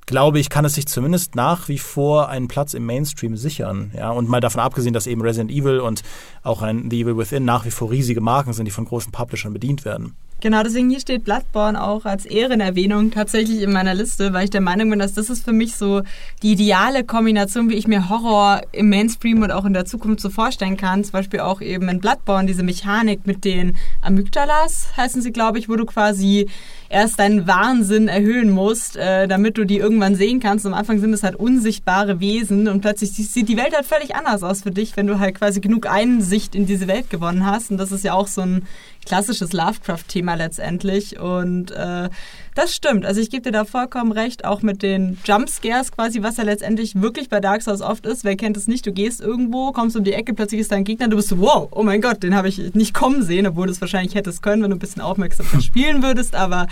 [0.08, 3.92] glaube ich, kann es sich zumindest nach wie vor einen Platz im Mainstream sichern.
[3.96, 6.02] Ja, und mal davon abgesehen, dass eben Resident Evil und
[6.44, 9.54] auch ein The Evil Within nach wie vor riesige Marken sind, die von großen Publishern
[9.54, 10.16] bedient werden.
[10.40, 14.62] Genau, deswegen hier steht Bloodborne auch als Ehrenerwähnung tatsächlich in meiner Liste, weil ich der
[14.62, 16.04] Meinung bin, dass das ist für mich so
[16.44, 20.30] die ideale Kombination, wie ich mir Horror im Mainstream und auch in der Zukunft so
[20.30, 21.04] vorstellen kann.
[21.04, 25.70] Zum Beispiel auch eben in Bloodborne diese Mechanik mit den Amygdalas, heißen sie, glaube ich,
[25.70, 26.48] wo du quasi
[26.90, 30.68] erst deinen Wahnsinn erhöhen musst, äh, damit du die irgendwann sehen kannst.
[30.68, 34.44] am Anfang sind es halt unsichtbare Wesen und plötzlich sieht die Welt halt völlig anders
[34.44, 37.72] aus für dich, wenn du halt quasi genug Einsicht in diese Welt gewonnen hast.
[37.72, 38.68] Und das ist ja auch so ein
[39.08, 41.20] klassisches Lovecraft-Thema letztendlich.
[41.20, 42.10] Und äh,
[42.56, 43.06] das stimmt.
[43.06, 47.02] Also ich gebe dir da vollkommen recht, auch mit den Jumpscares quasi, was ja letztendlich
[47.02, 48.24] wirklich bei Dark Souls oft ist.
[48.24, 48.86] Wer kennt es nicht?
[48.86, 51.68] Du gehst irgendwo, kommst um die Ecke, plötzlich ist dein Gegner, du bist so, wow,
[51.72, 54.62] oh mein Gott, den habe ich nicht kommen sehen, obwohl du es wahrscheinlich hättest können,
[54.62, 56.36] wenn du ein bisschen aufmerksamer spielen würdest.
[56.36, 56.68] Aber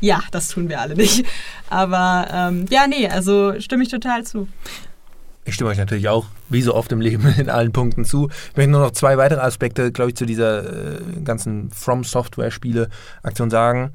[0.00, 1.24] ja, das tun wir alle nicht.
[1.68, 4.48] Aber ähm, ja, nee, also stimme ich total zu.
[5.50, 8.28] Ich stimme euch natürlich auch, wie so oft im Leben, in allen Punkten zu.
[8.50, 13.50] Ich möchte nur noch zwei weitere Aspekte, glaube ich, zu dieser äh, ganzen From Software-Spiele-Aktion
[13.50, 13.90] sagen.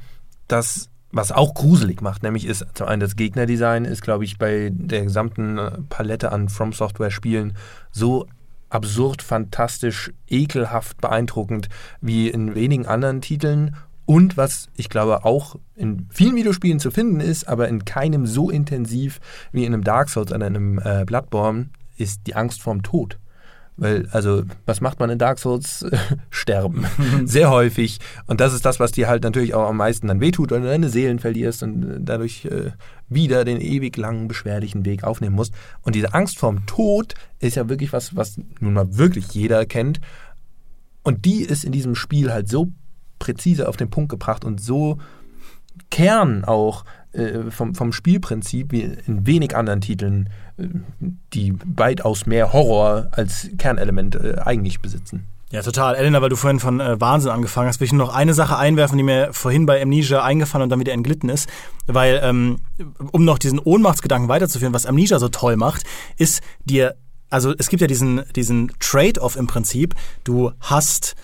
[0.49, 4.69] Das, was auch gruselig macht, nämlich ist zum einen das Gegnerdesign, ist, glaube ich, bei
[4.73, 7.53] der gesamten äh, Palette an From Software-Spielen
[7.89, 8.27] so
[8.67, 11.69] absurd, fantastisch, ekelhaft, beeindruckend
[12.01, 17.19] wie in wenigen anderen Titeln und was ich glaube auch in vielen Videospielen zu finden
[17.19, 19.19] ist, aber in keinem so intensiv
[19.51, 23.17] wie in einem Dark Souls oder in einem äh, Bloodborne, ist die Angst vorm Tod.
[23.77, 25.85] Weil, also, was macht man in Dark Souls?
[26.29, 26.85] Sterben.
[27.25, 27.99] Sehr häufig.
[28.25, 30.67] Und das ist das, was dir halt natürlich auch am meisten dann wehtut, weil du
[30.67, 32.71] deine Seelen verlierst und äh, dadurch äh,
[33.09, 35.53] wieder den ewig langen, beschwerlichen Weg aufnehmen musst.
[35.81, 39.99] Und diese Angst vorm Tod ist ja wirklich was, was nun mal wirklich jeder kennt.
[41.03, 42.71] Und die ist in diesem Spiel halt so
[43.19, 44.97] präzise auf den Punkt gebracht und so
[45.89, 50.67] Kern auch äh, vom, vom Spielprinzip wie in wenig anderen Titeln, äh,
[51.33, 55.27] die weitaus mehr Horror als Kernelement äh, eigentlich besitzen.
[55.51, 55.95] Ja, total.
[55.95, 58.57] Elena, weil du vorhin von äh, Wahnsinn angefangen hast, will ich nur noch eine Sache
[58.57, 61.47] einwerfen, die mir vorhin bei Amnesia eingefallen und dann wieder entglitten ist.
[61.85, 62.59] Weil, ähm,
[63.11, 65.83] um noch diesen Ohnmachtsgedanken weiterzuführen, was Amnesia so toll macht,
[66.17, 66.95] ist dir,
[67.29, 69.93] also es gibt ja diesen, diesen Trade-off im Prinzip.
[70.23, 71.15] Du hast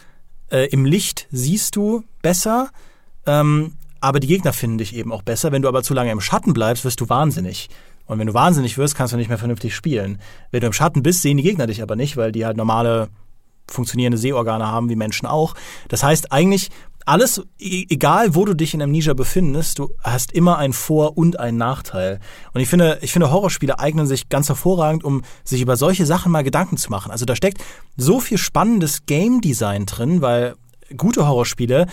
[0.51, 2.69] äh, Im Licht siehst du besser,
[3.25, 5.51] ähm, aber die Gegner finden dich eben auch besser.
[5.51, 7.69] Wenn du aber zu lange im Schatten bleibst, wirst du wahnsinnig.
[8.05, 10.19] Und wenn du wahnsinnig wirst, kannst du nicht mehr vernünftig spielen.
[10.49, 13.09] Wenn du im Schatten bist, sehen die Gegner dich aber nicht, weil die halt normale
[13.72, 15.56] funktionierende Sehorgane haben, wie Menschen auch.
[15.88, 16.69] Das heißt, eigentlich
[17.06, 21.39] alles, e-, egal wo du dich in Amnesia befindest, du hast immer einen Vor- und
[21.39, 22.19] einen Nachteil.
[22.53, 26.31] Und ich finde, ich finde, Horrorspiele eignen sich ganz hervorragend, um sich über solche Sachen
[26.31, 27.11] mal Gedanken zu machen.
[27.11, 27.64] Also da steckt
[27.98, 30.56] so viel spannendes Game Design drin, weil
[30.98, 31.88] gute Horrorspiele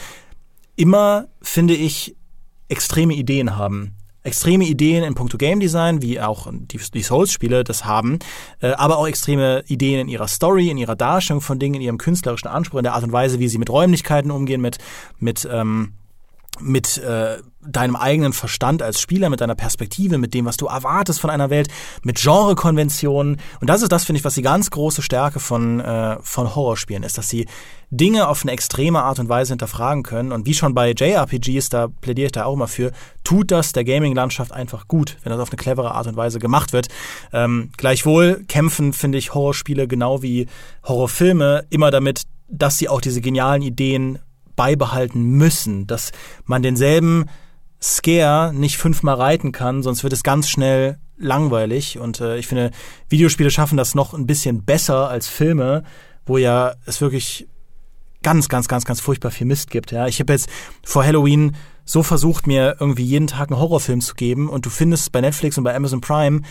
[0.76, 2.16] immer, finde ich,
[2.68, 3.97] extreme Ideen haben
[4.28, 8.18] extreme Ideen in puncto Game Design, wie auch die, die Souls-Spiele das haben,
[8.60, 11.98] äh, aber auch extreme Ideen in ihrer Story, in ihrer Darstellung von Dingen, in ihrem
[11.98, 14.78] künstlerischen Anspruch, in der Art und Weise, wie sie mit Räumlichkeiten umgehen, mit,
[15.18, 15.94] mit ähm,
[16.60, 21.20] mit äh, deinem eigenen Verstand als Spieler, mit deiner Perspektive, mit dem, was du erwartest
[21.20, 21.68] von einer Welt,
[22.02, 23.40] mit Genrekonventionen.
[23.60, 27.02] Und das ist das, finde ich, was die ganz große Stärke von, äh, von Horrorspielen
[27.02, 27.46] ist, dass sie
[27.90, 30.32] Dinge auf eine extreme Art und Weise hinterfragen können.
[30.32, 32.92] Und wie schon bei JRPGs, da plädiere ich da auch immer für,
[33.24, 36.72] tut das der Gaming-Landschaft einfach gut, wenn das auf eine clevere Art und Weise gemacht
[36.72, 36.88] wird.
[37.32, 40.46] Ähm, gleichwohl kämpfen, finde ich, Horrorspiele genau wie
[40.84, 44.18] Horrorfilme immer damit, dass sie auch diese genialen Ideen
[44.58, 46.10] beibehalten müssen, dass
[46.44, 47.26] man denselben
[47.80, 51.98] Scare nicht fünfmal reiten kann, sonst wird es ganz schnell langweilig.
[51.98, 52.72] Und äh, ich finde,
[53.08, 55.84] Videospiele schaffen das noch ein bisschen besser als Filme,
[56.26, 57.46] wo ja es wirklich
[58.24, 59.92] ganz, ganz, ganz, ganz furchtbar viel Mist gibt.
[59.92, 60.48] Ja, ich habe jetzt
[60.84, 61.54] vor Halloween
[61.84, 65.56] so versucht, mir irgendwie jeden Tag einen Horrorfilm zu geben und du findest bei Netflix
[65.56, 66.42] und bei Amazon Prime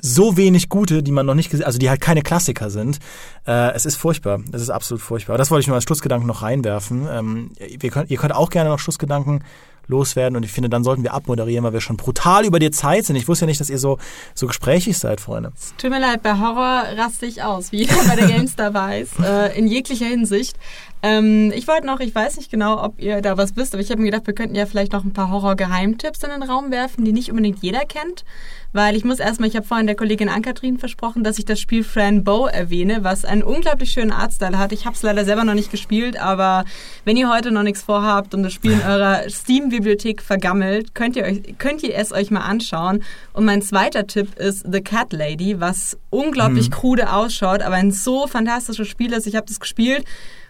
[0.00, 2.98] so wenig gute, die man noch nicht gesehen, also die halt keine Klassiker sind.
[3.46, 4.40] Äh, es ist furchtbar.
[4.52, 5.38] Es ist absolut furchtbar.
[5.38, 7.06] Das wollte ich nur als Schlussgedanken noch reinwerfen.
[7.10, 9.42] Ähm, ihr, könnt, ihr könnt auch gerne noch Schlussgedanken
[9.88, 13.06] loswerden und ich finde, dann sollten wir abmoderieren, weil wir schon brutal über die Zeit
[13.06, 13.16] sind.
[13.16, 13.98] Ich wusste ja nicht, dass ihr so,
[14.34, 15.52] so gesprächig seid, Freunde.
[15.56, 19.08] Es tut mir leid, bei Horror raste ich aus, wie jeder bei der GameStar weiß,
[19.24, 20.56] äh, in jeglicher Hinsicht.
[21.02, 23.90] Ähm, ich wollte noch, ich weiß nicht genau, ob ihr da was wisst, aber ich
[23.90, 27.04] habe mir gedacht, wir könnten ja vielleicht noch ein paar Horror-Geheimtipps in den Raum werfen,
[27.04, 28.24] die nicht unbedingt jeder kennt.
[28.72, 31.84] Weil ich muss erstmal, ich habe vorhin der Kollegin Ankatrin versprochen, dass ich das Spiel
[31.84, 34.72] Fran Bow erwähne, was einen unglaublich schönen Artstyle hat.
[34.72, 36.64] Ich habe es leider selber noch nicht gespielt, aber
[37.04, 39.30] wenn ihr heute noch nichts vorhabt und das Spiel in eurer
[39.76, 43.02] Steam-Bibliothek vergammelt, könnt ihr, euch, könnt ihr es euch mal anschauen.
[43.32, 46.74] Und mein zweiter Tipp ist The Cat Lady, was unglaublich mhm.
[46.74, 49.26] krude ausschaut, aber ein so fantastisches Spiel ist.
[49.26, 50.04] Ich habe das gespielt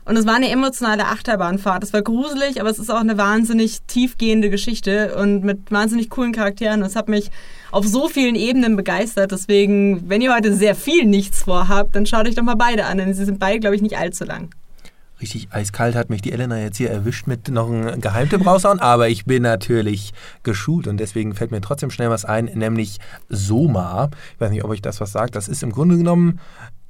[0.05, 1.83] und es war eine emotionale Achterbahnfahrt.
[1.83, 6.33] Es war gruselig, aber es ist auch eine wahnsinnig tiefgehende Geschichte und mit wahnsinnig coolen
[6.33, 6.83] Charakteren.
[6.83, 7.31] Und es hat mich
[7.73, 9.33] auf so vielen Ebenen begeistert.
[9.33, 12.99] Deswegen, wenn ihr heute sehr viel nichts vorhabt, dann schaut euch doch mal beide an,
[12.99, 14.51] denn sie sind beide, glaube ich, nicht allzu lang.
[15.21, 19.09] Richtig eiskalt hat mich die Elena jetzt hier erwischt mit noch einem Geheimtipp raushauen, aber
[19.09, 20.13] ich bin natürlich
[20.43, 22.99] geschult und deswegen fällt mir trotzdem schnell was ein, nämlich
[23.31, 24.11] Soma.
[24.35, 25.35] Ich weiß nicht, ob euch das was sagt.
[25.35, 26.39] Das ist im Grunde genommen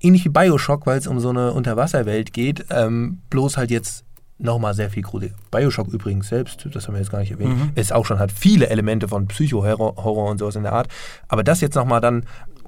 [0.01, 4.05] ähnlich wie Bioshock, weil es um so eine Unterwasserwelt geht, ähm, bloß halt jetzt
[4.39, 5.31] nochmal sehr viel krude.
[5.51, 7.70] Bioshock übrigens selbst, das haben wir jetzt gar nicht erwähnt, mhm.
[7.74, 10.89] ist auch schon, hat viele Elemente von Psycho-Horror und sowas in der Art.
[11.28, 12.24] Aber das jetzt nochmal dann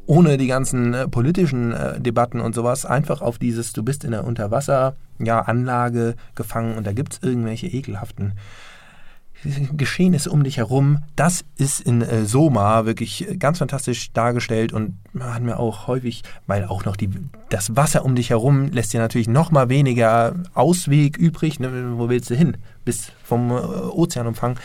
[0.08, 4.12] ohne die ganzen äh, politischen äh, Debatten und sowas, einfach auf dieses, du bist in
[4.12, 8.32] der Unterwasser-Anlage ja, gefangen und da gibt es irgendwelche ekelhaften
[9.44, 15.32] Geschehnisse um dich herum, das ist in äh, Soma wirklich ganz fantastisch dargestellt und man
[15.32, 17.10] hat mir auch häufig, weil auch noch die,
[17.50, 21.60] das Wasser um dich herum lässt dir natürlich noch mal weniger Ausweg übrig.
[21.60, 21.94] Ne?
[21.96, 22.56] Wo willst du hin?
[22.84, 24.58] Bis vom äh, Ozeanumfang.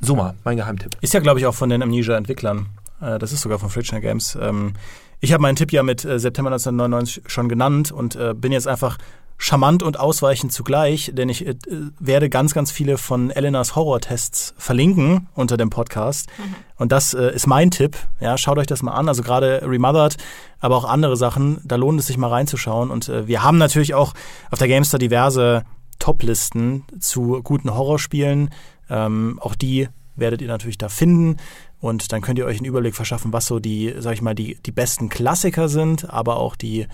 [0.00, 0.96] Soma, mein Geheimtipp.
[1.00, 2.66] Ist ja, glaube ich, auch von den Amnesia-Entwicklern.
[3.00, 4.36] Äh, das ist sogar von Frictional Games.
[4.40, 4.74] Ähm,
[5.20, 8.68] ich habe meinen Tipp ja mit äh, September 1999 schon genannt und äh, bin jetzt
[8.68, 8.98] einfach
[9.38, 11.56] charmant und ausweichend zugleich, denn ich äh,
[11.98, 16.28] werde ganz, ganz viele von Elenas Horror-Tests verlinken unter dem Podcast.
[16.38, 16.54] Mhm.
[16.76, 17.96] Und das äh, ist mein Tipp.
[18.20, 19.08] Ja, schaut euch das mal an.
[19.08, 20.16] Also gerade Remothered,
[20.60, 22.90] aber auch andere Sachen, da lohnt es sich mal reinzuschauen.
[22.90, 24.14] Und äh, wir haben natürlich auch
[24.50, 25.64] auf der Gamestar diverse
[25.98, 28.50] Top-Listen zu guten Horrorspielen.
[28.88, 31.36] Ähm, auch die werdet ihr natürlich da finden.
[31.80, 34.56] Und dann könnt ihr euch einen Überblick verschaffen, was so die, sag ich mal, die,
[34.64, 36.86] die besten Klassiker sind, aber auch die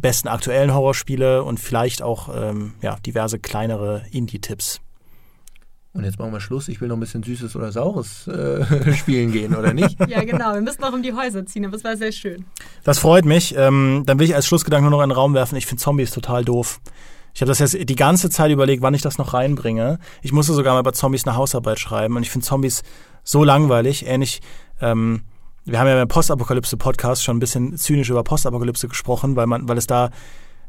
[0.00, 4.80] besten aktuellen Horrorspiele und vielleicht auch ähm, ja, diverse kleinere Indie-Tipps.
[5.94, 6.68] Und jetzt machen wir Schluss.
[6.68, 9.98] Ich will noch ein bisschen Süßes oder Saures äh, spielen gehen, oder nicht?
[10.08, 10.54] ja, genau.
[10.54, 12.46] Wir müssen noch um die Häuser ziehen, aber es war sehr schön.
[12.82, 13.54] Das freut mich.
[13.56, 15.56] Ähm, dann will ich als Schlussgedanken nur noch in den Raum werfen.
[15.56, 16.80] Ich finde Zombies total doof.
[17.34, 19.98] Ich habe das jetzt die ganze Zeit überlegt, wann ich das noch reinbringe.
[20.22, 22.82] Ich musste sogar mal bei Zombies eine Hausarbeit schreiben und ich finde Zombies
[23.24, 24.06] so langweilig.
[24.06, 24.40] Ähnlich
[24.80, 25.22] ähm,
[25.64, 29.78] wir haben ja beim Postapokalypse-Podcast schon ein bisschen zynisch über Postapokalypse gesprochen, weil man, weil
[29.78, 30.10] es da,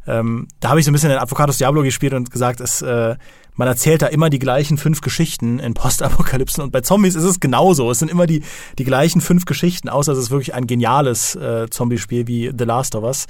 [0.06, 3.16] ähm, da habe ich so ein bisschen den Advocatus Diablo gespielt und gesagt, es, äh,
[3.56, 7.40] man erzählt da immer die gleichen fünf Geschichten in Postapokalypsen und bei Zombies ist es
[7.40, 7.90] genauso.
[7.90, 8.44] Es sind immer die,
[8.78, 12.96] die gleichen fünf Geschichten, außer es ist wirklich ein geniales äh, Zombie-Spiel wie The Last
[12.96, 13.26] of Us.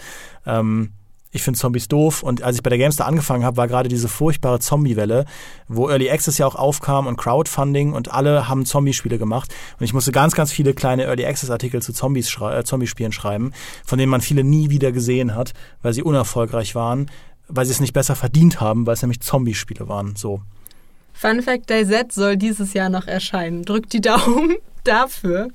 [0.46, 0.92] Ähm,
[1.34, 2.24] ich finde Zombies doof.
[2.24, 5.26] Und als ich bei der Gamestar angefangen habe, war gerade diese furchtbare Zombie-Welle,
[5.68, 9.54] wo Early Access ja auch aufkam und Crowdfunding und alle haben Zombie-Spiele gemacht.
[9.80, 13.52] Und ich musste ganz, ganz viele kleine Early Access-Artikel zu Zombies schrei äh, Zombie-Spielen schreiben,
[13.84, 17.10] von denen man viele nie wieder gesehen hat, weil sie unerfolgreich waren,
[17.48, 20.16] weil sie es nicht besser verdient haben, weil es nämlich Zombie-Spiele waren.
[20.16, 20.42] So.
[21.14, 23.64] Fun Fact: Day Z soll dieses Jahr noch erscheinen.
[23.64, 25.50] Drückt die Daumen dafür.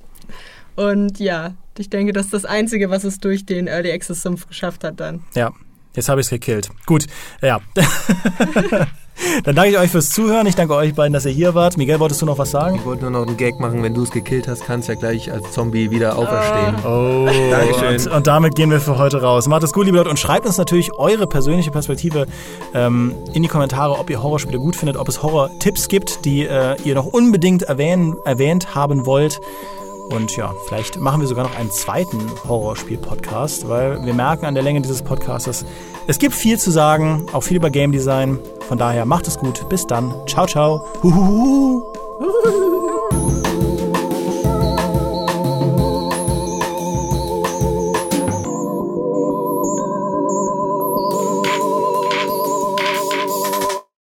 [0.75, 4.47] Und ja, ich denke, das ist das Einzige, was es durch den Early Access Sumpf
[4.47, 5.25] geschafft hat dann.
[5.35, 5.53] Ja,
[5.99, 6.71] Jetzt habe ich es gekillt.
[6.87, 7.07] Gut,
[7.43, 7.59] ja.
[9.43, 10.47] Dann danke ich euch fürs Zuhören.
[10.47, 11.77] Ich danke euch beiden, dass ihr hier wart.
[11.77, 12.77] Miguel, wolltest du noch was sagen?
[12.77, 13.83] Ich wollte nur noch einen Gag machen.
[13.83, 16.77] Wenn du es gekillt hast, kannst du ja gleich als Zombie wieder auferstehen.
[16.85, 18.13] Oh, Dankeschön.
[18.13, 19.49] Und, und damit gehen wir für heute raus.
[19.49, 22.29] Macht es gut, liebe Leute, und schreibt uns natürlich eure persönliche Perspektive
[22.75, 26.77] ähm, in die Kommentare, ob ihr Horrorspiele gut findet, ob es Horror-Tipps gibt, die äh,
[26.85, 29.41] ihr noch unbedingt erwähnen, erwähnt haben wollt.
[30.11, 32.19] Und ja, vielleicht machen wir sogar noch einen zweiten
[32.49, 35.65] Horrorspiel-Podcast, weil wir merken an der Länge dieses Podcasts,
[36.07, 38.39] es gibt viel zu sagen, auch viel über Game Design.
[38.69, 39.69] Von daher macht es gut.
[39.69, 40.15] Bis dann.
[40.27, 40.85] Ciao, ciao.
[41.03, 41.83] Huhuhu.